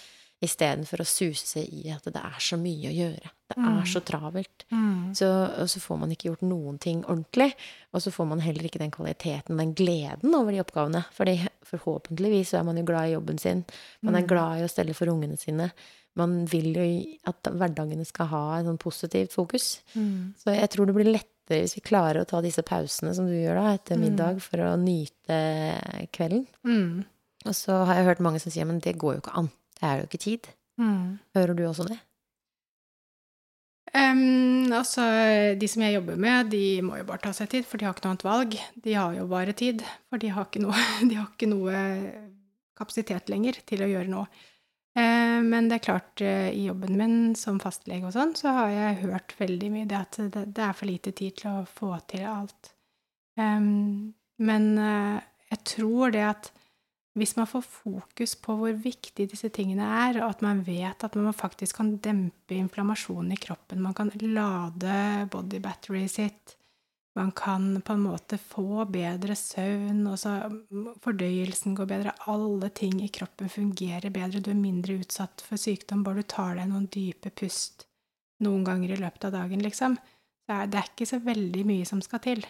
istedenfor 0.44 1.02
å 1.02 1.06
suse 1.08 1.62
i 1.64 1.88
at 1.90 2.04
det 2.06 2.20
er 2.20 2.38
så 2.42 2.58
mye 2.60 2.90
å 2.90 2.94
gjøre. 2.94 3.30
Det 3.48 3.56
er 3.56 3.78
mm. 3.78 3.86
så 3.90 4.02
travelt. 4.06 4.64
Mm. 4.70 5.14
Så, 5.16 5.28
og 5.28 5.70
så 5.72 5.80
får 5.82 5.98
man 6.02 6.12
ikke 6.14 6.28
gjort 6.28 6.44
noen 6.46 6.76
ting 6.82 7.00
ordentlig. 7.06 7.48
Og 7.96 8.04
så 8.04 8.12
får 8.14 8.28
man 8.30 8.42
heller 8.44 8.68
ikke 8.68 8.82
den 8.82 8.92
kvaliteten, 8.94 9.58
den 9.58 9.74
gleden 9.78 10.36
over 10.38 10.54
de 10.54 10.60
oppgavene. 10.62 11.02
Fordi 11.16 11.40
forhåpentligvis 11.66 12.52
så 12.52 12.60
er 12.60 12.68
man 12.68 12.78
jo 12.78 12.86
glad 12.86 13.08
i 13.08 13.16
jobben 13.16 13.42
sin. 13.42 13.64
Man 14.04 14.14
er 14.14 14.26
mm. 14.26 14.30
glad 14.30 14.60
i 14.60 14.68
å 14.68 14.70
stelle 14.70 14.94
for 14.94 15.10
ungene 15.10 15.40
sine. 15.40 15.72
Man 16.18 16.38
vil 16.50 16.70
jo 16.76 16.86
at 17.30 17.50
hverdagene 17.50 18.06
skal 18.06 18.30
ha 18.30 18.44
et 18.58 18.68
sånn 18.68 18.80
positivt 18.82 19.34
fokus. 19.34 19.78
Mm. 19.98 20.38
Så 20.38 20.54
jeg 20.54 20.70
tror 20.74 20.88
det 20.88 20.96
blir 20.98 21.12
lettere 21.12 21.62
hvis 21.64 21.78
vi 21.78 21.86
klarer 21.88 22.22
å 22.22 22.28
ta 22.28 22.42
disse 22.44 22.62
pausene 22.66 23.14
som 23.16 23.26
du 23.26 23.34
gjør 23.34 23.58
da, 23.58 23.70
etter 23.78 23.98
mm. 23.98 24.02
middag, 24.04 24.42
for 24.44 24.62
å 24.66 24.74
nyte 24.78 25.38
kvelden. 26.14 26.44
Mm. 26.68 27.06
Og 27.48 27.54
så 27.56 27.82
har 27.88 27.98
jeg 27.98 28.10
hørt 28.10 28.22
mange 28.26 28.42
som 28.42 28.52
sier 28.52 28.68
men 28.68 28.82
det 28.84 28.98
går 29.00 29.16
jo 29.16 29.22
ikke 29.24 29.38
an. 29.40 29.48
Det 29.78 29.86
er 29.86 30.00
jo 30.00 30.08
ikke 30.08 30.22
tid. 30.22 30.50
Mm. 30.78 31.18
Hører 31.36 31.58
du 31.58 31.64
også 31.68 31.86
det? 31.88 31.98
Um, 33.94 34.68
altså, 34.74 35.02
de 35.58 35.68
som 35.70 35.82
jeg 35.82 35.96
jobber 35.96 36.18
med, 36.20 36.50
de 36.52 36.82
må 36.84 36.98
jo 36.98 37.06
bare 37.08 37.22
ta 37.24 37.32
seg 37.36 37.48
tid, 37.54 37.66
for 37.66 37.80
de 37.80 37.86
har 37.86 37.94
ikke 37.94 38.04
noe 38.04 38.14
annet 38.14 38.26
valg. 38.26 38.58
De 38.84 38.96
har 38.98 39.16
jo 39.16 39.24
bare 39.30 39.54
tid, 39.56 39.84
for 40.10 40.20
de 40.20 40.32
har 40.34 40.48
ikke 40.48 40.62
noe, 40.62 40.76
har 41.14 41.30
ikke 41.30 41.50
noe 41.50 41.82
kapasitet 42.78 43.32
lenger 43.32 43.62
til 43.68 43.82
å 43.84 43.90
gjøre 43.90 44.12
noe. 44.12 44.28
Uh, 44.98 45.38
men 45.44 45.70
det 45.70 45.78
er 45.78 45.86
klart, 45.86 46.12
uh, 46.20 46.50
i 46.50 46.66
jobben 46.66 46.98
min 46.98 47.16
som 47.38 47.60
fastlege 47.62 48.08
og 48.08 48.14
sånn, 48.16 48.34
så 48.38 48.52
har 48.56 48.74
jeg 48.74 49.00
hørt 49.04 49.34
veldig 49.38 49.72
mye 49.72 49.88
det 49.88 49.98
at 49.98 50.20
det, 50.34 50.44
det 50.56 50.64
er 50.64 50.76
for 50.76 50.90
lite 50.90 51.14
tid 51.16 51.38
til 51.38 51.50
å 51.52 51.66
få 51.70 51.92
til 52.10 52.26
alt. 52.28 52.72
Um, 53.38 54.14
men 54.42 54.72
uh, 54.80 55.18
jeg 55.52 55.64
tror 55.76 56.14
det 56.14 56.24
at 56.26 56.50
hvis 57.18 57.34
man 57.38 57.48
får 57.50 57.64
fokus 57.66 58.34
på 58.42 58.54
hvor 58.60 58.76
viktig 58.82 59.28
disse 59.30 59.50
tingene 59.54 59.86
er, 60.08 60.20
og 60.22 60.30
at 60.32 60.44
man 60.44 60.62
vet 60.66 61.04
at 61.04 61.18
man 61.18 61.36
faktisk 61.36 61.80
kan 61.80 61.96
dempe 62.04 62.56
inflammasjonen 62.56 63.34
i 63.34 63.40
kroppen, 63.40 63.82
man 63.82 63.96
kan 63.96 64.12
lade 64.22 65.26
body 65.32 65.60
batteryet 65.64 66.14
sitt, 66.14 66.54
man 67.18 67.32
kan 67.34 67.80
på 67.82 67.96
en 67.96 68.04
måte 68.04 68.38
få 68.38 68.84
bedre 68.92 69.34
søvn, 69.34 70.04
så 70.20 70.36
fordøyelsen 71.02 71.74
går 71.74 71.88
bedre, 71.90 72.14
alle 72.30 72.70
ting 72.70 73.00
i 73.02 73.10
kroppen 73.10 73.50
fungerer 73.50 74.14
bedre, 74.14 74.42
du 74.42 74.52
er 74.52 74.60
mindre 74.60 75.00
utsatt 75.02 75.42
for 75.42 75.58
sykdom 75.58 76.04
bare 76.06 76.22
du 76.22 76.30
tar 76.30 76.54
deg 76.60 76.70
noen 76.70 76.86
dype 76.94 77.34
pust 77.34 77.88
noen 78.44 78.62
ganger 78.66 78.94
i 78.94 79.00
løpet 79.00 79.28
av 79.28 79.34
dagen, 79.34 79.62
liksom. 79.64 79.98
Det 80.48 80.54
er, 80.54 80.70
det 80.70 80.78
er 80.80 80.90
ikke 80.92 81.08
så 81.10 81.18
veldig 81.22 81.64
mye 81.68 81.86
som 81.88 82.00
skal 82.04 82.22
til. 82.24 82.44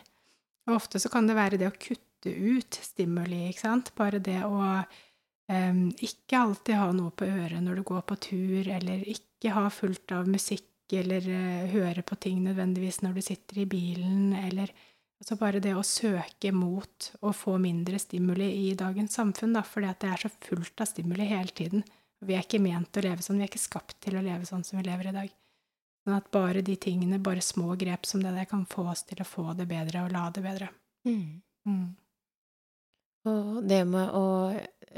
Og 0.68 0.76
ofte 0.76 1.00
så 1.00 1.10
kan 1.12 1.26
det 1.26 1.38
være 1.38 1.58
det 1.60 1.70
å 1.70 1.74
kutte 1.74 2.07
kutte 2.18 2.34
ut 2.34 2.74
stimuli, 2.74 3.48
ikke 3.48 3.60
sant. 3.60 3.92
Bare 3.96 4.18
det 4.18 4.42
å 4.44 4.58
um, 4.58 5.88
ikke 5.94 6.38
alltid 6.38 6.74
ha 6.76 6.90
noe 6.92 7.10
på 7.10 7.24
øret 7.24 7.62
når 7.62 7.76
du 7.76 7.82
går 7.82 8.02
på 8.02 8.16
tur, 8.16 8.68
eller 8.68 9.06
ikke 9.06 9.54
ha 9.54 9.68
fullt 9.70 10.12
av 10.12 10.28
musikk, 10.28 10.66
eller 10.92 11.22
uh, 11.22 11.68
høre 11.70 12.02
på 12.02 12.16
ting 12.16 12.42
nødvendigvis 12.42 13.02
når 13.02 13.18
du 13.18 13.22
sitter 13.22 13.62
i 13.62 13.66
bilen, 13.66 14.34
eller 14.34 14.72
Altså 15.18 15.34
bare 15.34 15.58
det 15.58 15.72
å 15.74 15.80
søke 15.82 16.52
mot 16.54 17.08
å 17.26 17.32
få 17.34 17.56
mindre 17.58 17.98
stimuli 17.98 18.68
i 18.68 18.76
dagens 18.78 19.16
samfunn, 19.18 19.56
da, 19.56 19.64
fordi 19.66 19.88
at 19.90 19.98
det 20.04 20.12
er 20.12 20.20
så 20.22 20.28
fullt 20.30 20.78
av 20.78 20.86
stimuli 20.86 21.26
hele 21.26 21.50
tiden. 21.50 21.82
Vi 22.22 22.36
er 22.36 22.44
ikke 22.46 22.60
ment 22.62 22.94
å 22.94 23.02
leve 23.02 23.26
sånn, 23.26 23.40
vi 23.40 23.48
er 23.48 23.50
ikke 23.50 23.58
skapt 23.58 23.96
til 24.06 24.14
å 24.14 24.22
leve 24.22 24.46
sånn 24.46 24.62
som 24.62 24.78
vi 24.78 24.84
lever 24.86 25.10
i 25.10 25.16
dag. 25.16 25.32
Sånn 26.06 26.20
at 26.20 26.30
bare 26.30 26.62
de 26.62 26.78
tingene, 26.78 27.18
bare 27.18 27.42
små 27.42 27.74
grep 27.74 28.06
som 28.06 28.22
det 28.22 28.30
der, 28.30 28.46
kan 28.46 28.62
få 28.70 28.86
oss 28.92 29.02
til 29.10 29.18
å 29.18 29.26
få 29.26 29.48
det 29.58 29.66
bedre 29.66 30.06
og 30.06 30.14
la 30.14 30.28
det 30.30 30.44
bedre. 30.46 30.70
Mm. 31.10 31.42
Mm. 31.66 31.88
Og 33.28 33.62
det 33.68 33.84
med 33.88 34.16
å 34.16 34.26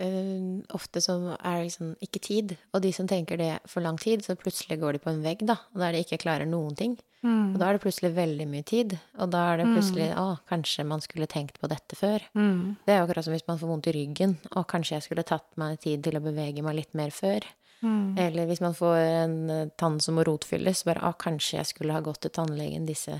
Uh, 0.00 0.62
Ofte 0.72 1.00
så 1.02 1.16
er 1.34 1.58
det 1.58 1.64
liksom 1.66 1.88
ikke 2.00 2.20
tid. 2.24 2.52
Og 2.72 2.80
de 2.84 2.92
som 2.94 3.08
tenker 3.10 3.36
det 3.36 3.50
for 3.68 3.84
lang 3.84 3.98
tid, 4.00 4.22
så 4.24 4.36
plutselig 4.38 4.78
går 4.80 4.96
de 4.96 5.00
på 5.02 5.10
en 5.12 5.22
vegg, 5.24 5.42
da. 5.44 5.58
Og 5.74 5.82
da 5.82 5.88
er 5.88 5.96
de 5.96 6.02
ikke 6.04 6.22
klarer 6.22 6.48
noen 6.48 6.76
ting. 6.78 6.94
Mm. 7.20 7.52
Og 7.52 7.58
da 7.60 7.68
er 7.68 7.76
det 7.76 7.82
plutselig 7.82 8.14
veldig 8.16 8.46
mye 8.48 8.64
tid. 8.64 8.94
Og 9.20 9.32
da 9.34 9.42
er 9.50 9.60
det 9.60 9.68
plutselig 9.68 10.08
mm. 10.08 10.20
ah, 10.22 10.40
kanskje 10.48 10.86
man 10.88 11.04
skulle 11.04 11.28
tenkt 11.28 11.60
på 11.60 11.68
dette 11.68 11.98
før. 11.98 12.24
Mm. 12.38 12.78
Det 12.86 12.94
er 12.94 13.00
jo 13.00 13.08
akkurat 13.08 13.26
som 13.26 13.36
hvis 13.36 13.48
man 13.50 13.60
får 13.60 13.72
vondt 13.72 13.90
i 13.90 13.96
ryggen. 13.98 14.36
Og 14.54 14.68
kanskje 14.70 14.96
jeg 14.96 15.08
skulle 15.08 15.26
tatt 15.28 15.48
meg 15.60 15.80
tid 15.84 16.06
til 16.06 16.16
å 16.16 16.24
bevege 16.24 16.64
meg 16.64 16.78
litt 16.80 16.96
mer 16.96 17.12
før. 17.14 17.44
Mm. 17.80 18.16
Eller 18.20 18.48
hvis 18.48 18.64
man 18.64 18.76
får 18.76 18.96
en 19.00 19.38
uh, 19.50 19.62
tann 19.80 20.00
som 20.04 20.16
må 20.16 20.24
rotfylles, 20.28 20.84
bare 20.88 21.04
å, 21.08 21.16
kanskje 21.20 21.58
jeg 21.58 21.72
skulle 21.74 21.96
ha 21.96 22.04
gått 22.04 22.22
til 22.24 22.32
tannlegen 22.36 22.88
disse 22.88 23.18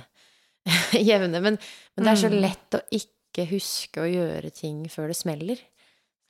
jevne. 1.11 1.40
Men, 1.40 1.61
men, 1.61 2.05
det 2.05 2.12
er 2.12 2.23
så 2.25 2.33
mm. 2.33 2.40
lett 2.44 2.79
å 2.79 2.85
ikke 2.88 3.16
ikke 3.31 3.51
huske 3.55 4.03
å 4.03 4.09
gjøre 4.11 4.51
ting 4.55 4.85
før 4.93 5.11
det 5.12 5.19
smeller. 5.19 5.61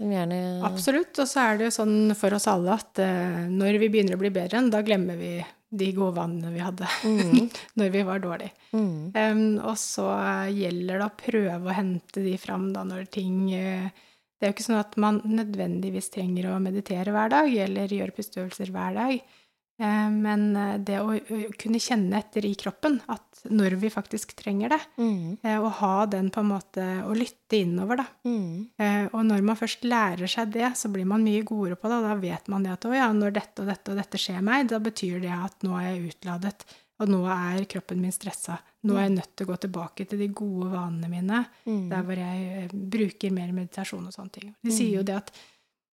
Gjerne... 0.00 0.60
Absolutt. 0.64 1.12
Og 1.20 1.28
så 1.28 1.42
er 1.44 1.58
det 1.58 1.68
jo 1.68 1.76
sånn 1.80 2.14
for 2.16 2.32
oss 2.36 2.48
alle 2.48 2.76
at 2.78 3.00
uh, 3.04 3.40
når 3.52 3.80
vi 3.82 3.90
begynner 3.92 4.16
å 4.16 4.20
bli 4.22 4.32
bedre 4.32 4.56
igjen, 4.56 4.70
da 4.72 4.80
glemmer 4.84 5.18
vi 5.20 5.34
de 5.70 5.90
gode 5.94 6.16
vannene 6.16 6.50
vi 6.50 6.62
hadde 6.64 6.86
mm. 7.06 7.50
når 7.78 7.90
vi 7.94 8.04
var 8.08 8.22
dårlige. 8.22 8.54
Mm. 8.72 9.12
Um, 9.14 9.42
og 9.60 9.76
så 9.78 10.06
gjelder 10.50 11.02
det 11.02 11.06
å 11.06 11.18
prøve 11.20 11.60
å 11.68 11.76
hente 11.76 12.24
de 12.24 12.34
fram 12.40 12.70
da 12.74 12.82
når 12.86 13.10
ting 13.12 13.44
uh, 13.52 14.06
Det 14.40 14.48
er 14.48 14.50
jo 14.50 14.56
ikke 14.56 14.66
sånn 14.70 14.80
at 14.80 14.96
man 15.00 15.20
nødvendigvis 15.28 16.10
trenger 16.14 16.48
å 16.48 16.62
meditere 16.64 17.12
hver 17.12 17.30
dag 17.36 17.52
eller 17.66 17.92
gjøre 17.92 18.16
pusteøvelser 18.16 18.72
hver 18.72 18.96
dag. 18.96 19.36
Eh, 19.80 20.10
men 20.12 20.42
eh, 20.56 20.74
det 20.84 20.98
å 21.00 21.14
kunne 21.58 21.80
kjenne 21.80 22.18
etter 22.20 22.44
i 22.44 22.52
kroppen 22.58 22.98
at 23.08 23.40
når 23.48 23.78
vi 23.80 23.88
faktisk 23.88 24.34
trenger 24.36 24.74
det, 24.74 24.80
mm. 25.00 25.38
Eh, 25.40 25.56
og 25.56 25.70
ha 25.78 25.94
den 26.12 26.28
på 26.28 26.42
en 26.42 26.50
måte 26.50 26.84
Å 27.06 27.14
lytte 27.16 27.56
innover, 27.56 28.02
da. 28.02 28.04
Mm. 28.28 29.08
Og 29.16 29.22
når 29.26 29.46
man 29.46 29.56
først 29.58 29.86
lærer 29.88 30.28
seg 30.30 30.52
det, 30.52 30.68
så 30.76 30.90
blir 30.92 31.08
man 31.08 31.24
mye 31.24 31.40
godere 31.46 31.78
på 31.80 31.88
det. 31.88 31.96
Og 32.02 32.08
da 32.10 32.18
vet 32.20 32.50
man 32.52 32.66
det 32.66 32.74
at 32.74 32.84
å 32.86 32.92
ja, 32.94 33.08
når 33.16 33.32
dette 33.38 33.64
og 33.64 33.70
dette 33.70 33.94
og 33.94 33.98
dette 33.98 34.20
skjer 34.20 34.44
meg, 34.44 34.68
da 34.70 34.78
betyr 34.82 35.18
det 35.24 35.32
at 35.34 35.64
nå 35.66 35.74
er 35.80 35.88
jeg 35.88 36.12
utladet. 36.12 36.66
Og 37.00 37.08
nå 37.08 37.22
er 37.32 37.64
kroppen 37.70 38.00
min 38.02 38.12
stressa. 38.12 38.58
Nå 38.84 38.96
er 38.98 39.06
jeg 39.06 39.14
nødt 39.16 39.32
til 39.32 39.46
å 39.46 39.50
gå 39.50 39.56
tilbake 39.64 40.06
til 40.10 40.20
de 40.20 40.28
gode 40.36 40.68
vanene 40.74 41.08
mine, 41.08 41.40
Mm. 41.64 41.88
der 41.88 42.04
hvor 42.04 42.20
jeg 42.20 42.44
eh, 42.64 42.76
bruker 42.92 43.32
mer 43.32 43.52
meditasjon 43.56 44.06
og 44.06 44.12
sånne 44.12 44.32
ting. 44.36 44.52
De 44.62 44.72
sier 44.74 44.98
jo 45.00 45.02
det 45.06 45.16
at 45.16 45.32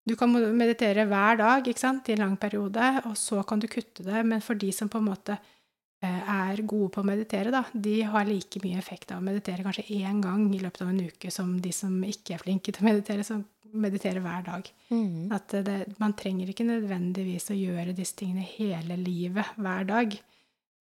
du 0.03 0.15
kan 0.19 0.31
meditere 0.57 1.05
hver 1.07 1.39
dag 1.39 1.67
i 1.67 1.73
en 1.83 2.19
lang 2.19 2.37
periode, 2.37 3.01
og 3.07 3.15
så 3.17 3.43
kan 3.43 3.59
du 3.59 3.67
kutte 3.67 4.03
det. 4.03 4.25
Men 4.25 4.41
for 4.41 4.59
de 4.59 4.71
som 4.71 4.89
på 4.91 4.99
en 4.99 5.07
måte 5.07 5.37
eh, 6.03 6.21
er 6.35 6.61
gode 6.67 6.91
på 6.91 7.01
å 7.01 7.07
meditere, 7.07 7.51
da, 7.51 7.63
de 7.73 8.01
har 8.03 8.27
like 8.27 8.59
mye 8.63 8.77
effekt 8.77 9.11
av 9.11 9.21
å 9.21 9.25
meditere 9.25 9.63
kanskje 9.63 9.87
én 10.01 10.19
gang 10.21 10.49
i 10.53 10.59
løpet 10.59 10.83
av 10.83 10.91
en 10.91 11.05
uke 11.07 11.31
som 11.31 11.55
de 11.61 11.71
som 11.71 11.95
ikke 12.03 12.35
er 12.35 12.43
flinke 12.43 12.71
til 12.71 12.83
å 12.83 12.89
meditere, 12.89 13.23
som 13.23 13.45
mediterer 13.73 14.21
hver 14.21 14.43
dag. 14.45 14.67
Mm. 14.91 15.31
At 15.33 15.55
det, 15.65 15.79
man 16.03 16.13
trenger 16.19 16.51
ikke 16.51 16.67
nødvendigvis 16.67 17.49
å 17.53 17.57
gjøre 17.57 17.95
disse 17.95 18.19
tingene 18.19 18.45
hele 18.57 18.99
livet, 18.99 19.55
hver 19.55 19.87
dag. 19.87 20.19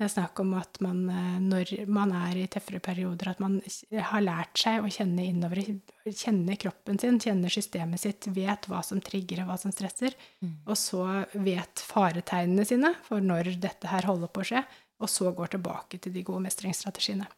Det 0.03 0.09
er 0.09 0.15
snakk 0.17 0.41
om 0.43 0.57
at 0.59 0.81
man, 0.83 1.03
eh, 1.07 1.35
når 1.39 1.69
man 1.87 2.11
er 2.25 2.41
i 2.41 2.47
tøffere 2.51 2.81
perioder, 2.83 3.29
at 3.31 3.39
man 3.39 3.61
har 4.09 4.23
lært 4.25 4.59
seg 4.59 4.83
å 4.83 4.89
kjenne 4.91 5.23
innover, 5.31 5.61
kjenne 6.09 6.57
kroppen 6.59 6.99
sin, 6.99 7.21
kjenne 7.23 7.51
systemet 7.53 8.03
sitt, 8.03 8.27
vet 8.35 8.67
hva 8.67 8.81
som 8.83 8.99
trigger 8.99 9.45
og 9.45 9.53
hva 9.53 9.59
som 9.63 9.71
stresser, 9.71 10.17
Mm. 10.43 10.57
og 10.67 10.75
så 10.75 11.05
vet 11.39 11.79
faretegnene 11.87 12.65
sine 12.67 12.91
for 13.07 13.23
når 13.23 13.61
dette 13.63 13.87
her 13.87 14.03
holder 14.03 14.27
på 14.27 14.43
å 14.43 14.49
skje, 14.49 14.65
og 14.99 15.09
så 15.09 15.31
går 15.37 15.53
tilbake 15.53 16.01
til 16.03 16.13
de 16.13 16.25
gode 16.27 16.43
mestringsstrategiene. 16.49 17.29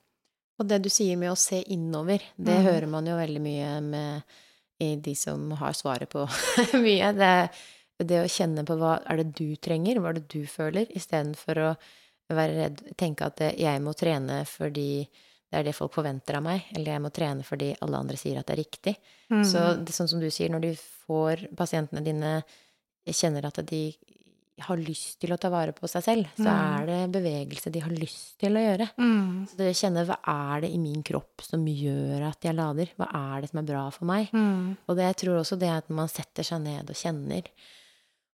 Og 0.58 0.68
det 0.70 0.78
du 0.86 0.88
sier 0.88 1.18
med 1.20 1.34
å 1.34 1.36
se 1.36 1.60
innover, 1.68 2.24
det 2.38 2.56
mm. 2.62 2.64
hører 2.64 2.86
man 2.88 3.10
jo 3.10 3.18
veldig 3.18 3.42
mye 3.44 3.74
med 3.84 4.38
i 4.80 4.96
de 4.96 5.14
som 5.14 5.50
har 5.60 5.76
svaret 5.76 6.08
på 6.08 6.24
mye. 6.86 7.12
Det, 7.12 7.34
det 8.00 8.22
å 8.22 8.32
kjenne 8.38 8.64
på 8.64 8.78
hva 8.80 9.02
er 9.04 9.20
det 9.20 9.34
du 9.36 9.52
trenger, 9.60 10.00
hva 10.00 10.14
er 10.14 10.22
det 10.22 10.30
du 10.32 10.46
føler, 10.48 10.88
istedenfor 10.96 11.60
å 11.60 11.74
være 12.32 12.54
redd, 12.56 12.82
tenke 12.96 13.26
at 13.26 13.40
jeg 13.58 13.82
må 13.84 13.92
trene 13.98 14.42
fordi 14.48 15.04
det 15.50 15.60
er 15.60 15.66
det 15.68 15.74
folk 15.76 15.92
forventer 15.94 16.38
av 16.40 16.42
meg, 16.42 16.64
eller 16.74 16.92
jeg 16.96 17.02
må 17.04 17.10
trene 17.14 17.44
fordi 17.46 17.74
alle 17.84 17.98
andre 18.00 18.16
sier 18.18 18.40
at 18.40 18.46
det 18.48 18.54
er 18.56 18.62
riktig. 18.64 18.94
Så 19.46 19.60
det, 19.84 19.92
sånn 19.94 20.08
som 20.10 20.18
du 20.20 20.26
sier, 20.32 20.50
når 20.50 20.60
du 20.64 20.72
får 21.06 21.44
pasientene 21.56 22.02
dine 22.02 22.42
kjenner 23.06 23.46
at 23.46 23.60
de 23.68 23.84
har 24.64 24.78
lyst 24.78 25.16
til 25.20 25.32
å 25.34 25.38
ta 25.38 25.48
vare 25.50 25.72
på 25.74 25.86
seg 25.90 26.02
selv, 26.06 26.26
så 26.38 26.46
Mm. 26.46 26.80
er 26.80 26.86
det 26.86 27.12
bevegelse 27.22 27.70
de 27.72 27.80
har 27.82 27.90
lyst 27.90 28.38
til 28.38 28.54
å 28.54 28.62
gjøre. 28.62 28.88
Mm. 28.98 29.46
Så 29.50 29.56
det 29.58 29.70
å 29.70 29.78
kjenne 29.80 30.04
hva 30.06 30.18
er 30.26 30.60
det 30.62 30.70
i 30.70 30.78
min 30.78 31.02
kropp 31.02 31.42
som 31.42 31.64
gjør 31.66 32.22
at 32.28 32.40
jeg 32.40 32.54
lader? 32.54 32.86
Hva 32.96 33.08
er 33.12 33.40
det 33.42 33.50
som 33.50 33.58
er 33.58 33.66
bra 33.72 33.90
for 33.90 34.04
meg? 34.06 34.30
Mm. 34.32 34.76
Og 34.88 34.96
det, 34.96 35.02
jeg 35.10 35.16
tror 35.24 35.40
også 35.40 35.58
det 35.58 35.68
er 35.68 35.76
at 35.78 35.90
man 35.90 36.08
setter 36.08 36.42
seg 36.46 36.62
ned 36.62 36.88
og 36.88 36.94
kjenner, 36.96 37.42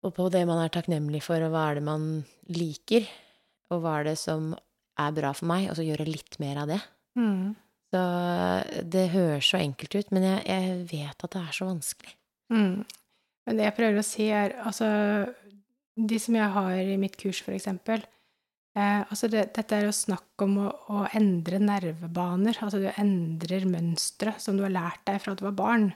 og 0.04 0.14
på 0.14 0.30
det 0.30 0.46
man 0.46 0.64
er 0.64 0.68
takknemlig 0.72 1.22
for, 1.22 1.36
og 1.40 1.50
hva 1.52 1.70
er 1.70 1.74
det 1.76 1.84
man 1.84 2.24
liker, 2.48 3.06
og 3.72 3.82
hva 3.82 4.00
er 4.00 4.10
det 4.10 4.18
som 4.20 4.52
er 4.96 5.14
bra 5.16 5.32
for 5.36 5.48
meg, 5.50 5.70
og 5.70 5.78
så 5.78 5.84
gjøre 5.86 6.08
litt 6.08 6.38
mer 6.42 6.62
av 6.62 6.70
det. 6.72 6.80
Mm. 7.18 7.54
Så 7.94 8.02
det 8.92 9.08
høres 9.12 9.48
så 9.50 9.60
enkelt 9.60 9.94
ut, 9.94 10.12
men 10.14 10.26
jeg, 10.26 10.44
jeg 10.48 10.78
vet 10.92 11.26
at 11.26 11.34
det 11.36 11.42
er 11.42 11.56
så 11.56 11.68
vanskelig. 11.68 12.14
Mm. 12.52 12.82
Men 13.46 13.58
det 13.58 13.68
jeg 13.68 13.76
prøver 13.76 14.02
å 14.02 14.06
si, 14.06 14.26
er 14.34 14.56
altså 14.66 14.88
De 15.96 16.18
som 16.20 16.36
jeg 16.36 16.52
har 16.52 16.74
i 16.78 16.98
mitt 17.00 17.16
kurs, 17.18 17.40
for 17.42 17.54
eksempel 17.56 18.02
eh, 18.76 19.00
altså 19.00 19.30
det, 19.32 19.46
Dette 19.56 19.78
er 19.78 19.86
jo 19.86 19.94
snakk 19.94 20.44
om 20.44 20.58
å, 20.66 20.66
å 20.92 21.04
endre 21.16 21.60
nervebaner. 21.62 22.58
Altså 22.60 22.82
du 22.82 22.90
endrer 22.92 23.66
mønstre 23.70 24.34
som 24.42 24.58
du 24.58 24.66
har 24.66 24.74
lært 24.74 25.06
deg 25.08 25.22
fra 25.22 25.34
du 25.38 25.46
var 25.46 25.56
barn. 25.58 25.88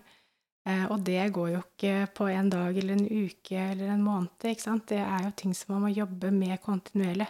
Eh, 0.68 0.86
og 0.88 1.02
det 1.06 1.26
går 1.34 1.52
jo 1.54 1.60
ikke 1.64 2.06
på 2.16 2.30
en 2.32 2.50
dag 2.52 2.78
eller 2.80 2.96
en 2.96 3.28
uke 3.28 3.66
eller 3.74 3.92
en 3.92 4.06
måned. 4.06 4.32
ikke 4.46 4.66
sant? 4.66 4.88
Det 4.88 5.02
er 5.02 5.26
jo 5.26 5.36
ting 5.36 5.54
som 5.56 5.74
man 5.74 5.88
må 5.88 5.92
jobbe 5.92 6.32
med 6.34 6.60
kontinuerlig. 6.64 7.28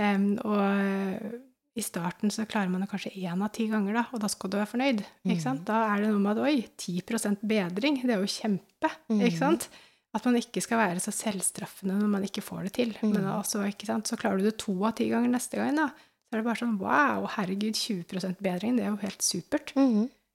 Em, 0.00 0.34
og 0.42 1.34
i 1.74 1.82
starten 1.82 2.30
så 2.30 2.46
klarer 2.46 2.70
man 2.70 2.84
det 2.84 2.90
kanskje 2.90 3.12
én 3.18 3.42
av 3.42 3.50
ti 3.54 3.66
ganger, 3.70 3.96
da, 3.98 4.04
og 4.14 4.22
da 4.22 4.30
skal 4.30 4.50
du 4.50 4.58
være 4.60 4.70
fornøyd. 4.70 5.02
ikke 5.26 5.42
sant? 5.42 5.64
Da 5.66 5.80
er 5.90 6.04
det 6.04 6.12
noe 6.12 6.22
med 6.22 6.38
at 6.38 6.46
oi, 6.46 6.68
10 6.78 7.42
bedring, 7.42 7.98
det 8.04 8.14
er 8.14 8.22
jo 8.22 8.30
kjempe. 8.30 8.90
ikke 9.10 9.40
sant? 9.40 9.68
At 10.14 10.26
man 10.28 10.38
ikke 10.38 10.62
skal 10.62 10.78
være 10.78 11.02
så 11.02 11.10
selvstraffende 11.10 11.96
når 11.98 12.10
man 12.12 12.26
ikke 12.26 12.44
får 12.46 12.68
det 12.68 12.72
til. 12.76 12.92
Men 13.02 13.24
altså, 13.26 13.64
ikke 13.66 13.88
sant? 13.88 14.06
så 14.06 14.18
klarer 14.20 14.38
du 14.38 14.46
det 14.46 14.58
to 14.62 14.76
av 14.86 14.94
ti 14.94 15.08
ganger 15.10 15.32
neste 15.32 15.58
gang, 15.58 15.74
da. 15.80 15.88
Så 15.90 16.36
er 16.36 16.40
det 16.40 16.46
bare 16.46 16.62
sånn 16.62 16.78
wow, 16.78 17.26
herregud, 17.34 17.74
20% 17.74 18.38
bedring, 18.42 18.78
det 18.78 18.86
er 18.86 18.92
jo 18.92 19.00
helt 19.02 19.22
supert. 19.26 19.74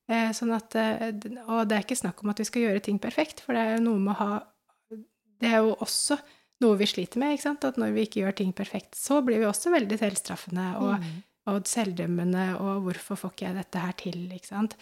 Eh, 0.09 0.31
sånn 0.35 0.51
at, 0.55 0.75
eh, 0.75 1.07
og 1.45 1.69
det 1.69 1.77
er 1.77 1.85
ikke 1.85 1.99
snakk 1.99 2.23
om 2.23 2.31
at 2.33 2.39
vi 2.41 2.47
skal 2.49 2.65
gjøre 2.65 2.83
ting 2.83 2.99
perfekt, 2.99 3.43
for 3.45 3.55
det 3.55 3.63
er 3.63 3.75
jo 3.77 3.85
noe 3.87 4.03
med 4.03 4.15
å 4.15 4.19
ha 4.19 4.29
Det 5.39 5.47
er 5.47 5.61
jo 5.63 5.75
også 5.79 6.17
noe 6.63 6.77
vi 6.79 6.87
sliter 6.89 7.21
med? 7.21 7.39
At 7.39 7.79
når 7.79 7.95
vi 7.95 8.05
ikke 8.07 8.23
gjør 8.23 8.37
ting 8.41 8.53
perfekt, 8.55 8.95
så 8.99 9.21
blir 9.25 9.41
vi 9.41 9.49
også 9.49 9.73
veldig 9.73 9.99
selvstraffende 10.01 10.69
og, 10.83 11.09
og 11.49 11.67
selvdømmende, 11.69 12.47
og 12.59 12.87
hvorfor 12.87 13.19
får 13.19 13.35
ikke 13.35 13.47
jeg 13.47 13.59
dette 13.59 13.83
her 13.83 13.99
til, 13.99 14.23
ikke 14.35 14.51
sant? 14.51 14.79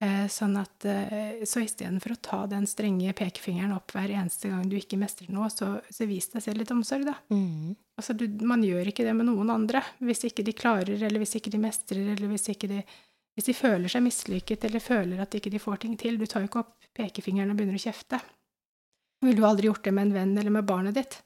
Eh, 0.00 0.24
sånn 0.32 0.54
at, 0.56 0.86
eh, 0.88 1.42
så 1.44 1.60
istedenfor 1.60 2.14
å 2.14 2.22
ta 2.24 2.38
den 2.48 2.64
strenge 2.64 3.12
pekefingeren 3.12 3.74
opp 3.76 3.92
hver 3.92 4.08
eneste 4.14 4.48
gang 4.48 4.64
du 4.64 4.78
ikke 4.78 4.96
mestrer 4.96 5.28
noe, 5.28 5.50
så, 5.52 5.74
så 5.92 6.08
vis 6.08 6.30
deg 6.32 6.44
selv 6.46 6.62
litt 6.62 6.72
omsorg, 6.72 7.04
da. 7.04 7.18
Mm. 7.28 7.74
Altså, 8.00 8.16
du, 8.16 8.24
man 8.48 8.64
gjør 8.64 8.88
ikke 8.88 9.04
det 9.04 9.12
med 9.18 9.28
noen 9.28 9.52
andre. 9.52 9.84
Hvis 10.00 10.24
ikke 10.30 10.46
de 10.46 10.56
klarer, 10.56 10.96
eller 10.96 11.20
hvis 11.20 11.36
ikke 11.36 11.52
de 11.52 11.60
mestrer, 11.60 12.00
eller 12.14 12.32
hvis 12.32 12.48
ikke 12.54 12.70
de 12.72 12.80
hvis 13.38 13.46
de 13.46 13.54
føler 13.54 13.88
seg 13.88 14.02
mislykket, 14.04 14.64
eller 14.66 14.82
føler 14.82 15.20
at 15.22 15.34
ikke 15.38 15.52
de 15.52 15.60
får 15.62 15.84
ting 15.84 15.94
til. 16.00 16.18
Du 16.18 16.26
tar 16.28 16.42
jo 16.42 16.50
ikke 16.50 16.64
opp 16.64 16.88
pekefingeren 16.96 17.52
og 17.52 17.56
begynner 17.60 17.78
å 17.78 17.82
kjefte. 17.82 18.18
Ville 19.20 19.36
du 19.36 19.46
aldri 19.46 19.68
gjort 19.68 19.84
det 19.84 19.92
med 19.92 20.08
en 20.08 20.14
venn 20.16 20.38
eller 20.38 20.50
med 20.50 20.68
barnet 20.68 20.96
ditt? 20.96 21.22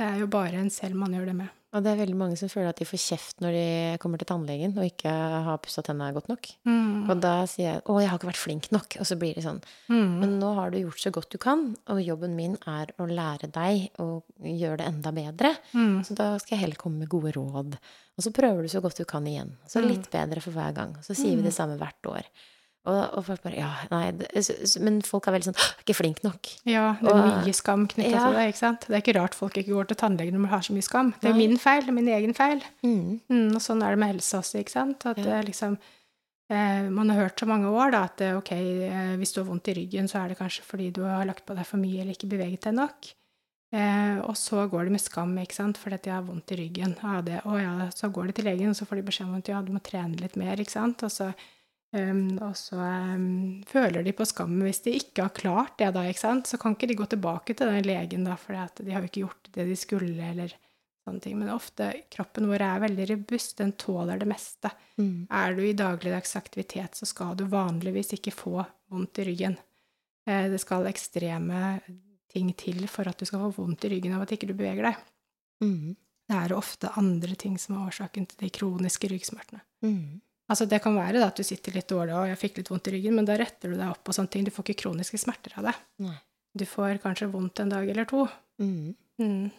Det 0.00 0.06
er 0.06 0.20
jo 0.22 0.30
bare 0.32 0.56
en 0.56 0.70
selv 0.72 0.96
man 0.96 1.12
gjør 1.12 1.26
det 1.28 1.34
med. 1.36 1.56
Og 1.70 1.84
det 1.84 1.92
er 1.92 2.00
veldig 2.00 2.16
mange 2.18 2.36
som 2.40 2.48
føler 2.50 2.72
at 2.72 2.80
de 2.80 2.86
får 2.88 2.98
kjeft 2.98 3.42
når 3.44 3.52
de 3.54 3.66
kommer 4.02 4.18
til 4.18 4.26
tannlegen 4.26 4.72
og 4.74 4.88
ikke 4.88 5.10
har 5.46 5.60
pussa 5.62 5.84
tenna 5.86 6.08
godt 6.16 6.26
nok. 6.32 6.48
Mm. 6.66 7.04
Og 7.12 7.20
da 7.22 7.44
sier 7.46 7.66
jeg 7.74 7.82
'Å, 7.84 8.00
jeg 8.00 8.08
har 8.10 8.18
ikke 8.18 8.30
vært 8.32 8.42
flink 8.42 8.70
nok', 8.74 8.96
og 8.98 9.06
så 9.06 9.14
blir 9.20 9.34
det 9.36 9.44
sånn. 9.44 9.60
Mm. 9.88 10.18
Men 10.18 10.40
nå 10.40 10.54
har 10.56 10.70
du 10.70 10.78
gjort 10.80 10.98
så 10.98 11.12
godt 11.12 11.30
du 11.30 11.38
kan, 11.38 11.76
og 11.86 12.02
jobben 12.02 12.34
min 12.34 12.56
er 12.66 12.90
å 12.98 13.06
lære 13.06 13.52
deg 13.52 13.90
å 14.00 14.22
gjøre 14.42 14.78
det 14.78 14.86
enda 14.88 15.12
bedre. 15.12 15.56
Mm. 15.72 16.02
Så 16.02 16.14
da 16.16 16.38
skal 16.38 16.58
jeg 16.58 16.64
heller 16.64 16.76
komme 16.76 16.98
med 16.98 17.08
gode 17.08 17.32
råd. 17.36 17.78
Og 18.18 18.24
så 18.24 18.32
prøver 18.32 18.62
du 18.62 18.68
så 18.68 18.82
godt 18.82 18.96
du 18.96 19.04
kan 19.04 19.24
igjen. 19.24 19.54
Så 19.68 19.80
Mm. 19.80 19.88
litt 19.88 20.10
bedre 20.10 20.40
for 20.42 20.50
hver 20.50 20.74
gang. 20.74 20.94
Så 21.02 21.14
sier 21.14 21.36
vi 21.36 21.42
det 21.42 21.54
samme 21.54 21.78
hvert 21.78 22.02
år. 22.02 22.24
Og, 22.88 23.10
og 23.18 23.24
folk 23.26 23.42
bare 23.44 23.58
Ja, 23.58 23.70
nei 23.90 24.06
Men 24.80 25.02
folk 25.04 25.26
er 25.28 25.34
veldig 25.34 25.50
sånn 25.50 25.58
«Åh, 25.60 25.72
'Ikke 25.82 25.94
flink 25.98 26.22
nok'. 26.24 26.48
Ja, 26.64 26.96
det 27.00 27.10
er 27.10 27.14
Og- 27.14 27.44
mye 27.44 27.52
skam 27.54 27.86
knytta 27.86 28.10
Ja. 28.10 28.24
til 28.24 28.32
det. 28.38 28.46
ikke 28.54 28.56
sant? 28.56 28.80
Det 28.88 28.94
er 28.96 29.02
ikke 29.02 29.20
rart 29.20 29.34
folk 29.34 29.52
ikke 29.58 29.68
går 29.76 29.88
til 29.88 29.96
tannlegen 30.00 30.32
når 30.32 30.40
man 30.40 30.50
har 30.50 30.60
så 30.64 30.72
mye 30.72 30.82
skam. 30.82 31.10
Det 31.20 31.28
er 31.28 31.34
Nei. 31.36 31.46
min 31.46 31.58
feil, 31.58 31.80
det 31.82 31.88
er 31.88 31.92
min 31.92 32.08
egen 32.08 32.32
feil. 32.34 32.62
Mm. 32.82 33.20
Mm, 33.28 33.54
og 33.54 33.60
sånn 33.60 33.82
er 33.84 33.90
det 33.90 33.98
med 33.98 34.14
helse 34.14 34.32
også, 34.38 34.58
ikke 34.64 34.70
sant? 34.70 35.04
At 35.06 35.18
Ja. 35.18 35.24
det 35.24 35.46
liksom 35.52 35.76
eh, 36.50 36.88
Man 36.90 37.08
har 37.10 37.28
hørt 37.28 37.36
så 37.38 37.46
mange 37.46 37.66
år 37.70 37.92
da, 37.92 38.04
at 38.04 38.20
eh, 38.22 38.34
ok, 38.36 38.52
eh, 38.52 39.16
hvis 39.18 39.32
du 39.34 39.44
har 39.44 39.50
vondt 39.52 39.68
i 39.68 39.74
ryggen, 39.74 40.08
så 40.08 40.24
er 40.24 40.28
det 40.28 40.38
kanskje 40.38 40.62
fordi 40.64 40.90
du 40.92 41.02
har 41.04 41.24
lagt 41.26 41.44
på 41.46 41.54
deg 41.54 41.64
for 41.66 41.76
mye 41.76 42.00
eller 42.00 42.12
ikke 42.14 42.28
beveget 42.28 42.62
deg 42.62 42.74
nok. 42.74 43.12
Eh, 43.72 44.18
og 44.26 44.34
så 44.34 44.68
går 44.68 44.84
det 44.84 44.90
med 44.92 45.00
skam, 45.00 45.36
ikke 45.38 45.52
sant, 45.54 45.76
fordi 45.78 45.94
at 45.94 46.02
jeg 46.02 46.14
har 46.14 46.22
vondt 46.22 46.50
i 46.50 46.56
ryggen. 46.56 46.96
Ja, 47.04 47.20
det, 47.20 47.42
å 47.44 47.54
ja, 47.60 47.88
så 47.94 48.10
går 48.10 48.26
de 48.26 48.32
til 48.32 48.44
legen, 48.46 48.70
og 48.70 48.74
så 48.74 48.84
får 48.84 48.96
de 48.96 49.02
beskjed 49.02 49.28
om 49.28 49.36
at 49.36 49.46
ja, 49.46 49.60
du 49.62 49.70
må 49.70 49.80
trene 49.80 50.16
litt 50.18 50.34
mer, 50.36 50.56
ikke 50.56 50.70
sant. 50.72 51.02
Og 51.04 51.10
så, 51.10 51.32
em, 51.96 52.24
og 52.38 52.56
så 52.58 52.78
um, 52.78 53.60
føler 53.66 54.04
de 54.06 54.12
på 54.16 54.26
skam 54.28 54.56
hvis 54.62 54.82
de 54.84 54.96
ikke 54.98 55.26
har 55.26 55.34
klart 55.36 55.76
det, 55.80 55.92
da, 55.96 56.04
ikke 56.06 56.22
sant. 56.22 56.50
Så 56.50 56.58
kan 56.60 56.76
ikke 56.76 56.90
de 56.90 56.98
gå 56.98 57.06
tilbake 57.10 57.56
til 57.56 57.70
den 57.70 57.86
legen, 57.88 58.26
da, 58.28 58.36
for 58.40 58.54
de 58.54 58.92
har 58.92 59.04
jo 59.04 59.10
ikke 59.10 59.24
gjort 59.24 59.50
det 59.56 59.66
de 59.70 59.78
skulle, 59.78 60.30
eller 60.32 60.54
sånne 61.06 61.24
ting. 61.24 61.38
Men 61.40 61.52
ofte, 61.54 61.90
kroppen 62.12 62.48
vår 62.50 62.66
er 62.66 62.84
veldig 62.86 63.08
robust, 63.14 63.56
den 63.58 63.72
tåler 63.80 64.20
det 64.20 64.28
meste. 64.30 64.70
Mm. 65.00 65.26
Er 65.30 65.56
du 65.56 65.64
i 65.64 65.76
dagligdags 65.76 66.36
aktivitet, 66.38 66.98
så 66.98 67.08
skal 67.08 67.34
du 67.38 67.46
vanligvis 67.50 68.14
ikke 68.18 68.34
få 68.34 68.60
vondt 68.90 69.22
i 69.22 69.26
ryggen. 69.30 69.56
Eh, 70.28 70.46
Det 70.52 70.60
skal 70.62 70.88
ekstreme 70.90 71.80
ting 72.30 72.52
til 72.54 72.86
for 72.86 73.08
at 73.10 73.18
du 73.18 73.26
skal 73.26 73.42
få 73.48 73.64
vondt 73.64 73.84
i 73.88 73.94
ryggen 73.96 74.14
av 74.14 74.22
at 74.22 74.36
ikke 74.36 74.50
du 74.50 74.54
beveger 74.54 74.86
deg. 74.90 75.04
Mm. 75.64 75.96
Det 76.30 76.38
er 76.38 76.52
ofte 76.54 76.92
andre 77.00 77.34
ting 77.34 77.56
som 77.58 77.74
er 77.74 77.88
årsaken 77.90 78.28
til 78.30 78.44
de 78.44 78.50
kroniske 78.54 79.08
ryggsmertene. 79.10 79.64
Mm. 79.82 80.20
Altså 80.50 80.66
Det 80.68 80.80
kan 80.82 80.96
være 80.98 81.20
da 81.20 81.28
at 81.30 81.36
du 81.38 81.44
sitter 81.46 81.72
litt 81.76 81.86
dårlig 81.88 82.12
og 82.18 82.26
jeg 82.26 82.38
fikk 82.40 82.56
litt 82.58 82.70
vondt 82.72 82.88
i 82.90 82.96
ryggen, 82.96 83.14
men 83.14 83.24
da 83.28 83.36
retter 83.38 83.70
du 83.70 83.76
deg 83.78 83.88
opp 83.92 84.08
og 84.10 84.14
sånne 84.16 84.30
ting. 84.34 84.44
Du 84.44 84.50
får 84.50 84.64
ikke 84.66 84.82
kroniske 84.82 85.18
smerter 85.22 85.54
av 85.60 85.68
det. 85.70 85.74
Nei. 86.02 86.16
Du 86.58 86.64
får 86.66 86.98
kanskje 87.04 87.30
vondt 87.30 87.60
en 87.62 87.70
dag 87.70 87.88
eller 87.88 88.04
to. 88.10 88.24
Mm. 88.58 88.94
Mm. 89.22 89.50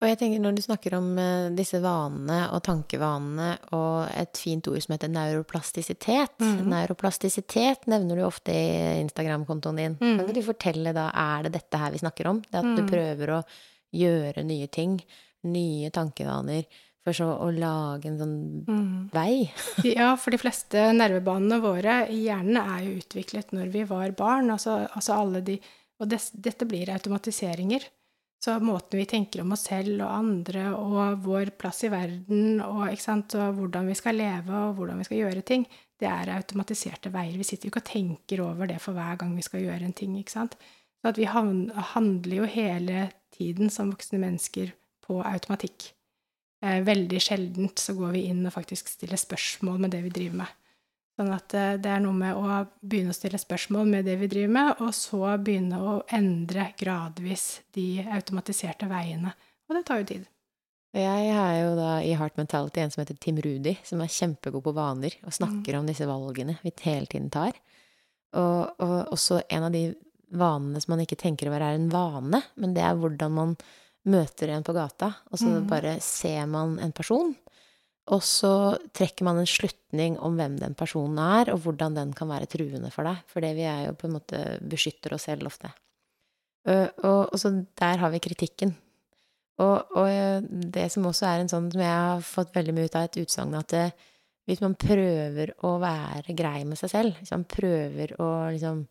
Og 0.00 0.06
jeg 0.06 0.18
tenker 0.20 0.38
når 0.40 0.54
du 0.56 0.62
snakker 0.62 0.94
om 0.94 1.08
eh, 1.18 1.48
disse 1.58 1.80
vanene 1.82 2.38
og 2.54 2.62
tankevanene 2.62 3.48
og 3.74 4.08
et 4.16 4.38
fint 4.38 4.68
ord 4.70 4.80
som 4.84 4.94
heter 4.94 5.10
neuroplastisitet 5.10 6.38
Mhm. 6.40 6.68
Neuroplastisitet 6.70 7.86
nevner 7.90 8.16
du 8.16 8.22
ofte 8.24 8.52
i 8.54 9.00
Instagram-kontoen 9.02 9.76
din. 9.76 9.96
Mhm. 10.00 10.18
Kan 10.18 10.28
ikke 10.28 10.34
du 10.40 10.46
fortelle 10.52 10.92
da, 10.94 11.10
er 11.14 11.42
det 11.48 11.52
dette 11.58 11.76
her 11.82 11.90
vi 11.90 11.98
snakker 11.98 12.26
om? 12.30 12.40
Det 12.42 12.54
at 12.62 12.76
du 12.76 12.82
Mhm. 12.82 12.90
prøver 12.90 13.28
å 13.28 13.44
gjøre 13.92 14.44
nye 14.44 14.66
ting, 14.68 15.00
nye 15.44 15.90
tankevaner, 15.90 16.64
for 17.08 17.16
så 17.16 17.28
å 17.40 17.48
lage 17.56 18.10
en 18.12 18.20
sånn 18.20 18.38
Mm. 18.68 19.10
vei? 19.12 19.48
Ja, 19.96 20.12
for 20.20 20.30
de 20.34 20.38
fleste 20.40 20.90
nervebanene 20.94 21.60
våre 21.64 21.98
i 22.12 22.26
hjernen 22.28 22.60
er 22.60 22.84
jo 22.84 22.96
utviklet 23.00 23.52
når 23.56 23.72
vi 23.74 23.84
var 23.88 24.12
barn. 24.18 24.50
Altså, 24.54 24.84
altså 24.92 25.18
alle 25.18 25.42
de 25.42 25.60
Og 25.98 26.06
des, 26.06 26.28
dette 26.30 26.62
blir 26.62 26.92
automatiseringer. 26.94 27.82
Så 28.38 28.52
måten 28.62 29.00
vi 29.00 29.06
tenker 29.10 29.40
om 29.42 29.50
oss 29.56 29.64
selv 29.66 29.96
og 29.98 30.12
andre 30.14 30.68
og 30.70 31.24
vår 31.24 31.50
plass 31.58 31.82
i 31.82 31.90
verden 31.90 32.60
og, 32.62 32.84
sant, 33.02 33.34
og 33.34 33.56
hvordan 33.56 33.88
vi 33.90 33.96
skal 33.98 34.14
leve 34.14 34.54
og 34.54 34.76
hvordan 34.78 35.00
vi 35.02 35.08
skal 35.08 35.18
gjøre 35.24 35.42
ting, 35.42 35.64
det 35.98 36.06
er 36.06 36.30
automatiserte 36.36 37.10
veier. 37.10 37.34
Vi 37.34 37.42
sitter 37.48 37.66
jo 37.66 37.72
ikke 37.72 37.82
og 37.82 37.90
tenker 37.90 38.44
over 38.44 38.70
det 38.70 38.78
for 38.84 38.94
hver 38.94 39.18
gang 39.18 39.34
vi 39.34 39.42
skal 39.42 39.64
gjøre 39.64 39.88
en 39.88 39.96
ting. 39.98 40.14
ikke 40.20 40.36
sant? 40.36 40.54
Så 41.02 41.10
at 41.10 41.18
vi 41.18 41.26
handler 41.26 42.36
jo 42.36 42.46
hele 42.46 43.08
tiden 43.34 43.74
som 43.74 43.90
voksne 43.90 44.22
mennesker 44.22 44.70
på 45.02 45.18
automatikk. 45.26 45.90
Eh, 46.64 46.80
veldig 46.82 47.20
sjeldent 47.22 47.78
så 47.78 47.94
går 47.94 48.16
vi 48.16 48.24
inn 48.32 48.46
og 48.46 48.54
faktisk 48.56 48.90
stiller 48.90 49.20
spørsmål 49.20 49.78
med 49.84 49.94
det 49.94 50.02
vi 50.06 50.14
driver 50.14 50.40
med. 50.40 50.56
Sånn 51.18 51.30
at 51.34 51.54
eh, 51.54 51.76
det 51.82 51.90
er 51.90 52.02
noe 52.02 52.14
med 52.14 52.38
å 52.38 52.62
begynne 52.80 53.14
å 53.14 53.16
stille 53.16 53.38
spørsmål 53.38 53.86
med 53.90 54.08
det 54.08 54.16
vi 54.20 54.30
driver 54.30 54.54
med, 54.56 54.82
og 54.82 54.90
så 54.94 55.22
begynne 55.42 55.78
å 55.78 56.00
endre 56.14 56.72
gradvis 56.78 57.46
de 57.74 58.02
automatiserte 58.06 58.90
veiene. 58.90 59.34
Og 59.68 59.78
det 59.78 59.84
tar 59.86 60.02
jo 60.02 60.10
tid. 60.14 60.26
Jeg 60.96 61.30
er 61.30 61.54
jo 61.60 61.72
da 61.76 61.98
i 62.00 62.14
Heart 62.16 62.38
Mentality 62.40 62.80
en 62.80 62.92
som 62.94 63.02
heter 63.02 63.18
Tim 63.20 63.38
Rudi, 63.44 63.74
som 63.84 64.00
er 64.00 64.12
kjempegod 64.12 64.64
på 64.64 64.72
vaner 64.74 65.14
og 65.20 65.34
snakker 65.36 65.74
mm. 65.74 65.80
om 65.82 65.90
disse 65.90 66.06
valgene 66.08 66.56
vi 66.62 66.72
hele 66.86 67.10
tiden 67.10 67.28
tar. 67.30 67.58
Og, 68.38 68.78
og, 68.80 68.96
også 69.12 69.42
en 69.52 69.66
av 69.68 69.74
de 69.74 69.90
vanene 70.38 70.80
som 70.80 70.94
man 70.94 71.04
ikke 71.04 71.18
tenker 71.20 71.50
over 71.50 71.64
er 71.64 71.76
en 71.76 71.90
vane, 71.92 72.40
men 72.56 72.74
det 72.76 72.82
er 72.84 72.96
hvordan 72.98 73.36
man 73.36 73.54
møter 74.08 74.52
en 74.54 74.64
på 74.64 74.74
gata, 74.76 75.10
og 75.32 75.40
så 75.40 75.50
mm. 75.50 75.68
bare 75.68 75.98
ser 76.04 76.46
man 76.50 76.78
en 76.82 76.94
person, 76.94 77.34
og 78.08 78.22
så 78.24 78.52
trekker 78.96 79.26
man 79.26 79.40
en 79.42 79.48
slutning 79.48 80.16
om 80.24 80.38
hvem 80.38 80.56
den 80.60 80.76
personen 80.78 81.18
er, 81.20 81.50
og 81.52 81.60
hvordan 81.64 81.96
den 81.98 82.14
kan 82.16 82.30
være 82.30 82.48
truende 82.48 82.90
for 82.94 83.04
deg. 83.04 83.20
For 83.28 83.44
det 83.44 83.52
vi 83.58 83.66
er 83.68 83.88
jo 83.88 83.96
på 84.00 84.08
en 84.08 84.16
måte 84.16 84.40
beskytter 84.64 85.12
oss 85.16 85.26
selv 85.28 85.50
ofte. 85.50 85.68
Og, 86.68 87.02
og, 87.04 87.20
og 87.34 87.40
så 87.40 87.52
der 87.78 88.00
har 88.00 88.12
vi 88.14 88.22
kritikken. 88.24 88.72
Og, 89.58 89.90
og, 89.98 90.46
det 90.72 90.86
som 90.94 91.06
også 91.08 91.26
er 91.28 91.42
en 91.42 91.50
sånn 91.50 91.68
som 91.72 91.82
jeg 91.82 91.90
har 91.90 92.22
fått 92.24 92.54
veldig 92.54 92.74
mye 92.76 92.88
ut 92.88 92.96
av, 92.96 93.08
et 93.08 93.20
utsagn 93.24 93.56
at 93.58 93.74
det, 93.74 93.86
hvis 94.48 94.62
man 94.64 94.78
prøver 94.78 95.52
å 95.66 95.74
være 95.82 96.36
grei 96.38 96.62
med 96.64 96.78
seg 96.80 96.92
selv, 96.94 97.18
hvis 97.18 97.34
man 97.34 97.44
prøver 97.50 98.14
å 98.22 98.28
liksom 98.54 98.84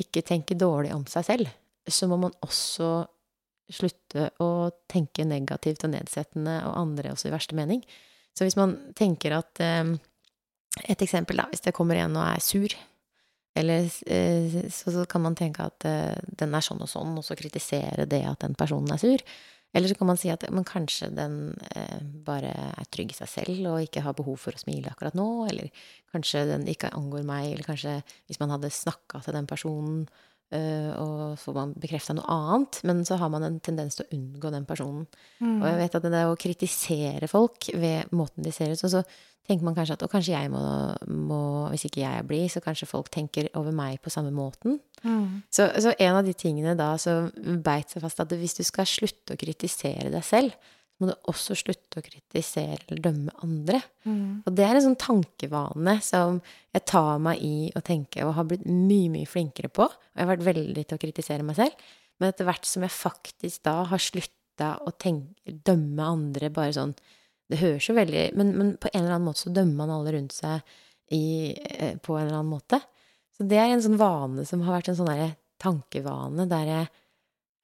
ikke 0.00 0.22
tenke 0.24 0.56
dårlig 0.56 0.94
om 0.96 1.04
seg 1.10 1.26
selv, 1.26 1.50
så 1.90 2.06
må 2.08 2.16
man 2.22 2.32
også 2.46 3.02
slutte 3.72 4.28
å 4.42 4.70
tenke 4.90 5.26
negativt 5.26 5.84
og 5.86 5.94
nedsettende 5.94 6.60
og 6.68 6.76
andre 6.78 7.14
også 7.14 7.30
i 7.30 7.34
verste 7.34 7.58
mening. 7.58 7.82
Så 8.36 8.46
hvis 8.46 8.58
man 8.58 8.76
tenker 8.98 9.38
at 9.40 9.60
eh, 9.64 9.96
Et 10.86 11.02
eksempel, 11.02 11.34
da, 11.36 11.48
hvis 11.50 11.64
det 11.64 11.72
kommer 11.74 11.98
en 11.98 12.14
og 12.14 12.22
er 12.22 12.38
sur, 12.40 12.70
eller 13.58 13.88
eh, 14.06 14.68
så, 14.70 15.04
kan 15.10 15.24
man 15.24 15.34
tenke 15.34 15.64
at 15.66 15.84
eh, 15.88 16.14
den 16.38 16.54
er 16.54 16.64
sånn 16.64 16.80
og 16.80 16.88
sånn, 16.88 17.16
og 17.18 17.26
så 17.26 17.34
kritisere 17.36 18.06
det 18.06 18.22
at 18.22 18.44
den 18.44 18.54
personen 18.54 18.94
er 18.94 19.00
sur. 19.02 19.24
Eller 19.74 19.90
så 19.90 19.94
kan 19.94 20.08
man 20.08 20.18
si 20.18 20.30
at 20.32 20.42
men 20.50 20.66
kanskje 20.66 21.12
den 21.14 21.34
eh, 21.74 22.00
bare 22.26 22.50
er 22.72 22.88
trygg 22.90 23.12
i 23.14 23.18
seg 23.18 23.30
selv 23.30 23.68
og 23.70 23.84
ikke 23.84 24.02
har 24.02 24.16
behov 24.18 24.40
for 24.42 24.56
å 24.56 24.62
smile 24.62 24.90
akkurat 24.90 25.18
nå. 25.18 25.28
Eller 25.50 25.70
kanskje 26.14 26.46
den 26.48 26.66
ikke 26.70 26.90
angår 26.96 27.26
meg. 27.26 27.52
Eller 27.52 27.66
kanskje 27.66 28.00
hvis 28.26 28.40
man 28.42 28.54
hadde 28.54 28.72
snakka 28.74 29.22
til 29.24 29.38
den 29.38 29.50
personen 29.50 30.04
og 30.50 31.38
får 31.38 31.54
man 31.54 31.72
bekrefta 31.78 32.14
noe 32.16 32.26
annet, 32.26 32.80
men 32.88 33.04
så 33.06 33.20
har 33.20 33.30
man 33.30 33.44
en 33.46 33.58
tendens 33.62 33.94
til 33.98 34.06
å 34.06 34.16
unngå 34.16 34.50
den 34.50 34.66
personen. 34.66 35.04
Mm. 35.38 35.60
Og 35.60 35.66
jeg 35.68 35.76
vet 35.78 35.98
at 35.98 36.06
det 36.06 36.20
er 36.20 36.30
å 36.30 36.38
kritisere 36.40 37.28
folk 37.30 37.68
ved 37.78 38.10
måten 38.16 38.46
de 38.46 38.54
ser 38.54 38.72
ut, 38.74 38.82
og 38.82 38.94
så 38.96 39.04
tenker 39.50 39.66
man 39.66 39.76
kanskje 39.76 39.96
at 39.96 40.04
og 40.06 40.12
kanskje 40.12 40.34
jeg 40.34 40.50
må, 40.52 40.62
må 41.08 41.40
Hvis 41.72 41.86
ikke 41.88 42.02
jeg 42.02 42.26
blid, 42.26 42.48
så 42.52 42.62
kanskje 42.64 42.88
folk 42.90 43.10
tenker 43.12 43.48
over 43.58 43.74
meg 43.74 44.00
på 44.02 44.10
samme 44.12 44.32
måten. 44.34 44.78
Mm. 45.02 45.42
Så, 45.50 45.68
så, 45.80 45.94
en 45.98 46.18
av 46.18 46.26
de 46.26 46.34
tingene 46.34 46.76
da 46.78 46.92
som 47.00 47.30
beit 47.64 47.92
seg 47.92 48.02
fast, 48.04 48.20
at 48.20 48.34
hvis 48.36 48.58
du 48.58 48.64
skal 48.66 48.88
slutte 48.88 49.34
å 49.36 49.40
kritisere 49.40 50.10
deg 50.12 50.26
selv, 50.26 50.56
må 51.00 51.08
du 51.08 51.30
også 51.32 51.56
slutte 51.56 52.00
å 52.00 52.04
kritisere 52.04 52.78
eller 52.86 53.00
dømme 53.06 53.32
andre. 53.44 53.80
Mm. 54.04 54.42
Og 54.44 54.52
det 54.56 54.66
er 54.66 54.76
en 54.76 54.84
sånn 54.84 54.98
tankevane 55.00 55.96
som 56.04 56.42
jeg 56.74 56.84
tar 56.88 57.22
meg 57.24 57.40
i 57.44 57.70
å 57.76 57.82
tenke 57.84 58.26
og 58.26 58.34
har 58.36 58.48
blitt 58.50 58.66
mye, 58.68 59.08
mye 59.12 59.28
flinkere 59.28 59.72
på. 59.72 59.86
Og 59.88 60.12
jeg 60.14 60.26
har 60.26 60.32
vært 60.34 60.46
veldig 60.50 60.84
til 60.84 60.98
å 60.98 61.02
kritisere 61.06 61.46
meg 61.46 61.56
selv. 61.56 61.88
Men 62.20 62.34
etter 62.34 62.48
hvert 62.48 62.68
som 62.68 62.84
jeg 62.84 62.92
faktisk 62.92 63.64
da 63.64 63.78
har 63.88 64.02
slutta 64.04 64.74
å 64.84 64.92
tenke, 65.00 65.56
dømme 65.64 66.04
andre 66.04 66.52
bare 66.52 66.76
sånn 66.76 66.92
Det 67.50 67.58
høres 67.58 67.88
jo 67.88 67.96
veldig 67.96 68.28
men, 68.38 68.50
men, 68.54 68.68
på 68.78 68.86
en 68.92 69.00
eller 69.00 69.16
annen 69.16 69.26
måte 69.26 69.42
så 69.42 69.50
dømmer 69.50 69.80
man 69.80 69.90
alle 69.90 70.12
rundt 70.14 70.36
seg 70.36 70.60
i, 71.10 71.50
eh, 71.58 71.96
på 71.98 72.14
en 72.14 72.28
eller 72.28 72.36
annen 72.38 72.52
måte. 72.52 72.78
Så 73.34 73.42
det 73.48 73.58
er 73.58 73.72
en 73.72 73.82
sånn 73.82 73.98
vane 73.98 74.44
som 74.46 74.60
har 74.62 74.76
vært 74.76 74.92
en 74.92 74.98
sånn 75.00 75.32
tankevane 75.60 76.46
der 76.46 76.68
jeg 76.68 76.90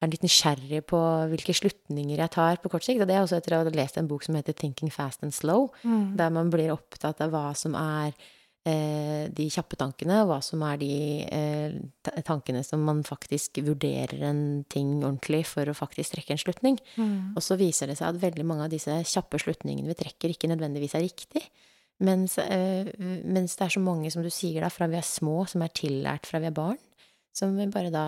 er 0.01 0.11
litt 0.11 0.25
nysgjerrig 0.25 0.83
på 0.91 0.99
hvilke 1.31 1.55
slutninger 1.57 2.21
jeg 2.21 2.33
tar 2.35 2.59
på 2.61 2.71
kort 2.71 2.85
sikt. 2.85 3.01
Og 3.01 3.09
det 3.09 3.17
er 3.17 3.23
også 3.23 3.39
etter 3.39 3.57
å 3.57 3.61
ha 3.63 3.73
lest 3.73 3.97
en 3.97 4.09
bok 4.09 4.25
som 4.25 4.37
heter 4.37 4.53
'Thinking 4.53 4.93
Fast 4.93 5.23
and 5.25 5.33
Slow', 5.33 5.71
mm. 5.83 6.17
der 6.17 6.33
man 6.33 6.51
blir 6.53 6.73
opptatt 6.75 7.21
av 7.21 7.33
hva 7.33 7.55
som 7.57 7.73
er 7.75 8.13
eh, 8.67 9.25
de 9.33 9.47
kjappe 9.49 9.79
tankene, 9.79 10.21
og 10.21 10.31
hva 10.31 10.39
som 10.45 10.61
er 10.67 10.77
de 10.81 10.93
eh, 11.25 12.21
tankene 12.27 12.63
som 12.65 12.83
man 12.85 13.03
faktisk 13.07 13.61
vurderer 13.65 14.21
en 14.29 14.65
ting 14.69 14.99
ordentlig 15.01 15.45
for 15.49 15.69
å 15.69 15.77
faktisk 15.77 16.15
trekke 16.15 16.35
en 16.35 16.43
slutning. 16.43 16.81
Mm. 16.97 17.33
Og 17.35 17.41
så 17.43 17.57
viser 17.59 17.89
det 17.89 17.97
seg 17.97 18.11
at 18.11 18.21
veldig 18.21 18.45
mange 18.45 18.67
av 18.67 18.73
disse 18.73 19.01
kjappe 19.07 19.41
slutningene 19.41 19.89
vi 19.89 19.97
trekker, 19.97 20.33
ikke 20.33 20.51
nødvendigvis 20.51 20.97
er 20.97 21.07
riktig. 21.07 21.47
Mens, 22.05 22.37
eh, 22.37 22.85
mens 23.25 23.55
det 23.57 23.65
er 23.65 23.73
så 23.73 23.81
mange, 23.81 24.11
som 24.13 24.21
du 24.21 24.29
sier 24.29 24.61
da, 24.61 24.69
fra 24.69 24.85
vi 24.91 24.99
er 24.99 25.07
små, 25.07 25.47
som 25.49 25.63
er 25.65 25.73
tillært 25.73 26.29
fra 26.29 26.41
vi 26.43 26.51
er 26.51 26.53
barn, 26.53 26.77
som 27.33 27.57
vi 27.57 27.65
bare 27.73 27.89
da 27.93 28.05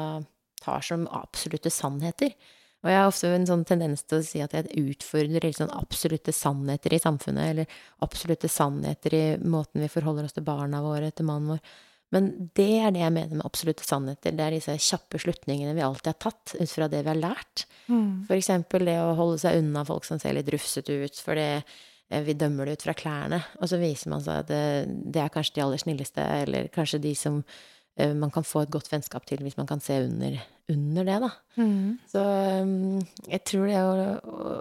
tar 0.64 0.86
som 0.86 1.08
absolutte 1.12 1.72
sannheter. 1.74 2.34
Og 2.80 2.88
jeg 2.88 2.96
har 2.96 3.10
ofte 3.10 3.30
en 3.36 3.48
sånn 3.48 3.66
tendens 3.68 4.06
til 4.08 4.22
å 4.22 4.24
si 4.24 4.40
at 4.44 4.54
jeg 4.56 4.72
utfordrer 4.80 5.52
sånn 5.56 5.72
absolutte 5.76 6.32
sannheter 6.36 6.96
i 6.96 7.02
samfunnet, 7.04 7.52
eller 7.52 7.80
absolutte 8.06 8.48
sannheter 8.52 9.16
i 9.18 9.24
måten 9.44 9.84
vi 9.84 9.92
forholder 9.92 10.30
oss 10.30 10.38
til 10.38 10.48
barna 10.48 10.80
våre, 10.86 11.12
til 11.12 11.28
mannen 11.28 11.58
vår. 11.58 11.74
Men 12.16 12.30
det 12.58 12.70
er 12.80 12.94
det 12.96 13.04
jeg 13.04 13.14
mener 13.14 13.36
med 13.36 13.46
absolutte 13.46 13.86
sannheter. 13.86 14.34
Det 14.34 14.46
er 14.46 14.56
disse 14.56 14.78
kjappe 14.82 15.20
slutningene 15.22 15.76
vi 15.78 15.84
alltid 15.86 16.10
har 16.10 16.22
tatt 16.24 16.56
ut 16.56 16.72
fra 16.72 16.88
det 16.90 17.04
vi 17.04 17.12
har 17.12 17.20
lært. 17.20 17.66
Mm. 17.92 18.24
For 18.30 18.38
eksempel 18.40 18.88
det 18.88 18.96
å 19.04 19.12
holde 19.20 19.42
seg 19.44 19.60
unna 19.60 19.84
folk 19.86 20.08
som 20.08 20.22
ser 20.22 20.38
litt 20.40 20.50
rufsete 20.50 20.96
ut, 21.04 21.20
fordi 21.22 21.50
eh, 21.60 22.24
vi 22.26 22.38
dømmer 22.40 22.66
det 22.66 22.80
ut 22.80 22.88
fra 22.88 22.96
klærne. 22.98 23.44
Og 23.60 23.70
så 23.70 23.78
viser 23.84 24.16
man 24.16 24.24
seg 24.26 24.42
at 24.46 24.50
det, 24.50 24.64
det 25.12 25.22
er 25.22 25.36
kanskje 25.36 25.60
de 25.60 25.66
aller 25.68 25.84
snilleste, 25.84 26.26
eller 26.48 26.72
kanskje 26.74 27.04
de 27.04 27.14
som 27.20 27.44
Eh, 27.44 27.79
man 28.16 28.32
kan 28.32 28.46
få 28.48 28.64
et 28.64 28.72
godt 28.74 28.90
vennskap 28.92 29.26
til 29.28 29.42
hvis 29.44 29.58
man 29.60 29.68
kan 29.70 29.82
se 29.84 29.98
under, 30.06 30.38
under 30.72 31.08
det, 31.08 31.18
da. 31.26 31.30
Mm. 31.60 31.98
Så 32.08 32.24
mm, 32.66 33.00
jeg 33.34 33.44
tror 33.52 33.70
det 33.70 33.80
å, 33.84 33.94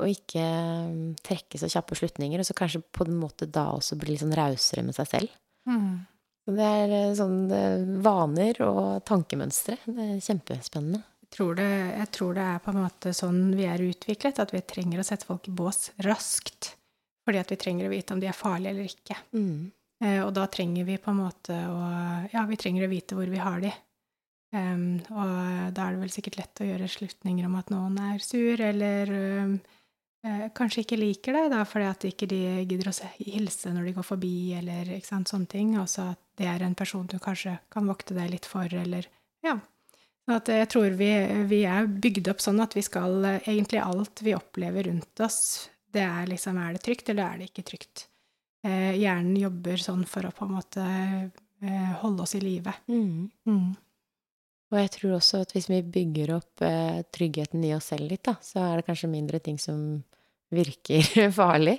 å, 0.02 0.06
ikke 0.10 0.44
mm, 0.44 1.02
trekke 1.26 1.60
så 1.60 1.70
kjappe 1.72 1.98
slutninger, 1.98 2.40
og 2.42 2.48
så 2.48 2.56
kanskje 2.58 2.82
på 2.82 3.06
en 3.06 3.18
måte 3.20 3.50
da 3.50 3.68
også 3.76 3.98
bli 4.00 4.14
litt 4.14 4.24
sånn 4.24 4.36
rausere 4.38 4.86
med 4.86 4.96
seg 4.98 5.10
selv. 5.12 5.36
Mm. 5.68 6.06
det 6.56 6.64
er 6.64 6.96
eh, 6.96 7.14
sånn 7.18 7.38
vaner 8.04 8.62
og 8.64 8.82
tankemønstre. 9.08 9.78
Det 9.84 10.10
er 10.14 10.24
kjempespennende. 10.24 11.04
Jeg 11.28 11.34
tror, 11.36 11.58
det, 11.58 11.68
jeg 11.92 12.08
tror 12.16 12.36
det 12.38 12.44
er 12.48 12.60
på 12.64 12.72
en 12.72 12.82
måte 12.86 13.10
sånn 13.12 13.40
vi 13.52 13.66
er 13.68 13.82
utviklet, 13.84 14.40
at 14.40 14.54
vi 14.54 14.64
trenger 14.64 15.02
å 15.02 15.04
sette 15.04 15.28
folk 15.28 15.50
i 15.50 15.52
bås 15.52 15.90
raskt. 16.06 16.72
Fordi 17.28 17.42
at 17.42 17.50
vi 17.52 17.58
trenger 17.60 17.84
å 17.84 17.92
vite 17.92 18.16
om 18.16 18.22
de 18.22 18.30
er 18.30 18.36
farlige 18.36 18.72
eller 18.72 18.88
ikke. 18.88 19.18
Mm. 19.36 19.66
Eh, 20.04 20.20
og 20.22 20.30
da 20.36 20.46
trenger 20.50 20.86
vi 20.86 20.98
på 21.02 21.10
en 21.10 21.22
måte 21.24 21.54
å 21.54 21.78
Ja, 22.32 22.44
vi 22.46 22.58
trenger 22.60 22.86
å 22.86 22.92
vite 22.92 23.18
hvor 23.18 23.30
vi 23.30 23.40
har 23.42 23.62
de. 23.62 23.72
Um, 24.48 24.96
og 25.12 25.72
da 25.76 25.84
er 25.84 25.96
det 25.96 26.00
vel 26.00 26.12
sikkert 26.12 26.38
lett 26.38 26.60
å 26.62 26.68
gjøre 26.70 26.86
slutninger 26.88 27.44
om 27.44 27.58
at 27.58 27.68
noen 27.68 27.98
er 28.00 28.22
sur, 28.24 28.56
eller 28.64 29.10
um, 29.12 29.58
uh, 30.24 30.46
kanskje 30.56 30.86
ikke 30.86 30.96
liker 30.96 31.36
deg, 31.36 31.50
da, 31.52 31.66
fordi 31.68 31.88
at 31.90 32.06
ikke 32.08 32.28
de 32.30 32.38
gidder 32.62 32.88
å 32.88 32.94
hilse 33.18 33.74
når 33.74 33.90
de 33.90 33.96
går 33.98 34.06
forbi, 34.08 34.36
eller 34.56 34.94
ikke 34.96 35.10
sant, 35.10 35.28
sånne 35.28 35.50
ting. 35.52 35.74
Også 35.80 36.06
at 36.14 36.22
det 36.40 36.48
er 36.48 36.64
en 36.64 36.78
person 36.78 37.04
du 37.10 37.18
kanskje 37.20 37.58
kan 37.72 37.90
vokte 37.90 38.16
deg 38.16 38.32
litt 38.32 38.48
for, 38.48 38.64
eller 38.72 39.10
Ja. 39.44 39.58
Så 40.28 40.36
at 40.36 40.48
jeg 40.52 40.68
tror 40.68 40.96
vi, 40.96 41.08
vi 41.48 41.62
er 41.64 41.86
bygd 41.88 42.28
opp 42.28 42.42
sånn 42.44 42.60
at 42.60 42.74
vi 42.76 42.82
skal 42.84 43.22
Egentlig 43.38 43.78
alt 43.80 44.20
vi 44.20 44.34
opplever 44.36 44.84
rundt 44.84 45.22
oss, 45.24 45.70
det 45.88 46.02
er 46.04 46.28
liksom 46.28 46.58
Er 46.60 46.76
det 46.76 46.82
trygt, 46.84 47.08
eller 47.08 47.24
er 47.24 47.38
det 47.40 47.48
ikke 47.48 47.64
trygt? 47.70 48.04
Eh, 48.66 48.94
hjernen 48.98 49.36
jobber 49.38 49.80
sånn 49.82 50.04
for 50.08 50.28
å 50.28 50.32
på 50.34 50.46
en 50.46 50.56
måte 50.56 50.84
eh, 50.84 51.92
holde 52.02 52.24
oss 52.24 52.34
i 52.38 52.42
live. 52.42 52.74
Mm. 52.90 53.28
Mm. 53.48 53.68
Og 54.68 54.76
jeg 54.82 54.90
tror 54.98 55.14
også 55.16 55.42
at 55.44 55.54
hvis 55.56 55.70
vi 55.70 55.80
bygger 55.96 56.34
opp 56.36 56.64
eh, 56.66 57.00
tryggheten 57.14 57.64
i 57.64 57.72
oss 57.76 57.88
selv 57.92 58.10
litt, 58.10 58.26
da, 58.28 58.36
så 58.44 58.66
er 58.66 58.78
det 58.78 58.88
kanskje 58.88 59.12
mindre 59.12 59.40
ting 59.44 59.60
som 59.60 60.02
virker 60.52 61.30
farlig. 61.40 61.78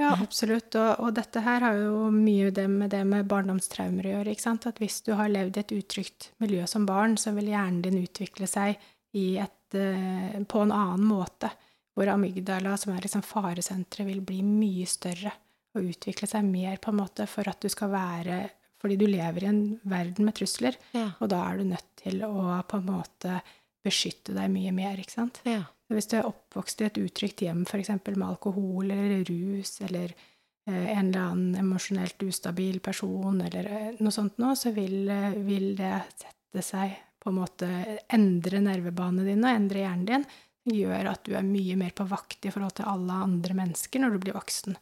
Ja, 0.00 0.10
absolutt. 0.18 0.74
Og, 0.74 1.04
og, 1.04 1.12
dette 1.14 1.38
her 1.44 1.62
har 1.62 1.76
jo 1.78 2.08
mye 2.10 2.50
det 2.54 2.66
med 2.70 2.90
det 2.90 3.04
med 3.06 3.28
barndomstraumer 3.30 4.08
å 4.08 4.16
gjøre. 4.16 4.32
ikke 4.34 4.42
sant? 4.42 4.66
At 4.66 4.80
hvis 4.82 4.98
du 5.06 5.12
har 5.14 5.30
levd 5.30 5.58
i 5.58 5.62
et 5.62 5.74
utrygt 5.76 6.32
miljø 6.42 6.66
som 6.70 6.86
barn, 6.88 7.14
så 7.20 7.30
vil 7.36 7.52
hjernen 7.52 7.84
din 7.84 8.00
utvikle 8.02 8.48
seg 8.50 8.74
et, 9.14 9.76
uh, 9.78 10.34
på 10.50 10.64
en 10.64 10.74
annen 10.74 11.06
måte. 11.06 11.52
Hvor 11.94 12.10
amygdala, 12.10 12.74
som 12.74 12.90
er 12.90 13.06
liksom 13.06 13.22
faresenteret, 13.22 14.08
vil 14.08 14.24
bli 14.26 14.40
mye 14.42 14.88
større 14.90 15.30
å 15.74 15.82
utvikle 15.82 16.28
seg 16.30 16.46
mer 16.46 16.78
på 16.82 16.92
en 16.92 17.00
måte 17.00 17.26
for 17.30 17.48
at 17.50 17.60
du 17.62 17.70
skal 17.72 17.92
være 17.92 18.44
Fordi 18.84 18.98
du 19.00 19.06
lever 19.08 19.46
i 19.46 19.48
en 19.48 19.62
verden 19.88 20.26
med 20.28 20.36
trusler, 20.36 20.76
ja. 20.92 21.06
og 21.16 21.30
da 21.32 21.38
er 21.48 21.56
du 21.56 21.70
nødt 21.70 21.86
til 22.02 22.18
å 22.26 22.58
på 22.68 22.76
en 22.76 22.90
måte 22.90 23.38
beskytte 23.84 24.34
deg 24.36 24.50
mye 24.52 24.74
mer, 24.76 25.00
ikke 25.00 25.14
sant? 25.14 25.40
Ja. 25.48 25.62
Hvis 25.92 26.08
du 26.10 26.16
er 26.18 26.28
oppvokst 26.28 26.80
i 26.80 26.86
et 26.88 27.00
utrygt 27.00 27.42
hjem, 27.44 27.64
f.eks. 27.68 27.90
med 28.06 28.26
alkohol 28.26 28.92
eller 28.92 29.24
rus, 29.28 29.76
eller 29.84 30.12
eh, 30.12 30.86
en 30.94 31.10
eller 31.10 31.20
annen 31.20 31.58
emosjonelt 31.60 32.22
ustabil 32.24 32.80
person, 32.84 33.42
eller 33.44 33.68
eh, 33.68 33.90
noe 34.00 34.14
sånt 34.14 34.40
nå, 34.42 34.54
så 34.56 34.72
vil, 34.76 35.02
eh, 35.12 35.36
vil 35.44 35.74
det 35.78 35.92
sette 36.16 36.64
seg 36.64 36.96
på 37.20 37.32
en 37.32 37.38
måte 37.40 37.68
Endre 38.12 38.60
nervebanene 38.64 39.28
dine 39.30 39.48
og 39.48 39.60
endre 39.60 39.84
hjernen 39.84 40.08
din. 40.08 40.26
Gjør 40.74 41.10
at 41.10 41.24
du 41.24 41.34
er 41.36 41.44
mye 41.44 41.76
mer 41.76 41.92
på 41.96 42.06
vakt 42.08 42.48
i 42.48 42.52
forhold 42.52 42.78
til 42.78 42.88
alle 42.88 43.20
andre 43.26 43.56
mennesker 43.56 44.00
når 44.00 44.14
du 44.14 44.22
blir 44.24 44.36
voksen. 44.36 44.76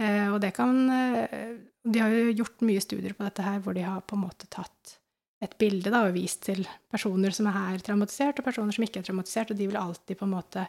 Eh, 0.00 0.28
og 0.32 0.40
det 0.40 0.54
kan 0.56 0.78
eh, 0.88 1.56
De 1.84 2.00
har 2.00 2.12
jo 2.14 2.32
gjort 2.40 2.64
mye 2.64 2.80
studier 2.82 3.14
på 3.16 3.26
dette 3.26 3.44
her, 3.44 3.60
hvor 3.64 3.76
de 3.76 3.84
har 3.84 4.00
på 4.06 4.16
en 4.16 4.24
måte 4.24 4.48
tatt 4.52 4.96
et 5.40 5.56
bilde 5.60 5.88
da, 5.92 6.02
og 6.04 6.16
vist 6.16 6.42
til 6.44 6.66
personer 6.92 7.32
som 7.32 7.48
er 7.48 7.80
traumatisert, 7.84 8.40
og 8.40 8.46
personer 8.46 8.76
som 8.76 8.84
ikke 8.84 9.00
er 9.00 9.06
traumatisert, 9.08 9.52
og 9.52 9.60
de 9.60 9.68
vil 9.70 9.80
alltid 9.80 10.20
på 10.20 10.28
en 10.28 10.36
måte 10.36 10.68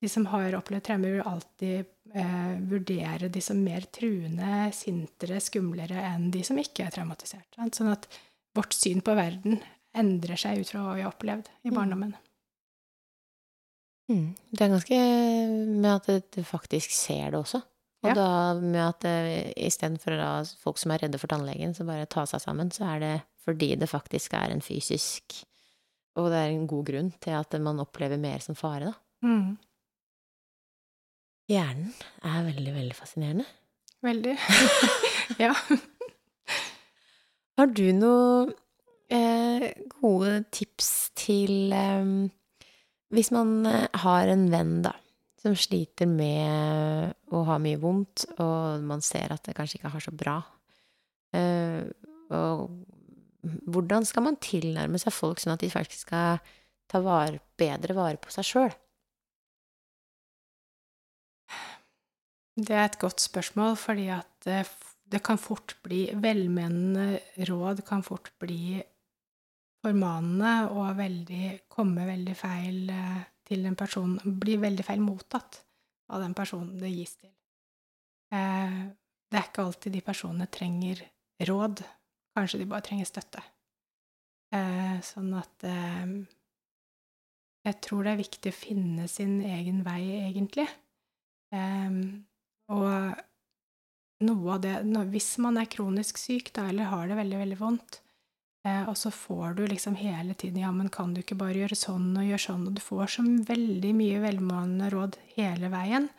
De 0.00 0.08
som 0.08 0.24
har 0.32 0.54
opplevd 0.56 0.84
traumer, 0.86 1.10
vil 1.12 1.26
alltid 1.28 1.88
eh, 2.16 2.52
vurdere 2.70 3.28
de 3.28 3.40
som 3.44 3.58
mer 3.60 3.84
truende, 3.92 4.70
sintere, 4.72 5.42
skumlere 5.44 6.00
enn 6.08 6.30
de 6.32 6.40
som 6.40 6.56
ikke 6.56 6.86
er 6.86 6.94
traumatisert. 6.94 7.50
Sant? 7.52 7.76
Sånn 7.76 7.90
at 7.92 8.08
vårt 8.56 8.72
syn 8.72 9.02
på 9.04 9.12
verden 9.18 9.58
endrer 9.92 10.40
seg 10.40 10.62
ut 10.62 10.72
fra 10.72 10.86
hva 10.86 10.94
vi 10.96 11.04
har 11.04 11.12
opplevd 11.12 11.50
i 11.68 11.74
barndommen. 11.74 12.14
Mm. 14.08 14.32
Det 14.48 14.64
er 14.64 14.72
ganske 14.72 15.02
med 15.84 15.90
at 15.92 16.32
du 16.32 16.40
faktisk 16.48 16.96
ser 16.96 17.34
det 17.34 17.42
også. 17.42 17.60
Og 18.02 18.08
Ja. 18.08 18.14
da 18.16 18.54
med 18.60 18.80
at 18.80 19.04
eh, 19.04 19.52
istedenfor 19.60 20.16
folk 20.62 20.78
som 20.80 20.92
er 20.94 21.02
redde 21.04 21.18
for 21.20 21.28
tannlegen, 21.28 21.74
så 21.76 21.84
bare 21.84 22.06
ta 22.08 22.24
seg 22.24 22.40
sammen, 22.40 22.70
så 22.72 22.86
er 22.96 23.00
det 23.02 23.14
fordi 23.44 23.74
det 23.76 23.88
faktisk 23.90 24.34
er 24.34 24.50
en 24.54 24.60
fysisk 24.64 25.44
Og 26.16 26.26
det 26.32 26.38
er 26.40 26.50
en 26.50 26.66
god 26.66 26.86
grunn 26.88 27.12
til 27.22 27.30
at 27.38 27.52
man 27.62 27.78
opplever 27.80 28.18
mer 28.18 28.40
som 28.42 28.56
fare, 28.58 28.90
da. 28.90 28.94
Mm. 29.22 29.58
Hjernen 31.50 31.92
er 32.26 32.44
veldig, 32.46 32.72
veldig 32.74 32.96
fascinerende. 32.98 33.46
Veldig. 34.02 34.34
ja. 35.44 35.52
Har 37.58 37.70
du 37.76 37.84
noen 37.92 38.52
eh, 39.12 39.70
gode 40.00 40.44
tips 40.54 41.10
til 41.18 41.72
eh, 41.76 42.12
Hvis 43.14 43.30
man 43.34 43.66
eh, 43.68 43.86
har 44.04 44.30
en 44.32 44.46
venn, 44.52 44.76
da, 44.86 44.94
som 45.40 45.56
sliter 45.56 46.08
med 46.08 47.14
å 47.32 47.42
ha 47.48 47.56
mye 47.62 47.80
vondt, 47.80 48.26
og 48.38 48.84
man 48.84 49.00
ser 49.04 49.32
at 49.32 49.44
det 49.46 49.56
kanskje 49.56 49.80
ikke 49.80 49.94
har 49.94 50.04
så 50.04 50.12
bra 50.14 50.40
Uh, 51.30 51.86
og 52.34 52.70
Hvordan 53.40 54.04
skal 54.04 54.26
man 54.26 54.36
tilnærme 54.36 54.98
seg 55.00 55.14
folk 55.16 55.40
sånn 55.40 55.54
at 55.54 55.62
de 55.62 55.70
faktisk 55.72 56.02
skal 56.04 56.42
ta 56.90 56.98
vare, 57.00 57.38
bedre 57.56 57.94
vare 57.96 58.18
på 58.20 58.32
seg 58.34 58.44
sjøl? 58.44 58.74
Det 62.60 62.76
er 62.76 62.84
et 62.84 62.98
godt 63.00 63.24
spørsmål, 63.24 63.78
fordi 63.80 64.10
at 64.12 64.44
det, 64.44 65.22
kan 65.24 65.40
fort 65.40 65.78
bli 65.86 66.02
Velmenende 66.20 67.22
råd 67.48 67.80
kan 67.88 68.04
fort 68.04 68.28
bli 68.42 68.76
formanende 69.80 70.52
og 70.74 70.92
veldig, 71.00 71.46
komme 71.72 72.04
veldig 72.04 72.36
feil 72.36 72.92
eh, 72.92 73.22
til 73.50 73.66
en 73.66 73.76
person 73.78 74.16
blir 74.22 74.62
veldig 74.62 74.86
feil 74.86 75.02
mottatt 75.02 75.60
av 76.10 76.22
den 76.22 76.34
personen 76.38 76.78
det 76.78 76.90
gis 76.92 77.16
til. 77.18 77.30
Eh, 78.34 78.82
det 79.30 79.38
er 79.38 79.48
ikke 79.48 79.64
alltid 79.66 79.96
de 79.96 80.02
personene 80.06 80.46
trenger 80.50 81.02
råd. 81.48 81.82
Kanskje 82.36 82.60
de 82.62 82.68
bare 82.70 82.86
trenger 82.86 83.08
støtte. 83.08 83.42
Eh, 84.54 84.98
sånn 85.06 85.32
at 85.38 85.66
eh, 85.66 86.14
Jeg 87.66 87.76
tror 87.84 88.06
det 88.06 88.12
er 88.14 88.22
viktig 88.22 88.50
å 88.50 88.56
finne 88.56 89.06
sin 89.10 89.40
egen 89.44 89.82
vei, 89.84 90.00
egentlig. 90.30 90.64
Og 92.70 92.86
noe 94.24 94.54
av 94.54 94.62
det 94.62 94.74
Hvis 95.12 95.34
man 95.42 95.58
er 95.60 95.68
kronisk 95.68 96.16
syk 96.16 96.52
da, 96.56 96.68
eller 96.70 96.88
har 96.88 97.10
det 97.10 97.18
veldig, 97.18 97.40
veldig 97.42 97.58
vondt, 97.60 97.98
og 98.90 98.96
så 98.98 99.08
får 99.10 99.54
du 99.56 99.62
liksom 99.66 99.94
hele 99.96 100.34
tiden 100.34 100.60
Ja, 100.60 100.70
men 100.72 100.90
kan 100.92 101.14
du 101.14 101.22
ikke 101.22 101.38
bare 101.40 101.54
gjøre 101.62 101.76
sånn 101.78 102.10
og 102.18 102.26
gjøre 102.28 102.42
sånn? 102.44 102.66
Og 102.68 102.74
du 102.76 102.82
får 102.84 103.06
så 103.14 103.22
veldig 103.48 103.94
mye 103.96 104.20
velmående 104.20 104.90
råd 104.92 105.16
hele 105.36 105.70
veien, 105.72 106.10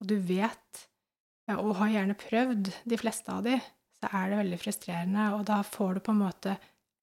og 0.00 0.06
du 0.06 0.16
vet, 0.22 0.84
ja, 1.48 1.56
og 1.58 1.74
har 1.80 1.88
gjerne 1.96 2.14
prøvd 2.14 2.70
de 2.86 2.96
fleste 3.00 3.32
av 3.34 3.42
de, 3.48 3.56
så 3.98 4.10
er 4.14 4.30
det 4.30 4.38
veldig 4.44 4.58
frustrerende, 4.62 5.24
og 5.34 5.44
da 5.50 5.62
får 5.66 5.94
du 5.98 6.00
på 6.06 6.14
en 6.14 6.22
måte 6.22 6.56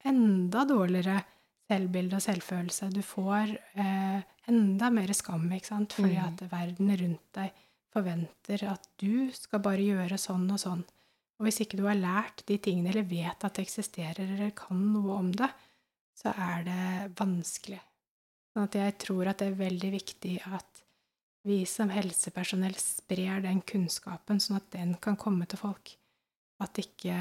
enda 0.06 0.64
dårligere 0.70 1.18
selvbilde 1.68 2.16
og 2.16 2.22
selvfølelse. 2.24 2.90
Du 2.94 3.02
får 3.04 3.56
eh, 3.76 4.22
enda 4.48 4.90
mer 4.94 5.12
skam, 5.18 5.48
ikke 5.52 5.72
sant, 5.74 5.94
fordi 5.98 6.16
Mm. 6.16 6.28
at 6.28 6.44
verden 6.52 6.92
rundt 7.02 7.34
deg 7.34 7.52
forventer 7.92 8.64
at 8.72 8.88
du 9.02 9.32
skal 9.34 9.60
bare 9.60 9.82
gjøre 9.84 10.18
sånn 10.20 10.46
og 10.52 10.60
sånn. 10.62 10.84
Og 11.40 11.48
hvis 11.48 11.62
ikke 11.64 11.80
du 11.80 11.86
har 11.90 12.00
lært 12.00 12.46
de 12.48 12.58
tingene, 12.64 12.92
eller 12.94 13.08
vet 13.10 13.44
at 13.44 13.58
det 13.58 13.66
eksisterer, 13.66 14.24
eller 14.24 14.54
kan 14.56 14.80
noe 14.94 15.18
om 15.20 15.34
det, 15.36 15.50
så 16.16 16.32
er 16.32 16.64
det 16.68 16.86
vanskelig. 17.20 17.82
Sånn 18.56 18.70
at 18.70 18.78
jeg 18.80 18.96
tror 19.04 19.28
at 19.28 19.42
det 19.42 19.50
er 19.52 19.60
veldig 19.60 19.92
viktig 19.98 20.36
at 20.48 20.84
vi 21.46 21.60
som 21.70 21.92
helsepersonell 21.94 22.78
sprer 22.80 23.44
den 23.44 23.60
kunnskapen, 23.68 24.40
sånn 24.42 24.62
at 24.62 24.70
den 24.74 24.96
kan 25.04 25.20
komme 25.20 25.46
til 25.50 25.62
folk. 25.62 25.92
At 26.64 26.80
ikke 26.82 27.18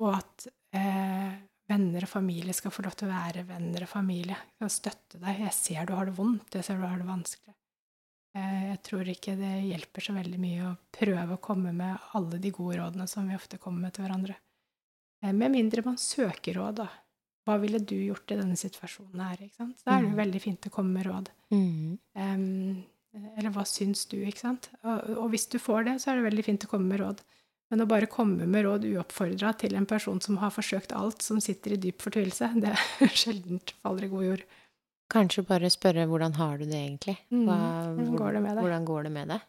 Og 0.00 0.14
at 0.16 0.46
eh, 0.72 1.32
venner 1.68 2.06
og 2.06 2.08
familie 2.08 2.54
skal 2.56 2.72
få 2.72 2.86
lov 2.86 2.94
til 2.96 3.10
å 3.10 3.12
være 3.12 3.42
venner 3.50 3.84
og 3.84 3.90
familie. 3.90 4.36
Og 4.64 4.72
støtte 4.72 5.20
deg. 5.20 5.42
'Jeg 5.42 5.52
ser 5.52 5.84
du 5.86 5.92
har 5.92 6.08
det 6.08 6.16
vondt. 6.16 6.54
Jeg 6.56 6.64
ser 6.64 6.80
du 6.80 6.86
har 6.88 6.96
det 6.96 7.08
vanskelig.' 7.08 7.59
Eh, 8.34 8.70
Jeg 8.70 8.82
tror 8.86 9.08
ikke 9.10 9.36
det 9.38 9.52
hjelper 9.66 10.04
så 10.06 10.14
veldig 10.14 10.38
mye 10.38 10.68
å 10.70 10.76
prøve 10.94 11.34
å 11.36 11.40
komme 11.42 11.72
med 11.74 11.98
alle 12.14 12.38
de 12.38 12.50
gode 12.54 12.76
rådene 12.78 13.08
som 13.10 13.26
vi 13.28 13.34
ofte 13.34 13.58
kommer 13.58 13.80
med 13.88 13.94
til 13.96 14.04
hverandre. 14.06 14.36
Eh, 15.22 15.32
Med 15.32 15.50
mindre 15.50 15.82
man 15.84 15.96
søker 15.98 16.54
råd, 16.54 16.74
da. 16.84 16.88
Hva 17.48 17.56
ville 17.60 17.78
du 17.80 17.96
gjort 17.96 18.30
i 18.30 18.36
denne 18.38 18.54
situasjonen 18.56 19.20
her? 19.24 19.36
ikke 19.40 19.56
sant? 19.56 19.82
Da 19.84 19.96
er 19.96 20.02
det 20.02 20.10
jo 20.10 20.16
Mhm. 20.16 20.22
veldig 20.24 20.40
fint 20.42 20.60
å 20.68 20.70
komme 20.70 20.92
med 20.92 21.06
råd. 21.06 21.28
Mm. 21.50 21.98
Um, 22.14 22.84
eller 23.36 23.50
hva 23.50 23.64
syns 23.66 24.06
du, 24.08 24.18
ikke 24.24 24.38
sant? 24.38 24.68
Og, 24.84 25.16
og 25.18 25.30
hvis 25.30 25.48
du 25.50 25.58
får 25.58 25.84
det, 25.86 25.94
så 26.00 26.12
er 26.12 26.20
det 26.22 26.30
veldig 26.32 26.44
fint 26.44 26.64
å 26.64 26.68
komme 26.70 26.86
med 26.86 27.00
råd. 27.00 27.20
Men 27.70 27.80
å 27.80 27.88
bare 27.88 28.06
komme 28.06 28.46
med 28.46 28.64
råd 28.64 28.84
uoppfordra 28.84 29.56
til 29.58 29.74
en 29.74 29.86
person 29.86 30.20
som 30.20 30.36
har 30.38 30.50
forsøkt 30.50 30.92
alt, 30.92 31.22
som 31.22 31.40
sitter 31.40 31.72
i 31.72 31.76
dyp 31.76 31.98
fortvilelse, 32.02 32.52
det 32.60 32.70
er 32.70 33.08
sjeldent 33.22 33.72
faller 33.82 34.04
i 34.04 34.08
god 34.08 34.24
jord. 34.24 34.44
Kanskje 35.10 35.42
bare 35.46 35.70
spørre 35.70 36.06
'hvordan 36.06 36.34
har 36.38 36.58
du 36.58 36.64
det 36.64 36.78
egentlig'? 36.78 37.18
Mm. 37.30 37.46
Hva, 37.46 37.56
Hvordan 37.94 38.16
går 38.16 38.32
det 38.32 38.42
med 38.42 38.56
deg? 38.56 38.64
Hvordan 38.64 38.84
går 38.86 39.02
det 39.02 39.12
med 39.12 39.28
deg? 39.28 39.40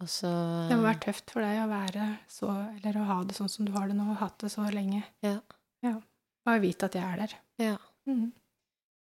Og 0.00 0.08
så 0.08 0.30
Det 0.68 0.76
må 0.76 0.86
være 0.88 1.02
tøft 1.04 1.32
for 1.34 1.44
deg 1.44 1.58
å 1.60 1.68
være 1.68 2.06
så, 2.28 2.48
eller 2.78 3.00
å 3.00 3.04
ha 3.04 3.18
det 3.24 3.36
sånn 3.36 3.50
som 3.52 3.66
du 3.68 3.72
har 3.72 3.90
det 3.90 3.96
nå, 3.98 4.06
og 4.14 4.20
hatt 4.22 4.38
det 4.40 4.50
så 4.52 4.64
lenge. 4.72 5.02
Ja. 5.24 5.40
ja. 5.84 5.98
Bare 6.46 6.62
vite 6.62 6.88
at 6.88 6.96
jeg 6.96 7.04
er 7.04 7.20
der. 7.20 7.34
Ja. 7.60 7.76
Mm. 8.08 8.30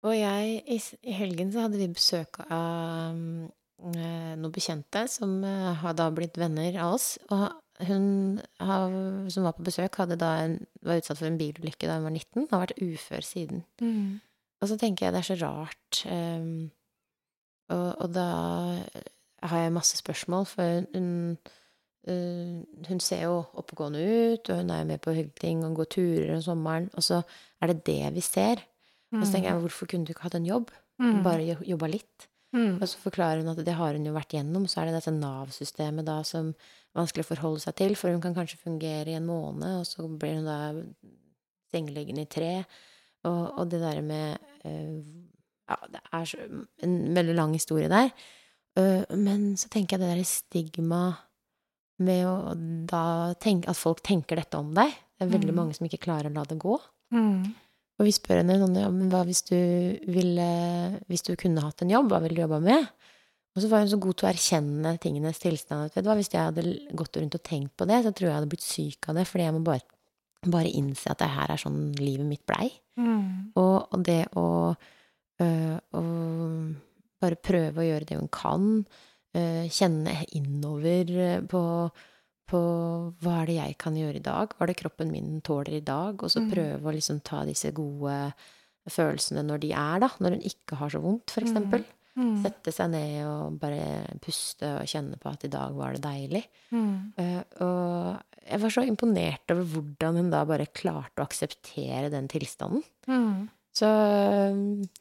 Og 0.07 0.14
jeg, 0.16 0.62
i, 0.72 0.80
i 1.11 1.12
helgen 1.16 1.52
så 1.52 1.66
hadde 1.66 1.80
vi 1.80 1.88
besøk 1.92 2.40
av 2.46 3.12
mm, 3.12 3.44
eh, 3.92 4.32
noen 4.40 4.54
bekjente 4.54 5.04
som 5.11 5.38
eh, 5.44 5.72
har 5.82 5.96
da 5.98 6.09
blitt 6.14 6.38
venner 6.40 6.78
av 6.80 6.96
oss. 6.96 7.16
Og 7.34 7.48
hun 7.84 8.07
har, 8.62 8.94
som 9.32 9.44
var 9.44 9.57
på 9.59 9.66
besøk, 9.66 9.98
hadde 10.00 10.16
da 10.20 10.32
en, 10.46 10.61
var 10.86 11.02
utsatt 11.02 11.20
for 11.20 11.28
en 11.28 11.36
bilulykke 11.40 11.90
da 11.90 11.98
hun 11.98 12.09
var 12.09 12.14
19, 12.14 12.46
og 12.46 12.54
har 12.54 12.64
vært 12.68 12.80
ufør 12.80 13.28
siden. 13.34 13.66
Mhm. 13.82 14.22
Og 14.66 14.72
så 14.72 14.80
tenker 14.80 15.06
jeg 15.06 15.14
det 15.14 15.20
er 15.22 15.28
så 15.28 15.38
rart. 15.38 16.00
Um, 16.10 16.72
og, 17.70 17.86
og 18.02 18.08
da 18.14 18.30
har 19.46 19.62
jeg 19.62 19.74
masse 19.74 19.98
spørsmål, 20.00 20.46
for 20.50 20.86
hun, 20.94 21.36
eh, 22.08 22.62
hun 22.88 23.02
ser 23.02 23.26
jo 23.26 23.44
oppegående 23.58 24.02
ut, 24.02 24.50
og 24.50 24.62
hun 24.62 24.72
er 24.74 24.80
jo 24.80 24.88
med 24.90 25.02
på 25.02 25.14
hyggelige 25.14 25.42
ting 25.42 25.62
og 25.66 25.76
går 25.78 25.90
turer 25.94 26.32
om 26.34 26.42
sommeren, 26.42 26.88
og 26.94 27.06
så 27.06 27.20
er 27.62 27.70
det 27.70 27.84
det 27.86 28.14
vi 28.16 28.24
ser. 28.26 28.62
Og 29.14 29.22
så 29.22 29.36
tenker 29.36 29.52
jeg, 29.52 29.62
hvorfor 29.62 29.86
kunne 29.90 30.06
du 30.06 30.12
ikke 30.14 30.26
hatt 30.26 30.38
en 30.38 30.48
jobb? 30.48 30.72
Mm. 30.98 31.20
Bare 31.22 31.58
jobba 31.66 31.90
litt? 31.90 32.26
Mm. 32.56 32.80
Og 32.80 32.88
så 32.88 32.98
forklarer 33.02 33.42
hun 33.42 33.52
at 33.52 33.60
det 33.64 33.76
har 33.76 33.94
hun 33.94 34.06
jo 34.06 34.14
vært 34.16 34.34
gjennom, 34.34 34.66
så 34.66 34.80
er 34.80 34.88
det 34.88 34.98
dette 34.98 35.14
Nav-systemet 35.14 36.08
da 36.08 36.18
som 36.26 36.50
er 36.50 37.00
vanskelig 37.02 37.26
å 37.26 37.30
forholde 37.30 37.62
seg 37.62 37.76
til, 37.78 37.94
for 37.98 38.14
hun 38.14 38.22
kan 38.24 38.34
kanskje 38.36 38.62
fungere 38.62 39.12
i 39.12 39.18
en 39.18 39.28
måned, 39.28 39.82
og 39.82 39.86
så 39.86 40.06
blir 40.08 40.40
hun 40.40 40.48
da 40.48 40.58
sengeliggende 41.74 42.26
i 42.26 42.30
tre. 42.30 42.52
Og, 43.27 43.59
og 43.61 43.68
det 43.72 43.81
der 43.83 44.01
med 44.07 44.39
eh, 44.64 45.03
Ja, 45.66 45.77
det 45.91 46.01
er 46.14 46.24
så, 46.31 46.39
en 46.87 46.97
veldig 47.16 47.35
lang 47.35 47.53
historie 47.57 47.89
der. 47.91 48.12
Eh, 48.79 49.03
men 49.18 49.57
så 49.59 49.66
tenker 49.72 49.97
jeg 49.97 50.05
det 50.05 50.11
der 50.14 50.29
stigma 50.31 51.01
med 51.99 52.27
å 52.29 52.55
da 52.87 53.33
tenke 53.41 53.70
at 53.72 53.79
folk 53.81 54.03
tenker 54.05 54.37
dette 54.39 54.59
om 54.61 54.74
deg. 54.77 54.93
Det 55.16 55.27
er 55.27 55.33
veldig 55.33 55.53
Mm. 55.55 55.57
mange 55.59 55.74
som 55.74 55.87
ikke 55.89 56.03
klarer 56.05 56.29
å 56.31 56.35
la 56.35 56.45
det 56.45 56.59
gå. 56.61 56.77
Mm. 57.14 57.55
Og 57.99 58.05
vi 58.05 58.12
spør 58.12 58.43
henne 58.43 58.59
sånn, 58.61 58.77
ja, 58.77 58.91
men 58.93 59.09
hva 59.11 59.22
hvis 59.24 59.43
du 59.49 59.57
ville 60.12 61.01
Hvis 61.09 61.22
du 61.24 61.35
kunne 61.41 61.62
hatt 61.64 61.81
en 61.83 61.89
jobb, 61.91 62.11
hva 62.12 62.20
ville 62.20 62.37
du 62.37 62.43
jobba 62.43 62.61
med? 62.61 62.87
Og 63.57 63.62
så 63.62 63.68
var 63.72 63.81
hun 63.81 63.89
så 63.89 63.99
god 63.99 64.16
til 64.20 64.27
å 64.29 64.33
erkjenne 64.35 64.99
tingenes 65.01 65.39
tilstand. 65.41 65.95
Vet 65.95 66.05
du 66.05 66.11
hva, 66.11 66.16
Hvis 66.18 66.29
jeg 66.31 66.45
hadde 66.45 66.95
gått 66.95 67.16
rundt 67.16 67.35
og 67.35 67.43
tenkt 67.43 67.72
på 67.74 67.87
det, 67.89 68.03
så 68.05 68.12
tror 68.12 68.29
jeg 68.29 68.33
jeg 68.35 68.39
hadde 68.43 68.53
blitt 68.53 68.66
syk 68.66 69.09
av 69.09 69.14
det. 69.16 69.24
Fordi 69.27 69.47
jeg 69.49 69.55
må 69.57 69.62
bare, 69.64 69.81
bare 70.53 70.70
innse 70.72 71.11
at 71.11 71.18
det 71.22 71.28
her 71.34 71.51
er 71.53 71.61
sånn 71.61 71.92
livet 71.99 72.26
mitt 72.26 72.44
blei. 72.49 72.70
Mm. 73.01 73.53
Og, 73.57 73.88
og 73.92 74.03
det 74.07 74.22
å, 74.36 74.47
øh, 75.42 75.76
å 75.92 76.03
bare 77.22 77.38
prøve 77.40 77.82
å 77.82 77.86
gjøre 77.86 78.09
det 78.09 78.18
hun 78.20 78.28
kan. 78.32 78.68
øh, 79.36 79.66
kjenne 79.68 80.14
innover 80.32 81.11
eh, 81.20 81.40
på, 81.44 81.62
på 82.49 82.61
hva 83.20 83.34
er 83.42 83.47
det 83.51 83.57
jeg 83.59 83.74
kan 83.82 83.97
gjøre 83.99 84.16
i 84.20 84.24
dag? 84.24 84.55
Hva 84.57 84.64
er 84.64 84.70
det 84.72 84.78
kroppen 84.80 85.11
min 85.12 85.40
tåler 85.44 85.76
i 85.76 85.84
dag? 85.84 86.22
Og 86.22 86.30
så 86.32 86.40
Mm. 86.40 86.51
prøve 86.55 86.88
å 86.88 86.94
liksom 86.94 87.20
ta 87.22 87.44
disse 87.44 87.72
gode 87.76 88.32
følelsene 88.88 89.42
når 89.44 89.61
de 89.61 89.72
er, 89.72 90.01
da. 90.01 90.09
Når 90.20 90.30
hun 90.38 90.47
ikke 90.47 90.76
har 90.80 90.88
så 90.94 91.01
vondt, 91.03 91.30
for 91.34 91.42
eksempel. 91.44 91.84
Mm. 92.16 92.42
Sette 92.42 92.72
seg 92.72 92.90
ned 92.94 93.26
og 93.28 93.59
bare 93.61 94.07
puste 94.24 94.64
og 94.78 94.86
kjenne 94.88 95.18
på 95.20 95.28
at 95.28 95.44
i 95.44 95.49
dag 95.53 95.74
var 95.76 95.92
det 95.92 96.01
deilig. 96.07 96.44
Mm. 96.72 97.12
Uh, 97.18 97.42
og 97.61 98.36
jeg 98.47 98.62
var 98.62 98.72
så 98.72 98.84
imponert 98.86 99.53
over 99.55 99.66
hvordan 99.74 100.20
hun 100.20 100.32
da 100.32 100.44
bare 100.49 100.68
klarte 100.70 101.22
å 101.22 101.26
akseptere 101.26 102.11
den 102.12 102.28
tilstanden. 102.30 102.84
Mm. 103.11 103.47
Så 103.76 103.88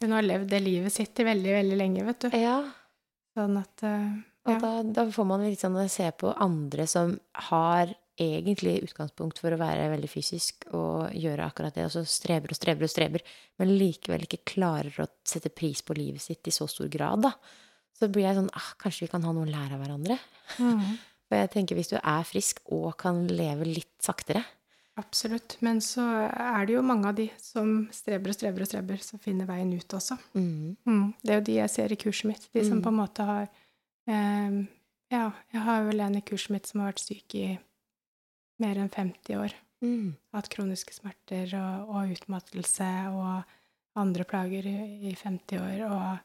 Hun 0.01 0.11
har 0.11 0.25
levd 0.25 0.49
det 0.51 0.59
livet 0.65 0.91
sitt 0.91 1.19
i 1.21 1.27
veldig, 1.27 1.53
veldig 1.61 1.77
lenge, 1.79 2.07
vet 2.09 2.25
du. 2.25 2.37
ja. 2.37 2.57
Sånn 3.35 3.57
at 3.59 3.83
ja. 3.83 3.99
Og 4.45 4.61
da, 4.61 4.71
da 4.85 5.05
får 5.11 5.25
man 5.27 5.43
litt 5.43 5.61
sånn 5.61 5.75
å 5.79 5.87
se 5.89 6.05
på 6.15 6.29
andre 6.39 6.85
som 6.87 7.15
har 7.49 7.89
egentlig 8.15 8.77
utgangspunkt 8.85 9.41
for 9.41 9.51
å 9.51 9.59
være 9.59 9.89
veldig 9.91 10.07
fysisk 10.07 10.67
og 10.77 11.09
gjøre 11.17 11.47
akkurat 11.49 11.75
det, 11.75 11.87
og 11.89 11.95
så 11.95 12.05
streber 12.07 12.53
og 12.53 12.59
streber 12.59 12.87
og 12.87 12.91
streber, 12.93 13.25
men 13.59 13.73
likevel 13.75 14.23
ikke 14.23 14.45
klarer 14.53 15.01
å 15.03 15.09
sette 15.27 15.51
pris 15.51 15.81
på 15.83 15.97
livet 15.97 16.23
sitt 16.23 16.47
i 16.47 16.53
så 16.55 16.67
stor 16.71 16.87
grad, 16.93 17.25
da. 17.25 17.33
Så 17.95 18.07
blir 18.11 18.27
jeg 18.27 18.35
sånn 18.35 18.49
ah, 18.51 18.71
Kanskje 18.75 19.05
vi 19.05 19.11
kan 19.13 19.23
ha 19.23 19.31
noe 19.31 19.47
å 19.47 19.49
lære 19.49 19.77
av 19.77 19.83
hverandre? 19.83 20.17
Mm. 20.59 20.81
For 21.29 21.39
jeg 21.39 21.49
tenker 21.55 21.75
hvis 21.79 21.89
du 21.89 21.97
er 21.97 22.23
frisk 22.27 22.59
og 22.71 22.91
kan 23.01 23.25
leve 23.27 23.65
litt 23.65 23.93
saktere 24.03 24.43
Absolutt. 24.95 25.57
Men 25.59 25.81
så 25.83 26.03
er 26.31 26.65
det 26.69 26.77
jo 26.77 26.81
mange 26.85 27.09
av 27.09 27.15
de 27.17 27.25
som 27.41 27.89
streber 27.91 28.31
og 28.31 28.35
streber 28.37 28.63
og 28.63 28.67
streber, 28.69 29.01
som 29.03 29.19
finner 29.19 29.43
veien 29.49 29.73
ut 29.75 29.91
også. 29.97 30.15
mm. 30.37 30.77
Mm. 30.87 31.09
Det 31.19 31.33
er 31.33 31.39
jo 31.41 31.43
de 31.49 31.55
jeg 31.57 31.69
ser 31.73 31.91
i 31.91 31.97
kurset 31.99 32.29
mitt. 32.29 32.45
De 32.53 32.63
som 32.63 32.77
Mm. 32.79 32.83
på 32.85 32.93
en 32.93 32.99
måte 33.01 33.25
har 33.27 33.49
eh, 34.07 34.61
Ja, 35.11 35.31
jeg 35.51 35.61
har 35.61 35.83
vel 35.83 35.99
en 35.99 36.15
i 36.15 36.21
kurset 36.21 36.49
mitt 36.55 36.65
som 36.67 36.79
har 36.79 36.93
vært 36.93 37.03
syk 37.03 37.35
i 37.35 37.59
mer 38.63 38.75
enn 38.79 38.89
50 38.89 39.35
år. 39.35 39.53
Mm. 39.83 40.15
Hatt 40.33 40.47
kroniske 40.49 40.93
smerter 40.95 41.51
og, 41.59 41.89
og 41.91 42.13
utmattelse 42.15 42.87
og 43.11 43.43
andre 43.99 44.23
plager 44.23 44.65
i, 44.65 45.09
i 45.11 45.13
50 45.13 45.59
år, 45.59 45.83
og 45.91 46.19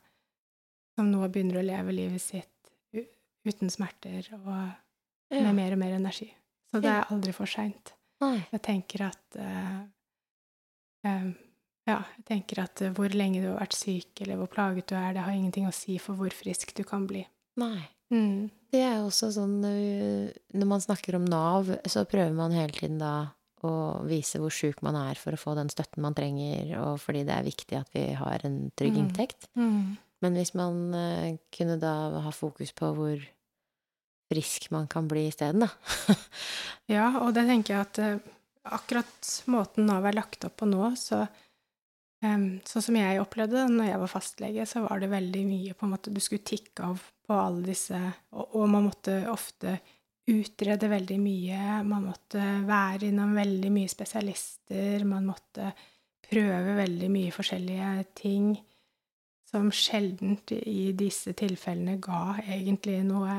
som 0.94 1.10
nå 1.10 1.26
begynner 1.28 1.58
å 1.58 1.66
leve 1.66 1.92
livet 1.92 2.22
sitt 2.22 2.46
uten 3.46 3.68
smerter 3.70 4.30
og 4.44 4.70
Ja. 5.30 5.42
med 5.46 5.54
mer 5.54 5.72
og 5.72 5.78
mer 5.78 5.94
energi. 5.94 6.28
Så 6.70 6.80
det 6.82 6.90
er 6.90 7.10
aldri 7.10 7.32
for 7.34 7.50
seint. 7.50 7.94
Jeg 8.20 8.60
tenker 8.62 9.06
at 9.08 9.38
uh, 9.38 9.80
eh, 11.08 11.30
Ja, 11.88 12.02
jeg 12.18 12.24
tenker 12.28 12.60
at 12.62 12.82
eh, 12.84 12.92
hvor 12.94 13.08
lenge 13.16 13.40
du 13.40 13.48
har 13.48 13.62
vært 13.62 13.74
syk, 13.74 14.20
eller 14.20 14.36
hvor 14.36 14.50
plaget 14.52 14.90
du 14.90 14.94
er, 14.94 15.14
det 15.16 15.24
har 15.24 15.32
ingenting 15.32 15.66
å 15.66 15.74
si 15.74 15.96
for 15.98 16.18
hvor 16.18 16.30
frisk 16.36 16.74
du 16.76 16.84
kan 16.86 17.06
bli. 17.08 17.24
Nei. 17.58 17.88
Mm. 18.12 18.50
Det 18.70 18.82
er 18.82 18.96
jo 18.98 19.06
også 19.06 19.28
sånn 19.36 19.60
Når 19.62 20.66
man 20.66 20.82
snakker 20.82 21.14
om 21.14 21.24
Nav, 21.30 21.68
så 21.86 22.02
prøver 22.10 22.34
man 22.34 22.54
hele 22.54 22.74
tiden 22.74 22.98
da 22.98 23.30
å 23.62 24.02
vise 24.08 24.40
hvor 24.42 24.50
sjuk 24.50 24.80
man 24.82 24.96
er 24.98 25.18
for 25.20 25.36
å 25.36 25.38
få 25.38 25.54
den 25.54 25.70
støtten 25.70 26.02
man 26.02 26.14
trenger, 26.16 26.72
og 26.80 27.00
fordi 27.02 27.24
det 27.28 27.34
er 27.36 27.46
viktig 27.46 27.76
at 27.78 27.90
vi 27.94 28.06
har 28.18 28.46
en 28.46 28.70
trygg 28.74 28.96
Mm. 28.96 29.02
inntekt. 29.04 29.48
Mm. 29.56 29.98
Men 30.22 30.34
hvis 30.34 30.54
man 30.54 30.94
kunne 31.54 31.78
da 31.80 32.20
ha 32.20 32.30
fokus 32.30 32.72
på 32.72 32.92
hvor 32.96 33.26
frisk 34.30 34.70
man 34.74 34.88
kan 34.90 35.08
bli 35.10 35.26
isteden, 35.30 35.66
da. 35.66 35.70
Ja, 36.90 37.06
og 37.22 37.34
det 37.36 37.44
tenker 37.46 37.76
jeg 37.76 37.86
at 37.86 37.98
eh, 38.02 38.32
akkurat 38.74 39.28
måten 39.50 39.86
Nav 39.86 40.08
er 40.08 40.16
lagt 40.16 40.46
opp 40.46 40.56
på 40.58 40.66
nå, 40.66 40.88
så 40.98 41.20
um, 42.24 42.48
Sånn 42.66 42.84
som 42.88 42.98
jeg 42.98 43.20
opplevde 43.22 43.60
det 43.60 43.76
når 43.76 43.92
jeg 43.92 44.00
var 44.02 44.10
fastlege, 44.10 44.66
så 44.66 44.82
var 44.86 45.02
det 45.02 45.12
veldig 45.12 45.44
mye 45.46 45.76
på 45.78 45.86
en 45.86 45.94
måte 45.94 46.14
Du 46.14 46.18
skulle 46.22 46.46
tikke 46.46 46.88
av 46.90 47.04
på 47.26 47.36
alle 47.38 47.62
disse 47.68 48.00
Og, 48.34 48.58
og 48.58 48.66
man 48.72 48.88
måtte 48.88 49.20
ofte 49.30 49.78
utrede 50.30 50.86
veldig 50.90 51.16
mye. 51.18 51.60
Man 51.82 52.04
måtte 52.06 52.42
være 52.62 53.08
innom 53.08 53.32
veldig 53.34 53.70
mye 53.74 53.90
spesialister. 53.90 55.02
Man 55.08 55.24
måtte 55.26 55.72
prøve 56.30 56.76
veldig 56.76 57.08
mye 57.10 57.32
forskjellige 57.34 57.88
ting 58.20 58.52
som 59.50 59.70
sjelden 59.74 60.36
i 60.54 60.92
disse 60.94 61.32
tilfellene 61.34 61.96
ga 62.02 62.36
egentlig 62.44 63.00
noe 63.08 63.32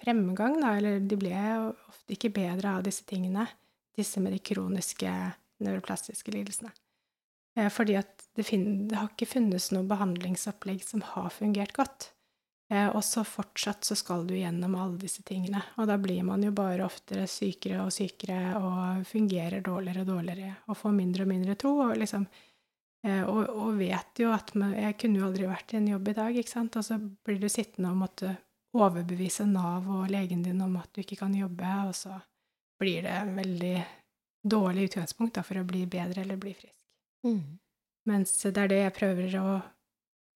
fremgang, 0.00 0.56
da, 0.62 0.76
eller 0.78 1.02
de 1.04 1.18
ble 1.20 1.34
ofte 1.90 2.16
ikke 2.16 2.32
bedre 2.32 2.78
av 2.78 2.86
disse 2.86 3.04
tingene, 3.08 3.44
disse 3.96 4.22
med 4.24 4.32
de 4.32 4.40
kroniske 4.40 5.12
nevroplastiske 5.62 6.32
lidelsene. 6.32 6.72
Eh, 7.58 7.68
Fordi 7.68 7.98
at 8.00 8.24
det, 8.32 8.48
det 8.48 8.96
har 8.96 9.10
ikke 9.12 9.28
funnes 9.34 9.68
noe 9.74 9.84
behandlingsopplegg 9.88 10.84
som 10.86 11.04
har 11.12 11.28
fungert 11.34 11.76
godt. 11.76 12.08
Eh, 12.72 12.88
Og 12.88 13.02
så 13.04 13.24
fortsatt 13.28 13.84
så 13.84 13.96
skal 13.98 14.24
du 14.26 14.32
gjennom 14.38 14.78
alle 14.80 14.96
disse 15.02 15.20
tingene, 15.28 15.60
og 15.76 15.90
da 15.90 15.98
blir 16.00 16.24
man 16.24 16.42
jo 16.46 16.54
bare 16.56 16.86
oftere 16.86 17.28
sykere 17.28 17.84
og 17.84 17.92
sykere 17.92 18.56
og 18.56 19.04
fungerer 19.10 19.60
dårligere 19.60 20.06
og 20.06 20.14
dårligere 20.14 20.54
og 20.66 20.80
får 20.80 20.96
mindre 20.96 21.26
og 21.26 21.32
mindre 21.34 21.58
tro, 21.60 21.76
og 21.90 22.00
liksom 22.00 22.24
og, 23.02 23.40
og 23.50 23.78
vet 23.80 24.20
jo 24.22 24.30
at 24.30 24.52
man, 24.54 24.76
jeg 24.78 24.94
kunne 25.00 25.18
jo 25.18 25.26
aldri 25.26 25.48
vært 25.50 25.74
i 25.74 25.80
en 25.80 25.88
jobb 25.90 26.10
i 26.12 26.16
dag, 26.18 26.36
ikke 26.38 26.52
sant. 26.52 26.78
Og 26.78 26.86
så 26.86 26.98
blir 27.00 27.40
du 27.42 27.48
sittende 27.50 27.90
og 27.90 28.02
måtte 28.04 28.36
overbevise 28.78 29.46
Nav 29.50 29.88
og 29.90 30.12
legen 30.12 30.44
din 30.44 30.62
om 30.64 30.78
at 30.80 30.92
du 30.94 31.02
ikke 31.02 31.18
kan 31.20 31.34
jobbe, 31.36 31.72
og 31.88 31.96
så 31.98 32.14
blir 32.80 33.04
det 33.04 33.16
en 33.16 33.34
veldig 33.36 33.74
dårlig 34.42 34.88
utgangspunkt 34.90 35.36
da, 35.36 35.44
for 35.46 35.60
å 35.60 35.66
bli 35.66 35.84
bedre 35.90 36.24
eller 36.24 36.40
bli 36.40 36.54
frisk. 36.56 36.78
Mm. 37.26 37.58
Mens 38.10 38.34
det 38.42 38.58
er 38.58 38.70
det 38.70 38.80
jeg 38.80 38.96
prøver 38.96 39.36
å 39.38 39.50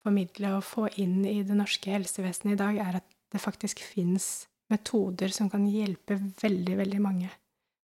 formidle 0.06 0.52
og 0.60 0.66
få 0.66 0.90
inn 1.02 1.24
i 1.26 1.40
det 1.46 1.56
norske 1.58 1.90
helsevesenet 1.90 2.54
i 2.54 2.60
dag, 2.60 2.78
er 2.82 3.00
at 3.00 3.08
det 3.34 3.42
faktisk 3.42 3.82
fins 3.82 4.46
metoder 4.70 5.34
som 5.34 5.50
kan 5.50 5.66
hjelpe 5.70 6.18
veldig, 6.42 6.78
veldig 6.82 7.02
mange, 7.02 7.32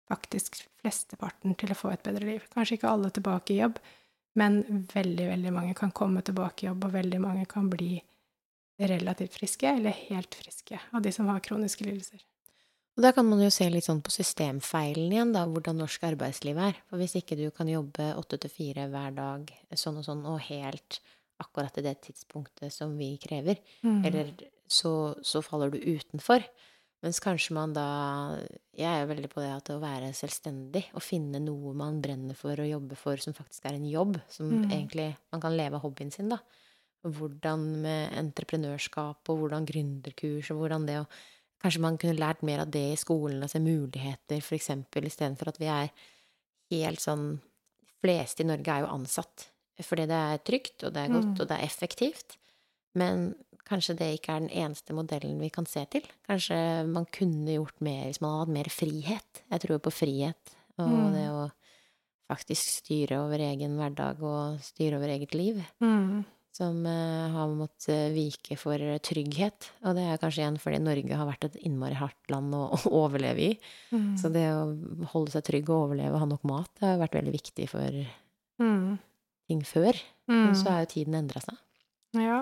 faktisk 0.09 0.63
flesteparten, 0.81 1.57
til 1.59 1.73
å 1.73 1.77
få 1.77 1.93
et 1.93 2.05
bedre 2.07 2.29
liv. 2.29 2.49
Kanskje 2.55 2.79
ikke 2.79 2.93
alle 2.93 3.13
tilbake 3.13 3.55
i 3.55 3.61
jobb, 3.61 3.81
men 4.37 4.61
veldig, 4.93 5.27
veldig 5.33 5.53
mange 5.55 5.75
kan 5.79 5.93
komme 5.97 6.23
tilbake 6.27 6.65
i 6.65 6.69
jobb, 6.71 6.85
og 6.89 6.95
veldig 6.97 7.21
mange 7.23 7.47
kan 7.51 7.69
bli 7.73 7.97
relativt 8.79 9.39
friske, 9.39 9.69
eller 9.79 9.97
helt 10.11 10.35
friske, 10.37 10.79
av 10.93 11.03
de 11.05 11.13
som 11.15 11.29
har 11.33 11.41
kroniske 11.45 11.87
lidelser. 11.87 12.21
Og 12.97 13.05
da 13.05 13.11
kan 13.13 13.27
man 13.29 13.43
jo 13.43 13.51
se 13.53 13.67
litt 13.69 13.85
sånn 13.85 14.01
på 14.05 14.13
systemfeilen 14.13 15.13
igjen, 15.13 15.33
da, 15.35 15.43
hvordan 15.49 15.77
norsk 15.83 16.05
arbeidsliv 16.09 16.57
er. 16.65 16.79
For 16.89 17.01
hvis 17.01 17.17
ikke 17.19 17.37
du 17.37 17.51
kan 17.53 17.69
jobbe 17.69 18.15
åtte 18.17 18.39
til 18.41 18.53
fire 18.53 18.87
hver 18.93 19.13
dag, 19.17 19.51
sånn 19.77 20.01
og 20.01 20.07
sånn, 20.07 20.23
og 20.25 20.41
helt 20.49 21.01
akkurat 21.41 21.75
til 21.77 21.85
det 21.85 21.99
tidspunktet 22.07 22.73
som 22.73 22.95
vi 22.97 23.19
krever, 23.21 23.61
Mm. 23.85 24.05
eller 24.07 24.33
så, 24.69 25.15
så 25.23 25.43
faller 25.45 25.71
du 25.71 25.79
utenfor. 25.79 26.43
Mens 27.07 27.21
kanskje 27.23 27.55
man 27.55 27.71
da 27.77 27.87
Jeg 28.75 28.89
er 28.91 29.05
jo 29.05 29.11
veldig 29.13 29.29
på 29.31 29.41
det 29.41 29.51
at 29.55 29.69
å 29.71 29.79
være 29.79 30.09
selvstendig 30.17 30.83
og 30.93 31.05
finne 31.07 31.39
noe 31.41 31.71
man 31.79 32.01
brenner 32.03 32.35
for 32.35 32.59
og 32.59 32.67
jobber 32.67 32.99
for 32.99 33.23
som 33.23 33.37
faktisk 33.37 33.65
er 33.71 33.77
en 33.79 33.87
jobb, 33.89 34.19
som 34.29 34.51
Mm. 34.51 34.71
egentlig 34.73 35.17
man 35.33 35.41
kan 35.41 35.57
leve 35.57 35.79
av 35.79 35.83
hobbyen 35.87 36.11
sin, 36.13 36.29
da. 36.29 36.41
Hvordan 37.07 37.83
med 37.83 38.13
entreprenørskap 38.19 39.29
og 39.31 39.39
hvordan 39.39 39.65
gründerkurs 39.67 40.51
og 40.51 40.59
hvordan 40.59 40.87
det 40.87 40.99
å 41.01 41.07
Kanskje 41.65 41.81
man 41.81 41.97
kunne 41.97 42.19
lært 42.21 42.43
mer 42.43 42.61
av 42.61 42.71
det 42.71 42.93
i 42.93 42.97
skolen, 43.01 43.43
og 43.43 43.49
se 43.49 43.59
muligheter, 43.59 44.43
for 44.43 44.55
eksempel, 44.59 45.07
istedenfor 45.09 45.49
at 45.49 45.59
vi 45.59 45.65
er 45.73 45.89
helt 46.71 47.01
sånn 47.01 47.41
De 47.41 47.95
fleste 48.13 48.41
i 48.43 48.47
Norge 48.47 48.69
er 48.69 48.81
jo 48.85 48.93
ansatt 48.93 49.47
fordi 49.83 50.07
det 50.07 50.11
er 50.17 50.39
trygt, 50.39 50.85
og 50.85 50.93
det 50.93 51.03
er 51.03 51.09
godt, 51.15 51.33
Mm. 51.35 51.41
og 51.41 51.49
det 51.49 51.57
er 51.59 51.67
effektivt. 51.67 52.37
Men 52.95 53.35
kanskje 53.69 53.97
det 53.99 54.09
ikke 54.19 54.35
er 54.37 54.45
den 54.47 54.53
eneste 54.65 54.95
modellen 54.97 55.39
vi 55.43 55.49
kan 55.51 55.67
se 55.67 55.83
til. 55.91 56.05
Kanskje 56.29 56.59
man 56.89 57.07
kunne 57.13 57.57
gjort 57.59 57.81
mer 57.85 58.05
hvis 58.09 58.21
man 58.23 58.33
hadde 58.33 58.45
hatt 58.47 58.55
mer 58.57 58.71
frihet. 58.73 59.43
Jeg 59.51 59.61
tror 59.65 59.83
på 59.85 59.93
frihet, 59.93 60.55
og 60.79 60.89
Mm. 60.89 61.13
det 61.17 61.27
å 61.33 61.45
faktisk 62.31 62.81
styre 62.83 63.21
over 63.25 63.39
egen 63.39 63.77
hverdag 63.79 64.23
og 64.27 64.59
styre 64.67 64.97
over 64.99 65.09
eget 65.15 65.35
liv. 65.35 65.61
Mm. 65.81 66.25
Som 66.57 66.87
uh, 66.89 67.29
har 67.35 67.51
måttet 67.53 68.15
vike 68.17 68.57
for 68.57 68.81
trygghet. 69.05 69.67
Og 69.85 69.95
det 69.95 70.07
er 70.09 70.17
kanskje 70.23 70.41
igjen 70.41 70.57
fordi 70.59 70.79
Norge 70.81 71.19
har 71.21 71.29
vært 71.29 71.45
et 71.51 71.59
innmari 71.69 71.99
hardt 72.01 72.31
land 72.33 72.55
å, 72.57 72.63
å 72.89 72.93
overleve 73.05 73.51
i. 73.51 73.59
Mm. 73.93 74.15
Så 74.19 74.31
det 74.33 74.47
å 74.57 74.63
holde 75.13 75.35
seg 75.35 75.45
trygg 75.45 75.69
og 75.69 75.91
overleve 75.91 76.15
og 76.17 76.23
ha 76.25 76.29
nok 76.33 76.47
mat, 76.49 76.71
det 76.81 76.89
har 76.89 77.03
vært 77.03 77.19
veldig 77.21 77.35
viktig 77.37 77.69
for 77.75 78.05
Mm. 78.59 78.97
ting 79.47 79.61
før. 79.69 79.93
Mm. 80.31 80.47
Men 80.47 80.55
så 80.57 80.71
er 80.73 80.79
jo 80.87 80.93
tiden 80.95 81.15
endra 81.19 81.43
seg. 81.45 81.59
Ja. 82.17 82.39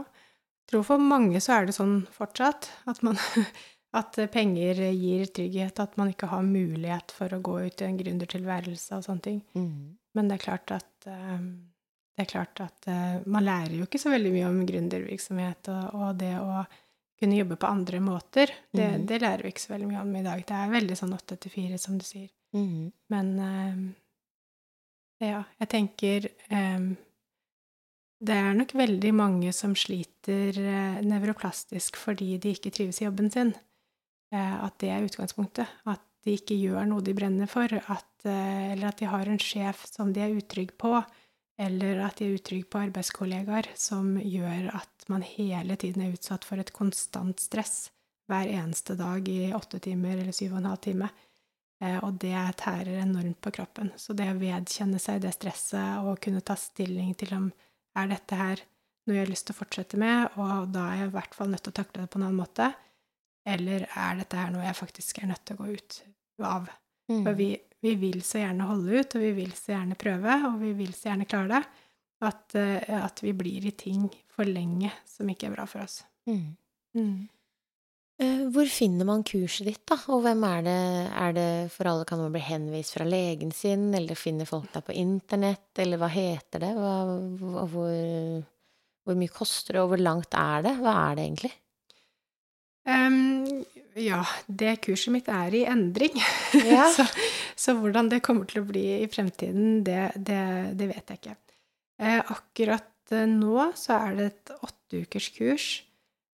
Jeg 0.65 0.73
tror 0.73 0.85
for 0.89 1.03
mange 1.13 1.41
så 1.45 1.59
er 1.59 1.69
det 1.69 1.77
sånn 1.77 2.03
fortsatt 2.15 2.71
at 2.91 3.05
man 3.07 3.21
At 3.95 4.17
penger 4.35 4.81
gir 4.91 5.29
trygghet, 5.31 5.79
at 5.79 5.93
man 5.95 6.09
ikke 6.11 6.27
har 6.27 6.43
mulighet 6.43 7.13
for 7.15 7.31
å 7.31 7.39
gå 7.47 7.53
ut 7.69 7.83
i 7.83 7.87
en 7.87 7.99
gründertilværelse 8.01 8.97
og 8.97 9.05
sånne 9.07 9.23
ting. 9.23 9.37
Mm. 9.55 9.93
Men 10.19 10.31
det 10.31 10.35
er 10.35 10.43
klart 10.43 10.73
at 10.75 11.07
eh, 11.07 11.45
det 12.15 12.25
er 12.25 12.31
klart 12.31 12.63
at 12.65 12.89
eh, 12.91 13.21
man 13.31 13.47
lærer 13.47 13.77
jo 13.79 13.87
ikke 13.87 14.01
så 14.03 14.11
veldig 14.11 14.33
mye 14.35 14.49
om 14.49 14.59
gründervirksomhet 14.67 15.71
og, 15.71 15.95
og 15.95 16.19
det 16.19 16.33
å 16.41 16.65
kunne 17.23 17.39
jobbe 17.39 17.59
på 17.63 17.71
andre 17.71 18.01
måter. 18.03 18.51
Det, 18.75 18.89
mm. 18.97 19.07
det 19.11 19.21
lærer 19.23 19.47
vi 19.47 19.55
ikke 19.55 19.63
så 19.63 19.75
veldig 19.77 19.93
mye 19.93 20.03
om 20.03 20.13
i 20.19 20.25
dag. 20.27 20.43
Det 20.47 20.59
er 20.59 20.75
veldig 20.75 20.99
sånn 20.99 21.15
åtte 21.15 21.39
til 21.43 21.55
fire, 21.55 21.79
som 21.79 21.99
du 21.99 22.07
sier. 22.07 22.31
Mm. 22.55 22.91
Men 23.15 23.33
eh, 23.47 25.29
ja, 25.31 25.45
jeg 25.63 25.71
tenker 25.71 26.29
det 28.23 28.35
er 28.39 28.57
nok 28.57 28.75
veldig 28.79 29.13
mange 29.17 29.53
som 29.57 29.75
sliter 29.77 30.57
eh, 30.61 31.01
nevroplastisk 31.05 31.99
fordi 31.99 32.37
de 32.41 32.55
ikke 32.55 32.73
trives 32.75 33.01
i 33.03 33.09
jobben 33.09 33.31
sin. 33.33 33.53
Eh, 34.33 34.55
at 34.65 34.79
det 34.83 34.93
er 34.93 35.07
utgangspunktet. 35.07 35.71
At 35.91 36.03
de 36.25 36.37
ikke 36.39 36.57
gjør 36.57 36.87
noe 36.89 37.05
de 37.05 37.15
brenner 37.17 37.51
for. 37.51 37.69
At, 37.69 38.15
eh, 38.29 38.73
eller 38.73 38.93
at 38.93 39.03
de 39.03 39.11
har 39.11 39.29
en 39.29 39.43
sjef 39.43 39.85
som 39.91 40.15
de 40.15 40.23
er 40.25 40.37
utrygg 40.39 40.77
på. 40.81 40.95
Eller 41.61 42.01
at 42.07 42.19
de 42.19 42.29
er 42.29 42.39
utrygge 42.39 42.71
på 42.71 42.81
arbeidskollegaer, 42.89 43.69
som 43.79 44.17
gjør 44.19 44.73
at 44.75 45.05
man 45.13 45.23
hele 45.23 45.77
tiden 45.79 46.03
er 46.03 46.17
utsatt 46.17 46.47
for 46.47 46.59
et 46.59 46.73
konstant 46.75 47.39
stress 47.43 47.93
hver 48.31 48.49
eneste 48.49 48.97
dag 48.99 49.29
i 49.29 49.53
åtte 49.55 49.79
timer 49.85 50.17
eller 50.17 50.35
syv 50.35 50.55
og 50.57 50.63
en 50.63 50.71
halv 50.73 50.81
time. 50.83 51.11
Og 52.01 52.17
det 52.23 52.35
tærer 52.59 53.03
enormt 53.03 53.39
på 53.45 53.53
kroppen. 53.55 53.93
Så 54.01 54.17
det 54.17 54.31
å 54.33 54.39
vedkjenne 54.41 54.99
seg 55.03 55.21
det 55.23 55.35
stresset 55.37 56.01
og 56.03 56.19
kunne 56.25 56.43
ta 56.43 56.57
stilling 56.59 57.13
til 57.21 57.35
om 57.37 57.47
er 57.99 58.09
dette 58.11 58.39
her 58.39 58.63
noe 59.05 59.19
jeg 59.19 59.27
har 59.27 59.31
lyst 59.31 59.47
til 59.49 59.55
å 59.55 59.61
fortsette 59.61 60.01
med, 60.01 60.39
og 60.41 60.73
da 60.73 60.89
er 60.91 61.03
jeg 61.03 61.11
i 61.11 61.15
hvert 61.19 61.37
fall 61.37 61.51
nødt 61.53 61.65
til 61.67 61.75
å 61.75 61.79
takle 61.81 62.05
det 62.05 62.11
på 62.13 62.21
en 62.21 62.27
annen 62.27 62.41
måte? 62.41 62.71
Eller 63.45 63.85
er 63.93 64.19
dette 64.23 64.41
her 64.41 64.53
noe 64.53 64.65
jeg 64.65 64.79
faktisk 64.79 65.21
er 65.21 65.29
nødt 65.29 65.45
til 65.45 65.59
å 65.59 65.65
gå 65.65 65.77
ut 65.77 65.99
av? 66.41 66.71
Mm. 67.13 67.21
For 67.21 67.37
vi, 67.37 67.49
vi, 67.85 67.95
vil 68.01 68.23
så 68.25 68.41
gjerne 68.41 68.69
holde 68.71 69.03
ut, 69.03 69.17
og 69.19 69.25
vi 69.27 69.33
vil 69.37 69.53
så 69.59 69.75
gjerne 69.75 69.99
prøve, 70.01 70.39
og 70.49 70.57
vi 70.63 70.73
vil 70.79 70.95
så 70.97 71.11
gjerne 71.11 71.29
klare 71.29 71.51
det. 71.53 71.63
At, 72.25 72.57
uh, 72.57 73.05
at 73.05 73.21
vi 73.21 73.35
blir 73.37 73.67
i 73.69 73.75
ting 73.77 74.07
for 74.33 74.49
lenge 74.49 74.89
som 75.11 75.29
ikke 75.29 75.51
er 75.51 75.57
bra 75.59 75.67
for 75.69 75.85
oss. 75.85 75.99
Mm. 76.31 76.55
Mm. 76.97 77.27
Uh, 78.23 78.47
hvor 78.55 78.69
finner 78.71 79.09
man 79.09 79.25
kurset 79.27 79.67
ditt, 79.67 79.83
da? 79.91 79.97
Og 80.15 80.23
hvem 80.23 80.45
er 80.47 80.61
det? 80.67 80.81
Er 81.19 81.35
det 81.35 81.49
for 81.75 81.91
alle 81.91 82.07
kan 82.07 82.21
man 82.23 82.35
bli 82.35 82.43
henvist 82.47 82.95
fra 82.95 83.07
legen 83.09 83.51
sin, 83.55 83.89
eller 83.97 84.19
finner 84.19 84.47
folk 84.49 84.71
deg 84.75 84.87
på 84.87 84.95
internett, 85.01 85.73
eller 85.83 85.99
hva 85.99 86.11
heter 86.15 86.63
det? 86.63 86.73
Hva, 86.79 86.95
hvor, 87.73 88.45
hvor 89.03 89.19
mye 89.19 89.35
koster 89.35 89.77
det, 89.77 89.83
og 89.83 89.93
hvor 89.93 90.03
langt 90.03 90.39
er 90.39 90.67
det? 90.69 90.77
Hva 90.79 90.95
er 91.09 91.19
det 91.19 91.27
egentlig? 91.27 91.55
Um, 92.85 93.65
ja, 93.97 94.21
det 94.47 94.77
kurset 94.85 95.13
mitt 95.15 95.29
er 95.33 95.55
i 95.55 95.65
endring. 95.71 96.17
Ja. 96.59 96.89
så, 96.97 97.07
så, 97.57 97.75
hvordan 97.79 98.11
det 98.13 98.23
kommer 98.27 98.49
til 98.51 98.63
å 98.63 98.69
bli 98.69 98.85
i 99.01 99.09
fremtiden, 99.11 99.83
det, 99.87 100.11
det, 100.17 100.43
det 100.79 100.91
vet 100.91 101.11
jeg 101.11 101.23
ikke. 101.23 101.37
Eh, 102.03 102.21
akkurat 102.21 103.15
eh, 103.15 103.27
nå 103.31 103.71
så 103.79 104.01
er 104.01 104.17
det 104.19 104.25
et 104.33 104.55
åtteukerskurs 104.67 105.69
eh, 105.79 105.91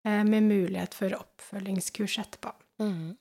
med 0.05 0.45
mulighet 0.45 0.93
for 0.95 1.15
oppfølgingskurs 1.17 2.19
etterpå. 2.21 2.51
Mm. 2.83 3.15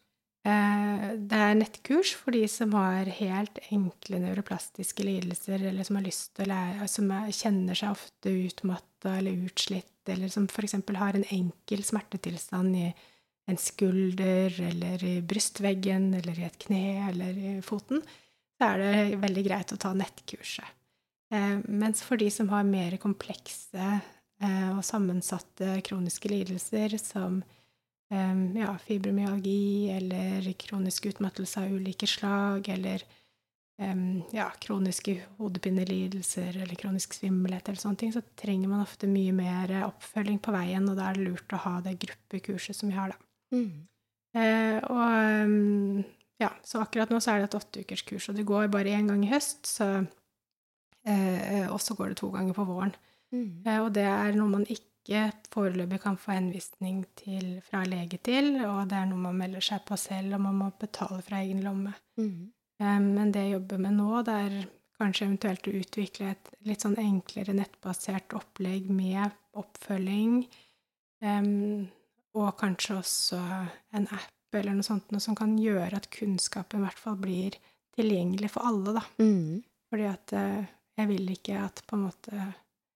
Eh, 0.44 1.04
det 1.16 1.40
er 1.40 1.56
nettkurs 1.56 2.12
for 2.20 2.36
de 2.36 2.44
som 2.52 2.74
har 2.76 3.08
helt 3.20 3.62
enkle 3.70 4.20
neuroplastiske 4.26 5.06
lidelser, 5.08 5.62
eller 5.70 5.88
som 5.88 6.00
har 6.00 6.06
lyst 6.08 6.34
til 6.36 6.46
å 6.46 6.52
lære, 6.52 6.88
som 6.92 7.14
kjenner 7.32 7.80
seg 7.80 7.96
ofte 7.96 8.34
utmatta 8.50 9.18
eller 9.22 9.46
utslitt, 9.48 9.96
eller 10.12 10.32
som 10.34 10.50
f.eks. 10.52 10.76
har 11.00 11.16
en 11.16 11.28
enkel 11.32 11.86
smertetilstand 11.88 12.76
i 12.76 12.90
en 13.52 13.60
skulder 13.60 14.56
eller 14.64 15.04
i 15.04 15.16
brystveggen 15.24 16.12
eller 16.16 16.38
i 16.40 16.46
et 16.48 16.60
kne 16.60 17.10
eller 17.10 17.40
i 17.40 17.54
foten, 17.64 18.04
så 18.60 18.70
er 18.70 18.84
det 18.84 19.22
veldig 19.24 19.44
greit 19.48 19.74
å 19.76 19.80
ta 19.80 19.92
nettkurset. 19.96 20.80
Eh, 21.34 21.56
mens 21.72 22.04
for 22.04 22.20
de 22.20 22.28
som 22.32 22.52
har 22.52 22.68
mer 22.68 23.00
komplekse 23.04 23.80
eh, 23.80 24.12
og 24.76 24.84
sammensatte 24.86 25.78
kroniske 25.86 26.32
lidelser 26.32 26.98
som 27.02 27.42
eh, 28.12 28.40
ja, 28.60 28.76
fibromyalgi 28.86 29.92
eller 29.96 30.48
kronisk 30.60 31.12
utmattelse 31.12 31.66
av 31.66 31.76
ulike 31.76 32.10
slag 32.10 32.70
eller 32.74 33.06
ja, 34.32 34.46
kroniske 34.62 35.16
hodepinelidelser 35.40 36.60
eller 36.62 36.78
kronisk 36.80 37.16
svimmelhet 37.18 37.68
eller 37.68 37.82
sånne 37.82 38.00
ting, 38.00 38.12
så 38.14 38.22
trenger 38.40 38.70
man 38.70 38.84
ofte 38.86 39.10
mye 39.10 39.34
mer 39.36 39.74
oppfølging 39.88 40.38
på 40.46 40.54
veien, 40.54 40.86
og 40.88 41.00
da 41.00 41.08
er 41.10 41.18
det 41.18 41.26
lurt 41.26 41.56
å 41.58 41.60
ha 41.66 41.74
det 41.84 41.96
gruppekurset 42.06 42.78
som 42.78 42.92
vi 42.92 42.96
har, 42.96 43.12
da. 43.12 43.58
Mm. 43.58 43.88
Eh, 44.34 44.78
og 44.90 46.06
ja, 46.42 46.50
så 46.66 46.82
akkurat 46.82 47.12
nå 47.14 47.20
så 47.22 47.34
er 47.34 47.44
det 47.44 47.52
et 47.52 47.58
åtteukerskurs, 47.60 48.30
og 48.30 48.38
det 48.38 48.48
går 48.50 48.70
bare 48.74 48.94
én 48.94 49.10
gang 49.10 49.24
i 49.26 49.32
høst, 49.32 49.66
så 49.70 49.90
eh, 51.06 51.70
Og 51.70 51.80
så 51.82 51.96
går 51.96 52.14
det 52.14 52.22
to 52.22 52.30
ganger 52.34 52.54
på 52.54 52.66
våren. 52.68 52.94
Mm. 53.34 53.64
Eh, 53.66 53.80
og 53.82 53.94
det 53.98 54.06
er 54.08 54.36
noe 54.38 54.52
man 54.52 54.66
ikke 54.70 55.26
foreløpig 55.52 56.00
kan 56.04 56.18
få 56.20 56.38
henvisning 56.38 57.02
til 57.20 57.58
fra 57.66 57.84
lege 57.90 58.22
til, 58.24 58.56
og 58.64 58.86
det 58.92 59.00
er 59.00 59.10
noe 59.10 59.26
man 59.26 59.40
melder 59.42 59.66
seg 59.66 59.84
på 59.88 59.98
selv, 60.00 60.38
og 60.38 60.46
man 60.46 60.62
må 60.62 60.70
betale 60.80 61.20
fra 61.26 61.42
egen 61.44 61.64
lomme. 61.66 61.96
Mm. 62.20 62.54
Eh, 62.80 63.00
men 63.04 63.34
det 63.34 63.48
jeg 63.48 63.58
jobber 63.58 63.84
med 63.88 63.98
nå, 64.00 64.12
det 64.28 64.38
er 64.46 64.58
kanskje 65.02 65.28
eventuelt 65.28 65.68
å 65.68 65.76
utvikle 65.80 66.30
et 66.32 66.54
litt 66.68 66.86
sånn 66.86 67.00
enklere 67.02 67.56
nettbasert 67.58 68.36
opplegg 68.38 68.88
med 68.94 69.34
oppfølging. 69.60 70.44
Um, 71.24 71.90
og 72.36 72.56
kanskje 72.60 72.98
også 73.00 73.40
en 73.96 74.08
app 74.12 74.58
eller 74.58 74.76
noe 74.76 74.86
sånt 74.86 75.12
noe 75.14 75.24
som 75.24 75.38
kan 75.38 75.56
gjøre 75.58 75.98
at 75.98 76.10
kunnskapen 76.14 76.82
i 76.82 76.86
hvert 76.86 77.00
fall 77.00 77.16
blir 77.22 77.56
tilgjengelig 77.98 78.52
for 78.54 78.68
alle, 78.70 78.98
da. 78.98 79.04
Mm. 79.22 79.62
Fordi 79.90 80.06
at 80.10 80.34
eh, 80.38 80.72
jeg 81.00 81.10
vil 81.10 81.32
ikke 81.34 81.58
at 81.62 81.82
på 81.88 81.98
en 81.98 82.06
måte 82.08 82.48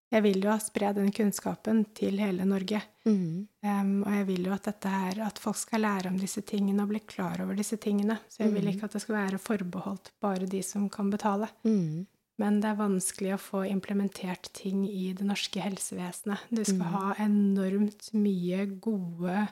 Jeg 0.08 0.24
vil 0.24 0.40
jo 0.40 0.54
spre 0.64 0.94
den 0.96 1.10
kunnskapen 1.12 1.82
til 1.98 2.22
hele 2.24 2.46
Norge. 2.48 2.80
Mm. 3.08 3.48
Um, 3.64 3.94
og 4.06 4.14
jeg 4.16 4.28
vil 4.30 4.46
jo 4.48 4.54
at 4.56 4.68
dette 4.68 4.92
her 4.92 5.20
At 5.26 5.40
folk 5.40 5.58
skal 5.60 5.84
lære 5.84 6.12
om 6.12 6.18
disse 6.20 6.42
tingene 6.48 6.84
og 6.84 6.92
bli 6.92 7.02
klar 7.08 7.42
over 7.44 7.58
disse 7.60 7.80
tingene. 7.82 8.16
Så 8.32 8.46
jeg 8.46 8.54
vil 8.54 8.68
mm. 8.68 8.72
ikke 8.74 8.88
at 8.88 8.96
det 8.96 9.02
skal 9.04 9.18
være 9.18 9.42
forbeholdt 9.42 10.14
bare 10.24 10.48
de 10.48 10.62
som 10.64 10.88
kan 10.92 11.12
betale. 11.12 11.50
Mm. 11.68 12.06
Men 12.38 12.60
det 12.62 12.70
er 12.70 12.80
vanskelig 12.80 13.34
å 13.34 13.42
få 13.42 13.64
implementert 13.68 14.52
ting 14.56 14.84
i 14.86 15.10
det 15.18 15.26
norske 15.26 15.62
helsevesenet. 15.62 16.46
Du 16.54 16.62
skal 16.62 16.86
mm. 16.86 16.94
ha 16.94 17.16
enormt 17.26 18.12
mye 18.14 18.68
gode, 18.78 19.48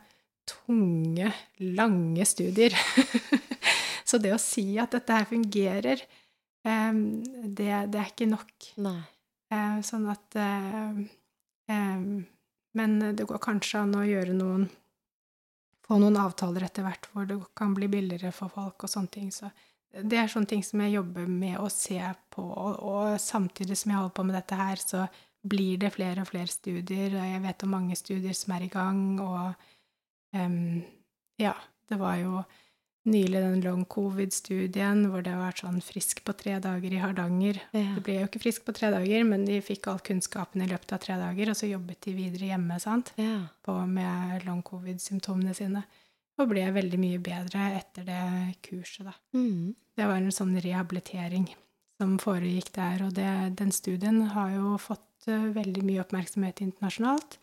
tunge, 0.48 1.32
lange 1.76 2.28
studier. 2.30 2.78
Så 4.10 4.22
det 4.22 4.36
å 4.36 4.42
si 4.42 4.76
at 4.78 4.94
dette 4.94 5.18
her 5.18 5.26
fungerer, 5.28 6.06
um, 6.62 7.02
det, 7.26 7.72
det, 7.90 7.98
er 7.98 8.14
ikke 8.14 8.30
nok. 8.30 8.54
Nei. 8.86 9.02
Uh, 9.56 9.78
sånn 9.86 10.08
at 10.12 10.36
uh, 10.42 10.98
um, 11.72 12.26
Men 12.76 12.98
det 13.16 13.28
går 13.30 13.40
kanskje 13.44 13.86
an 13.86 13.94
å 13.96 14.04
gjøre 14.04 14.34
noen 14.36 14.66
Få 15.86 16.00
noen 16.02 16.18
avtaler 16.18 16.66
etter 16.66 16.82
hvert 16.82 17.06
hvor 17.12 17.28
det 17.30 17.38
kan 17.56 17.76
bli 17.78 17.88
billigere 17.92 18.32
for 18.34 18.50
folk 18.50 18.88
og 18.88 18.90
sånne 18.90 19.12
ting. 19.14 19.28
Så 19.30 19.52
det 19.94 20.18
er 20.18 20.32
sånne 20.32 20.50
ting 20.50 20.64
som 20.66 20.82
jeg 20.82 20.96
jobber 20.96 21.28
med 21.30 21.60
å 21.62 21.68
se 21.70 22.00
på, 22.34 22.42
og, 22.42 22.80
og, 22.82 23.20
samtidig 23.22 23.78
som 23.78 23.94
jeg 23.94 24.00
holder 24.00 24.16
på 24.18 24.26
med 24.26 24.36
dette 24.40 24.58
her, 24.60 24.82
så 24.82 25.04
blir 25.46 25.78
det 25.84 25.94
flere 25.94 26.24
og 26.26 26.30
flere 26.32 26.50
studier, 26.50 27.14
og 27.14 27.30
jeg 27.30 27.44
vet 27.46 27.66
om 27.68 27.74
mange 27.76 27.98
studier 28.00 28.34
som 28.34 28.56
er 28.56 28.66
i 28.66 28.72
gang, 28.74 29.04
og 29.22 29.54
um, 30.34 30.82
ja, 31.38 31.54
det 31.86 32.02
var 32.02 32.18
jo 32.18 32.42
nylig 33.06 33.42
den 33.42 33.62
long 33.64 33.84
covid-studien 33.90 35.04
hvor 35.12 35.24
det 35.26 35.36
var 35.38 35.58
sånn 35.58 35.78
frisk 35.86 36.24
på 36.26 36.34
tre 36.38 36.58
dager 36.64 36.94
i 36.94 37.02
Hardanger. 37.02 37.60
Ja. 37.76 37.92
Det 37.98 38.04
ble 38.06 38.18
jo 38.20 38.30
ikke 38.30 38.42
frisk 38.48 38.66
på 38.68 38.74
tre 38.76 38.90
dager, 38.94 39.26
men 39.30 39.46
de 39.48 39.60
fikk 39.66 39.90
all 39.92 40.02
kunnskapen 40.06 40.64
i 40.66 40.70
løpet 40.72 40.96
av 40.98 41.04
tre 41.04 41.18
dager, 41.22 41.52
og 41.52 41.60
så 41.60 41.70
jobbet 41.70 42.02
de 42.08 42.16
videre 42.18 42.50
hjemme 42.54 42.80
sant? 42.82 43.14
Ja. 43.22 43.46
På, 43.66 43.78
med 43.90 44.48
long 44.48 44.64
covid-symptomene 44.66 45.54
sine. 45.58 45.86
Og 46.42 46.50
ble 46.52 46.66
veldig 46.76 47.00
mye 47.00 47.22
bedre 47.24 47.70
etter 47.78 48.08
det 48.10 48.24
kurset, 48.66 49.06
da. 49.08 49.14
Mm. 49.38 49.76
Det 49.96 50.10
var 50.10 50.20
en 50.20 50.34
sånn 50.36 50.58
rehabilitering 50.60 51.48
som 51.96 52.18
foregikk 52.20 52.74
der, 52.76 53.06
og 53.06 53.14
det, 53.16 53.32
den 53.60 53.72
studien 53.72 54.26
har 54.34 54.52
jo 54.52 54.76
fått 54.82 55.30
uh, 55.30 55.52
veldig 55.56 55.86
mye 55.88 56.02
oppmerksomhet 56.04 56.60
internasjonalt. 56.66 57.38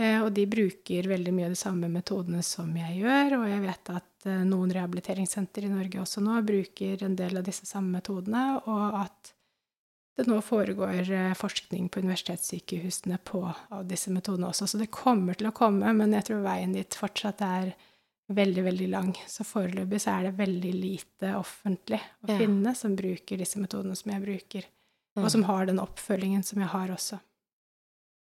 Uh, 0.00 0.22
og 0.24 0.30
de 0.36 0.46
bruker 0.48 1.08
veldig 1.10 1.32
mye 1.36 1.50
av 1.50 1.52
de 1.52 1.60
samme 1.60 1.90
metodene 1.92 2.40
som 2.46 2.70
jeg 2.78 3.02
gjør, 3.02 3.36
og 3.40 3.44
jeg 3.50 3.64
vet 3.66 3.90
at 3.92 4.28
uh, 4.30 4.38
noen 4.48 4.72
rehabiliteringssenter 4.72 5.66
i 5.66 5.72
Norge 5.72 6.00
også 6.00 6.22
nå 6.24 6.38
bruker 6.46 7.04
en 7.04 7.18
del 7.18 7.36
av 7.36 7.44
disse 7.44 7.68
samme 7.68 7.98
metodene, 7.98 8.44
og 8.64 8.96
at 9.02 9.34
det 10.20 10.26
nå 10.28 10.40
foregår 10.44 11.06
forskning 11.38 11.86
på 11.88 12.02
universitetssykehusene 12.02 13.20
på 13.24 13.40
av 13.48 13.86
disse 13.88 14.10
metodene 14.12 14.50
også. 14.50 14.66
Så 14.68 14.80
det 14.80 14.90
kommer 14.92 15.38
til 15.38 15.48
å 15.48 15.54
komme, 15.56 15.92
men 15.96 16.12
jeg 16.12 16.26
tror 16.28 16.42
veien 16.44 16.74
dit 16.76 16.96
fortsatt 16.98 17.40
er 17.46 17.70
veldig, 18.34 18.64
veldig 18.66 18.88
lang. 18.90 19.14
Så 19.26 19.46
foreløpig 19.48 20.02
så 20.02 20.16
er 20.16 20.28
det 20.28 20.36
veldig 20.38 20.74
lite 20.76 21.32
offentlig 21.38 22.00
å 22.26 22.30
ja. 22.30 22.36
finne 22.42 22.74
som 22.76 22.98
bruker 22.98 23.40
disse 23.40 23.62
metodene 23.62 23.96
som 23.96 24.12
jeg 24.12 24.24
bruker, 24.26 24.68
og 25.18 25.30
som 25.32 25.46
har 25.48 25.70
den 25.70 25.80
oppfølgingen 25.82 26.44
som 26.46 26.60
jeg 26.62 26.70
har 26.74 26.92
også. 26.94 27.20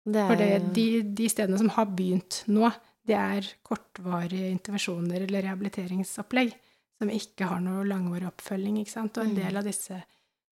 Det. 0.04 0.24
For 0.28 0.36
det, 0.36 0.50
de, 0.76 0.88
de, 1.16 1.28
stedene 1.32 1.58
som 1.60 1.70
har 1.72 1.88
begynt 1.96 2.42
nå, 2.52 2.68
det 3.08 3.16
er 3.16 3.46
kortvarige 3.64 4.50
intervensjoner 4.52 5.24
eller 5.24 5.46
rehabiliteringsopplegg 5.46 6.52
som 7.00 7.12
ikke 7.12 7.48
har 7.50 7.62
noe 7.64 7.86
langvarig 7.88 8.28
oppfølging, 8.28 8.82
ikke 8.82 8.94
sant. 8.94 9.16
Og 9.18 9.26
en 9.26 9.32
mm. 9.34 9.40
del 9.40 9.60
av 9.60 9.66
disse 9.66 10.02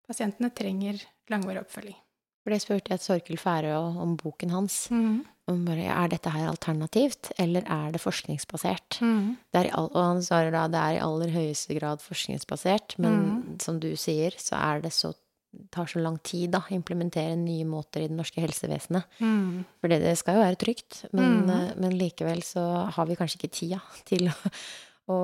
pasientene 0.07 0.51
trenger 0.55 1.03
langvarig 1.31 1.61
oppfølging. 1.63 1.99
For 2.41 2.53
det 2.53 2.61
spurte 2.63 2.95
jeg 2.95 3.03
Sorkil 3.03 3.37
Færø 3.37 3.75
om 4.01 4.15
boken 4.17 4.53
hans. 4.55 4.87
Mm. 4.89 5.21
Om 5.51 5.65
bare, 5.67 5.89
er 5.93 6.09
dette 6.09 6.31
her 6.33 6.47
alternativt, 6.49 7.31
eller 7.41 7.65
er 7.69 7.93
det 7.93 8.01
forskningsbasert? 8.01 9.01
Mm. 9.03 9.35
Det 9.53 9.65
all, 9.77 9.89
og 9.91 10.01
han 10.01 10.23
svarer 10.25 10.53
da 10.55 10.63
det 10.71 10.81
er 10.81 10.97
i 10.97 11.03
aller 11.05 11.33
høyeste 11.33 11.77
grad 11.77 12.01
forskningsbasert, 12.01 12.95
men 13.01 13.19
mm. 13.19 13.41
som 13.61 13.81
du 13.83 13.91
sier, 13.99 14.37
så 14.41 14.57
er 14.57 14.85
det 14.85 14.93
så 14.95 15.13
tar 15.71 15.85
så 15.85 15.99
lang 16.01 16.17
tid, 16.23 16.51
da. 16.51 16.61
Implementere 16.71 17.35
nye 17.37 17.65
måter 17.65 18.01
i 18.03 18.07
det 18.07 18.15
norske 18.17 18.39
helsevesenet. 18.41 19.03
Mm. 19.19 19.65
For 19.81 19.87
det, 19.91 20.01
det 20.01 20.17
skal 20.17 20.35
jo 20.39 20.45
være 20.45 20.55
trygt, 20.61 21.05
men, 21.13 21.41
Mhm. 21.45 21.49
eh, 21.49 21.73
men 21.77 21.91
likevel 21.99 22.41
så 22.43 22.89
har 22.89 23.05
vi 23.05 23.15
kanskje 23.15 23.37
ikke 23.41 23.51
tida 23.51 23.81
til 24.05 24.27
å, 24.29 24.33
å, 25.11 25.17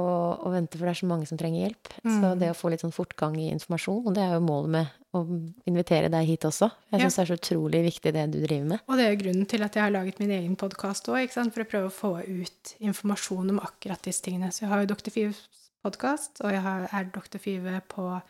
å 0.44 0.52
vente, 0.52 0.76
for 0.78 0.86
det 0.86 0.96
er 0.98 1.00
så 1.00 1.08
mange 1.08 1.28
som 1.30 1.38
trenger 1.38 1.64
hjelp. 1.70 1.88
Så 2.04 2.20
Mhm. 2.34 2.40
det 2.40 2.50
å 2.52 2.58
få 2.60 2.70
litt 2.72 2.82
sånn 2.82 2.92
fortgang 2.94 3.38
i 3.40 3.50
informasjon, 3.54 4.06
og 4.08 4.14
det 4.16 4.24
er 4.24 4.34
jo 4.36 4.42
målet 4.44 4.70
med 4.70 4.88
å 5.16 5.22
invitere 5.66 6.10
deg 6.12 6.28
hit 6.28 6.42
også. 6.44 6.70
Jeg 6.92 7.00
Ja. 7.02 7.08
det 7.08 7.20
er 7.20 7.26
så 7.26 7.38
utrolig 7.40 7.84
viktig 7.88 8.12
det 8.14 8.32
du 8.32 8.42
driver 8.46 8.66
med. 8.68 8.80
Og 8.90 8.98
det 8.98 9.06
er 9.06 9.16
jo 9.16 9.24
grunnen 9.24 9.48
til 9.48 9.64
at 9.64 9.74
jeg 9.74 9.84
har 9.84 9.92
laget 9.92 10.20
min 10.20 10.30
egen 10.32 10.56
podkast 10.58 11.08
òg, 11.08 11.32
for 11.32 11.64
å 11.64 11.70
prøve 11.72 11.88
å 11.88 11.92
få 11.94 12.12
ut 12.28 12.76
informasjon 12.82 13.50
om 13.50 13.60
akkurat 13.60 14.02
disse 14.04 14.22
tingene. 14.22 14.52
Så 14.52 14.62
jeg 14.68 14.70
har 14.70 14.82
jo 14.86 14.94
Dr. 14.94 15.10
Fives 15.10 15.48
podkast, 15.84 16.42
og 16.44 16.52
jeg 16.52 16.62
har, 16.62 16.90
er 16.92 17.06
Dr. 17.06 17.38
Five 17.40 17.82
på 17.88 18.22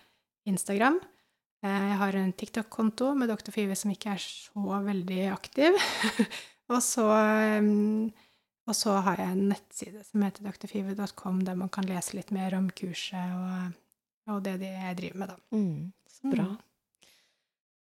Instagram. 0.45 1.00
Eh, 1.66 1.84
Jeg 1.89 1.97
har 2.01 2.18
en 2.20 2.34
TikTok-konto 2.34 3.14
med 3.18 3.32
Dr. 3.32 3.51
Five 3.55 3.76
som 3.80 3.91
ikke 3.93 4.14
er 4.14 4.22
så 4.22 4.82
veldig 4.86 5.22
aktiv. 5.34 5.78
og, 6.74 6.80
så, 6.86 7.08
og 8.68 8.76
så 8.78 8.95
har 9.08 9.24
jeg 9.24 9.34
en 9.34 9.49
nettside 9.53 10.03
som 10.05 10.26
heter 10.26 10.45
drfive.com, 10.51 11.41
der 11.47 11.58
man 11.58 11.70
kan 11.74 11.88
lese 11.89 12.18
litt 12.18 12.32
mer 12.36 12.55
om 12.58 12.70
kurset 12.70 13.34
og, 13.38 13.76
og 14.34 14.43
det 14.45 14.60
de 14.62 14.72
jeg 14.74 14.97
driver 15.01 15.22
med, 15.24 15.34
da. 15.34 15.38
Mm, 15.55 15.93
så 16.18 16.34
bra. 16.34 16.49
Mm. 16.51 16.58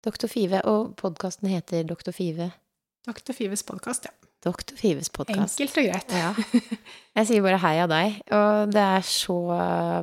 Dr. 0.06 0.28
Five, 0.30 0.62
og 0.70 0.94
podkasten 1.00 1.50
heter 1.50 1.82
Dr. 1.82 2.12
Five. 2.14 2.52
Dr. 3.06 3.34
Fives 3.34 3.62
podkast, 3.66 4.06
ja. 4.06 4.12
Dr. 4.46 4.76
Fives 4.78 5.08
podkast. 5.10 5.58
Enkelt 5.58 5.78
og 5.80 5.86
greit. 5.88 6.12
Ja. 6.14 6.60
Jeg 7.18 7.26
sier 7.26 7.42
bare 7.42 7.58
hei 7.58 7.72
av 7.82 7.88
deg. 7.90 8.20
Og 8.36 8.70
det 8.70 8.82
er 8.82 9.06
så 9.08 9.38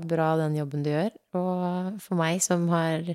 bra 0.03 0.34
den 0.41 0.57
jobben 0.57 0.84
du 0.84 0.89
gjør. 0.91 1.13
Og 1.39 2.01
for 2.03 2.19
meg 2.19 2.41
som 2.43 2.65
har 2.74 3.13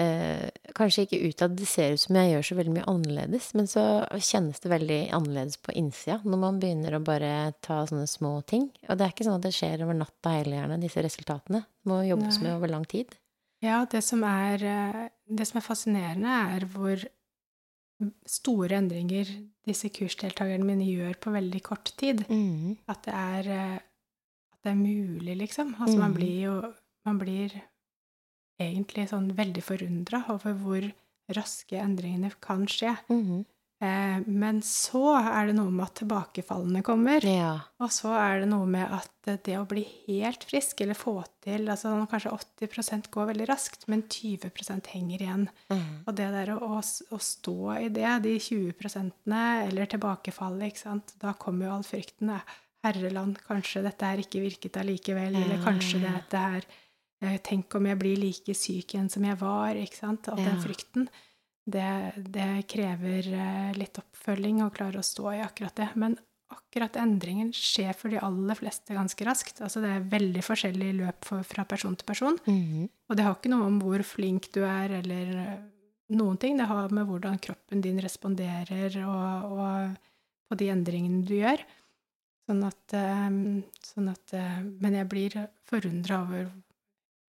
eh, 0.00 0.48
Kanskje 0.74 1.02
ikke 1.04 1.20
utad 1.28 1.56
det 1.58 1.66
ser 1.68 1.92
ut 1.96 2.00
som 2.00 2.16
jeg 2.16 2.30
gjør 2.32 2.44
så 2.46 2.56
veldig 2.56 2.72
mye 2.76 2.88
annerledes, 2.88 3.48
men 3.58 3.66
så 3.68 3.82
kjennes 4.16 4.60
det 4.62 4.70
veldig 4.72 5.00
annerledes 5.16 5.56
på 5.60 5.74
innsida 5.76 6.20
når 6.24 6.38
man 6.44 6.60
begynner 6.62 6.96
å 6.96 7.04
bare 7.04 7.30
ta 7.60 7.82
sånne 7.90 8.06
små 8.08 8.38
ting. 8.46 8.68
Og 8.88 8.96
det 8.96 9.04
er 9.06 9.12
ikke 9.14 9.26
sånn 9.28 9.38
at 9.40 9.48
det 9.48 9.52
skjer 9.56 9.82
over 9.84 9.98
natta 9.98 10.30
heller, 10.38 10.60
gjerne, 10.62 10.80
disse 10.80 11.02
resultatene. 11.04 11.64
Det 11.66 11.90
må 11.90 12.00
jobbes 12.08 12.38
Nei. 12.38 12.44
med 12.46 12.56
over 12.56 12.72
lang 12.72 12.86
tid. 12.88 13.16
Ja, 13.60 13.82
det 13.84 14.00
som 14.06 14.22
er, 14.24 14.62
eh, 14.64 15.08
det 15.28 15.46
som 15.50 15.58
er 15.60 15.66
fascinerende, 15.66 16.36
er 16.56 16.64
hvor 16.72 17.02
store 18.30 18.78
endringer 18.80 19.28
disse 19.68 19.90
kursdeltakerne 19.92 20.64
mine 20.64 20.86
gjør 20.88 21.18
på 21.20 21.32
veldig 21.34 21.60
kort 21.66 21.90
tid. 22.00 22.22
Mm. 22.30 22.78
At 22.88 23.02
det 23.04 23.12
er, 23.14 23.50
eh, 23.52 23.74
at 24.54 24.62
det 24.64 24.72
er 24.72 24.78
mulig, 24.80 25.36
liksom. 25.36 25.74
Altså, 25.76 25.98
man 25.98 26.12
Mhm. 26.12 26.16
blir 26.16 26.40
jo 26.42 26.74
Man 27.06 27.18
blir 27.18 27.50
egentlig 28.60 29.08
sånn 29.10 29.30
veldig 29.36 29.64
forundra 29.64 30.24
over 30.34 30.56
hvor 30.60 30.90
raske 31.36 31.78
endringene 31.80 32.32
kan 32.42 32.66
skje. 32.70 32.96
Mhm. 33.10 33.44
Eh, 33.80 34.18
men 34.28 34.58
så 34.60 35.14
er 35.16 35.46
det 35.48 35.54
noe 35.56 35.70
med 35.72 35.86
at 35.86 35.94
tilbakefallene 36.02 36.82
kommer. 36.84 37.24
Ja. 37.24 37.52
Og 37.80 37.88
så 37.94 38.10
er 38.12 38.42
det 38.42 38.50
noe 38.50 38.66
med 38.68 38.84
at 38.92 39.30
det 39.46 39.54
å 39.56 39.64
bli 39.68 39.86
helt 40.04 40.44
frisk, 40.44 40.82
eller 40.84 40.98
få 40.98 41.14
til 41.40 41.64
altså 41.72 41.94
Kanskje 42.10 42.34
80% 42.60 43.08
går 43.14 43.30
veldig 43.32 43.46
raskt, 43.48 43.86
men 43.88 44.02
20 44.02 44.84
henger 44.92 45.24
igjen. 45.24 45.48
Mm. 45.72 46.04
Og 46.04 46.12
det 46.14 46.28
der 46.34 46.52
å, 46.56 46.58
å, 46.76 46.82
å 46.82 47.20
stå 47.24 47.56
i 47.78 47.88
det, 47.88 48.10
de 48.26 48.36
20% 48.36 49.32
eller 49.32 49.86
tilbakefallet, 49.86 50.74
ikke 50.74 50.84
sant, 50.84 51.14
da 51.22 51.32
kommer 51.32 51.70
jo 51.70 51.78
all 51.78 51.88
frykten. 51.88 52.36
eh, 52.36 52.58
Herreland, 52.84 53.40
kanskje 53.44 53.82
dette 53.84 54.08
her 54.08 54.20
ikke 54.22 54.40
virket 54.44 54.76
allikevel, 54.80 55.34
eller 55.36 55.56
Ja, 55.56 55.64
kanskje 55.64 56.00
ja, 56.00 56.04
ja. 56.06 56.12
dette 56.20 56.36
her 56.36 56.64
eh, 56.64 56.78
Tenk 57.20 57.74
om 57.76 57.84
jeg 57.84 57.98
blir 58.00 58.16
like 58.16 58.54
syk 58.56 58.94
igjen 58.94 59.10
som 59.12 59.24
jeg 59.28 59.36
var, 59.40 59.76
ikke 59.76 59.98
sant. 59.98 60.30
At 60.32 60.40
den 60.40 60.60
frykten, 60.62 61.08
det, 61.68 61.90
det 62.32 62.48
krever 62.70 63.28
eh, 63.28 63.72
litt 63.76 64.00
oppfølging 64.00 64.62
å 64.64 64.70
klare 64.72 65.02
å 65.02 65.04
stå 65.04 65.34
i 65.34 65.42
akkurat 65.44 65.76
det. 65.76 65.90
Men 66.00 66.16
akkurat 66.50 66.96
endringen 66.98 67.52
skjer 67.54 67.92
for 67.98 68.12
de 68.12 68.20
aller 68.24 68.58
fleste 68.58 68.96
ganske 68.96 69.26
raskt. 69.26 69.60
Altså 69.62 69.82
det 69.84 69.90
er 69.94 70.08
veldig 70.12 70.42
forskjellig 70.44 70.94
løp 70.98 71.28
for, 71.28 71.44
fra 71.46 71.66
person 71.68 71.96
til 71.98 72.08
person. 72.08 72.38
Mhm. 72.46 72.88
Og 73.10 73.18
det 73.18 73.26
har 73.26 73.36
ikke 73.36 73.52
noe 73.52 73.68
om 73.68 73.76
hvor 73.82 74.02
flink 74.06 74.48
du 74.54 74.62
er, 74.64 74.96
eller 75.00 75.34
eh, 75.44 75.60
noen 76.16 76.40
ting. 76.40 76.56
Det 76.58 76.70
har 76.70 76.94
med 76.94 77.06
hvordan 77.10 77.38
kroppen 77.42 77.82
din 77.84 78.00
responderer, 78.02 78.96
og, 79.04 79.52
og 79.60 80.50
på 80.50 80.58
de 80.58 80.70
endringene 80.72 81.22
du 81.26 81.36
gjør. 81.36 81.62
Sånn 82.48 82.64
at, 82.66 82.96
eh, 82.98 83.28
sånn 83.92 84.10
at 84.10 84.34
eh, 84.34 84.58
Men 84.82 84.98
jeg 84.98 85.10
blir 85.10 85.38
forundra 85.70 86.24
over 86.24 86.50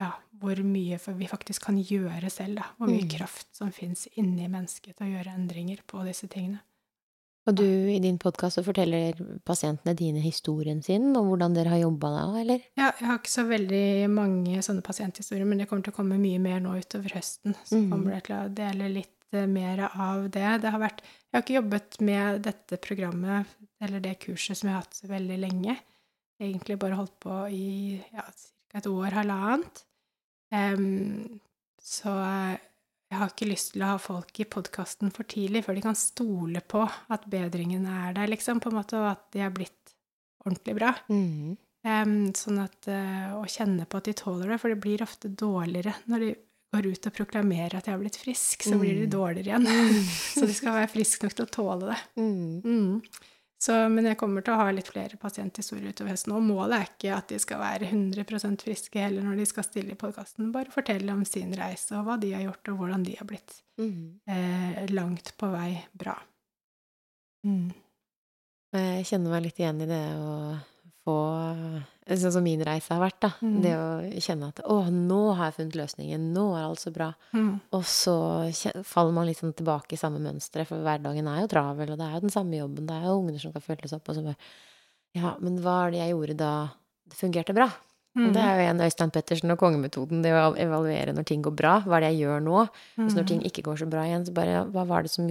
ja, 0.02 0.12
hvor 0.42 0.58
mye 0.66 0.98
vi 1.20 1.28
faktisk 1.30 1.68
kan 1.70 1.78
gjøre 1.78 2.30
selv. 2.34 2.56
Da. 2.58 2.66
Hvor 2.80 2.90
mye 2.90 3.04
Mm. 3.06 3.12
kraft 3.14 3.48
som 3.56 3.72
fins 3.72 4.08
inni 4.18 4.48
mennesket 4.50 4.96
til 4.98 5.08
å 5.08 5.12
gjøre 5.16 5.36
endringer 5.38 5.80
på 5.88 6.04
disse 6.08 6.28
tingene. 6.28 6.60
Og 7.48 7.56
du 7.58 7.64
i 7.66 7.98
din 8.00 8.20
podkast 8.22 8.60
forteller 8.66 9.14
pasientene 9.46 9.96
dine 9.98 10.22
historien 10.22 10.82
sin, 10.84 11.16
og 11.18 11.26
hvordan 11.26 11.56
dere 11.56 11.70
har 11.74 11.80
jobba 11.82 12.10
da, 12.14 12.26
eller? 12.42 12.60
Ja, 12.78 12.92
jeg 13.00 13.08
har 13.08 13.18
ikke 13.18 13.32
så 13.34 13.46
veldig 13.50 14.10
mange 14.14 14.60
sånne 14.62 14.84
pasienthistorier, 14.86 15.46
men 15.50 15.58
det 15.58 15.68
kommer 15.70 15.84
til 15.84 15.94
å 15.94 15.96
komme 15.96 16.20
mye 16.22 16.40
mer 16.40 16.60
nå 16.62 16.76
utover 16.78 17.10
høsten. 17.18 17.56
Så 17.66 17.78
Mhm. 17.82 17.90
kommer 17.90 18.12
det 18.14 18.24
til 18.26 18.36
å 18.36 18.54
dele 18.54 18.90
litt 18.94 19.10
eh, 19.34 19.46
mer 19.48 19.80
av 19.96 20.30
det. 20.30 20.62
Det 20.62 20.70
har 20.72 20.80
vært 20.80 21.00
Jeg 21.32 21.34
har 21.34 21.42
ikke 21.42 21.62
jobbet 21.64 22.02
med 22.02 22.42
dette 22.44 22.78
programmet, 22.82 23.46
eller 23.80 24.00
det 24.02 24.20
kurset, 24.20 24.58
som 24.58 24.68
jeg 24.68 24.74
har 24.76 24.82
hatt 24.84 24.94
så 24.94 25.08
veldig 25.08 25.40
lenge. 25.40 25.78
Egentlig 26.42 26.78
bare 26.78 26.96
holdt 26.98 27.18
på 27.22 27.50
i 27.50 28.04
ja, 28.14 28.22
ca. 28.22 28.78
et 28.78 28.84
år, 28.88 29.12
halvannet. 29.14 29.84
Em, 30.52 31.40
så 31.82 32.12
eh, 32.26 32.58
jeg 33.12 33.20
har 33.20 33.32
ikke 33.34 33.50
lyst 33.50 33.74
til 33.74 33.84
å 33.84 33.90
ha 33.94 33.98
folk 34.00 34.40
i 34.40 34.46
podkasten 34.48 35.12
for 35.16 35.28
tidlig, 35.28 35.66
før 35.66 35.76
de 35.76 35.84
kan 35.84 35.98
stole 36.00 36.62
på 36.64 36.86
at 37.12 37.26
bedringen 37.32 37.84
er 37.92 38.14
der, 38.16 38.30
liksom, 38.32 38.62
på 38.64 38.72
en 38.72 38.78
måte, 38.80 39.00
og 39.02 39.10
at 39.14 39.26
de 39.36 39.42
er 39.44 39.52
blitt 39.56 39.96
ordentlig 40.46 40.78
bra. 40.80 40.94
Mm. 41.12 41.58
Um, 41.82 42.14
sånn 42.38 42.60
at 42.62 42.86
uh, 42.94 43.40
Å 43.40 43.44
kjenne 43.50 43.88
på 43.90 43.98
at 43.98 44.06
de 44.06 44.14
tåler 44.14 44.52
det, 44.54 44.60
for 44.62 44.70
det 44.70 44.78
blir 44.84 45.02
ofte 45.02 45.32
dårligere 45.34 45.96
når 46.14 46.20
de 46.28 46.32
går 46.72 46.86
ut 46.94 47.08
og 47.10 47.16
proklamerer 47.18 47.74
at 47.80 47.88
de 47.88 47.92
har 47.92 48.00
blitt 48.00 48.20
frisk, 48.22 48.64
så 48.64 48.78
blir 48.80 48.96
de 49.02 49.08
Mm. 49.10 49.12
dårligere 49.12 49.58
igjen. 49.60 50.06
så 50.38 50.46
de 50.48 50.54
skal 50.56 50.78
være 50.78 50.92
friske 50.94 51.26
nok 51.26 51.34
til 51.36 51.48
å 51.48 51.52
tåle 51.58 51.90
det. 51.90 51.98
Mhm. 52.22 52.62
Mm. 52.64 53.02
Så, 53.62 53.76
men 53.94 54.08
jeg 54.10 54.18
kommer 54.18 54.42
til 54.42 54.56
å 54.56 54.62
ha 54.64 54.72
litt 54.74 54.88
flere 54.90 55.20
pasienthistorier 55.22 55.94
utover 55.94 56.16
høsten. 56.16 56.34
Og 56.34 56.42
målet 56.42 56.80
er 56.80 56.88
ikke 56.90 57.12
at 57.14 57.28
de 57.30 57.38
skal 57.44 57.60
være 57.62 57.92
100 57.92 58.58
friske 58.64 59.04
heller 59.04 59.22
når 59.22 59.38
de 59.38 59.46
skal 59.46 59.68
stille 59.68 59.94
i 59.94 60.00
podkasten. 60.02 60.48
Bare 60.56 60.74
fortelle 60.74 61.14
om 61.14 61.22
sin 61.30 61.54
reise 61.54 61.94
og 62.00 62.08
hva 62.08 62.16
de 62.22 62.32
har 62.34 62.42
gjort, 62.48 62.72
og 62.74 62.80
hvordan 62.82 63.06
de 63.06 63.16
har 63.20 63.30
blitt 63.30 63.60
Mm. 63.82 64.20
eh, 64.28 64.82
langt 64.92 65.32
på 65.38 65.48
vei 65.54 65.86
bra. 65.94 66.14
Mm. 67.46 67.72
Jeg 68.74 69.06
kjenner 69.10 69.32
meg 69.34 69.44
litt 69.44 69.58
igjen 69.60 69.82
i 69.82 69.88
det 69.90 70.04
å 70.22 70.34
få 71.06 71.18
Sånn 72.12 72.34
som 72.34 72.44
min 72.44 72.60
reise 72.66 72.92
har 72.92 73.00
vært, 73.00 73.20
da. 73.24 73.30
Mm. 73.40 73.58
Det 73.64 73.72
å 73.78 74.22
kjenne 74.26 74.48
at 74.52 74.60
'Å, 74.66 74.90
nå 74.92 75.20
har 75.38 75.52
jeg 75.52 75.56
funnet 75.60 75.78
løsningen. 75.80 76.34
Nå 76.34 76.46
er 76.58 76.64
alt 76.66 76.82
så 76.82 76.92
bra'. 76.92 77.14
Mm. 77.32 77.62
Og 77.72 77.84
så 77.88 78.16
faller 78.84 79.14
man 79.14 79.32
sånn 79.32 79.54
tilbake 79.56 79.94
i 79.94 80.02
samme 80.02 80.20
mønstre, 80.20 80.66
for 80.68 80.82
hverdagen 80.82 81.28
er 81.28 81.42
jo 81.42 81.48
travel, 81.48 81.92
og 81.92 81.98
det 81.98 82.08
er 82.08 82.14
jo 82.18 82.26
den 82.26 82.34
samme 82.34 82.58
jobben, 82.58 82.88
det 82.88 82.98
er 82.98 83.06
jo 83.06 83.22
ungene 83.22 83.40
som 83.40 83.54
kan 83.54 83.62
følges 83.62 83.94
opp, 83.94 84.10
og 84.10 84.16
så 84.16 84.24
bare 84.24 84.36
Ja, 85.14 85.36
men 85.40 85.60
hva 85.60 85.88
er 85.88 85.92
det 85.92 86.00
jeg 86.00 86.12
gjorde 86.16 86.38
da 86.38 86.72
det 87.08 87.18
fungerte 87.20 87.54
bra? 87.54 87.70
Mm. 88.12 88.34
det 88.36 88.42
er 88.44 88.58
jo 88.60 88.64
en 88.74 88.82
Øystein 88.84 89.12
Pettersen 89.16 89.54
og 89.54 89.60
kongemetoden, 89.62 90.20
det 90.24 90.34
å 90.36 90.50
evaluere 90.60 91.14
når 91.16 91.24
ting 91.30 91.44
går 91.46 91.54
bra. 91.56 91.78
Hva 91.86 91.96
er 91.98 92.04
det 92.04 92.10
jeg 92.12 92.26
gjør 92.26 92.42
nå? 92.44 92.64
Mm. 93.00 93.06
så 93.08 93.16
når 93.22 93.28
ting 93.30 93.44
ikke 93.48 93.64
går 93.70 93.78
så 93.80 93.88
bra 93.88 94.04
igjen, 94.04 94.26
så 94.28 94.34
bare 94.36 94.66
Hva 94.72 94.84
var 94.90 95.04
det 95.08 95.12
som 95.14 95.30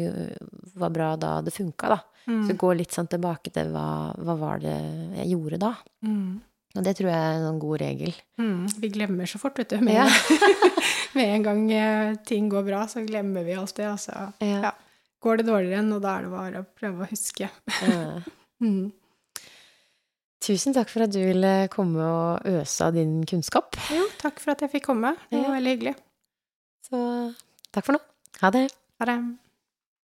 var 0.80 0.90
bra 0.94 1.10
da 1.20 1.40
det 1.44 1.52
funka, 1.52 1.90
da? 1.92 1.98
Mm. 2.26 2.46
Så 2.48 2.56
gå 2.56 2.70
litt 2.76 2.92
sånn 2.96 3.08
tilbake 3.10 3.52
til 3.52 3.68
hva, 3.74 4.14
hva 4.16 4.36
var 4.40 4.62
det 4.64 4.76
jeg 5.18 5.32
gjorde 5.34 5.58
da? 5.60 5.74
Mm. 6.06 6.40
Og 6.78 6.84
det 6.86 6.92
tror 6.96 7.08
jeg 7.10 7.18
er 7.18 7.36
en 7.36 7.46
sånn 7.48 7.58
god 7.58 7.80
regel. 7.82 8.12
Mm, 8.38 8.58
vi 8.78 8.88
glemmer 8.94 9.26
så 9.26 9.40
fort, 9.42 9.58
vet 9.58 9.72
du. 9.74 9.80
Med, 9.82 9.96
Ja. 9.96 10.06
med 11.18 11.32
en 11.34 11.42
gang 11.42 11.64
eh, 11.74 12.14
ting 12.24 12.48
går 12.48 12.62
bra, 12.68 12.84
så 12.86 13.02
glemmer 13.04 13.42
vi 13.44 13.56
alt 13.58 13.74
det. 13.76 13.88
Altså. 13.90 14.28
Ja. 14.38 14.60
Ja. 14.68 14.72
går 15.20 15.40
det 15.40 15.48
dårligere 15.50 15.82
enn, 15.82 15.92
og 15.92 16.00
da 16.04 16.14
er 16.16 16.28
det 16.28 16.30
bare 16.32 16.62
å 16.62 16.68
prøve 16.78 17.04
å 17.04 17.10
huske. 17.10 17.50
Mm. 18.60 18.90
Tusen 20.40 20.72
takk 20.72 20.88
for 20.88 21.04
at 21.04 21.12
du 21.12 21.18
ville 21.20 21.68
komme 21.72 22.00
og 22.00 22.46
øse 22.48 22.86
av 22.86 22.94
din 22.96 23.18
kunnskap. 23.28 23.76
Jo, 23.92 24.06
takk 24.22 24.40
for 24.40 24.54
at 24.54 24.64
jeg 24.64 24.72
fikk 24.72 24.86
komme. 24.88 25.12
Det 25.28 25.36
var 25.42 25.58
veldig 25.58 25.74
hyggelig. 25.76 25.94
Så 26.88 27.00
takk 27.76 27.84
for 27.86 27.98
nå. 27.98 28.00
Ha 28.40 28.50
det. 28.56 28.66
Ha 29.00 29.08
det. 29.10 29.18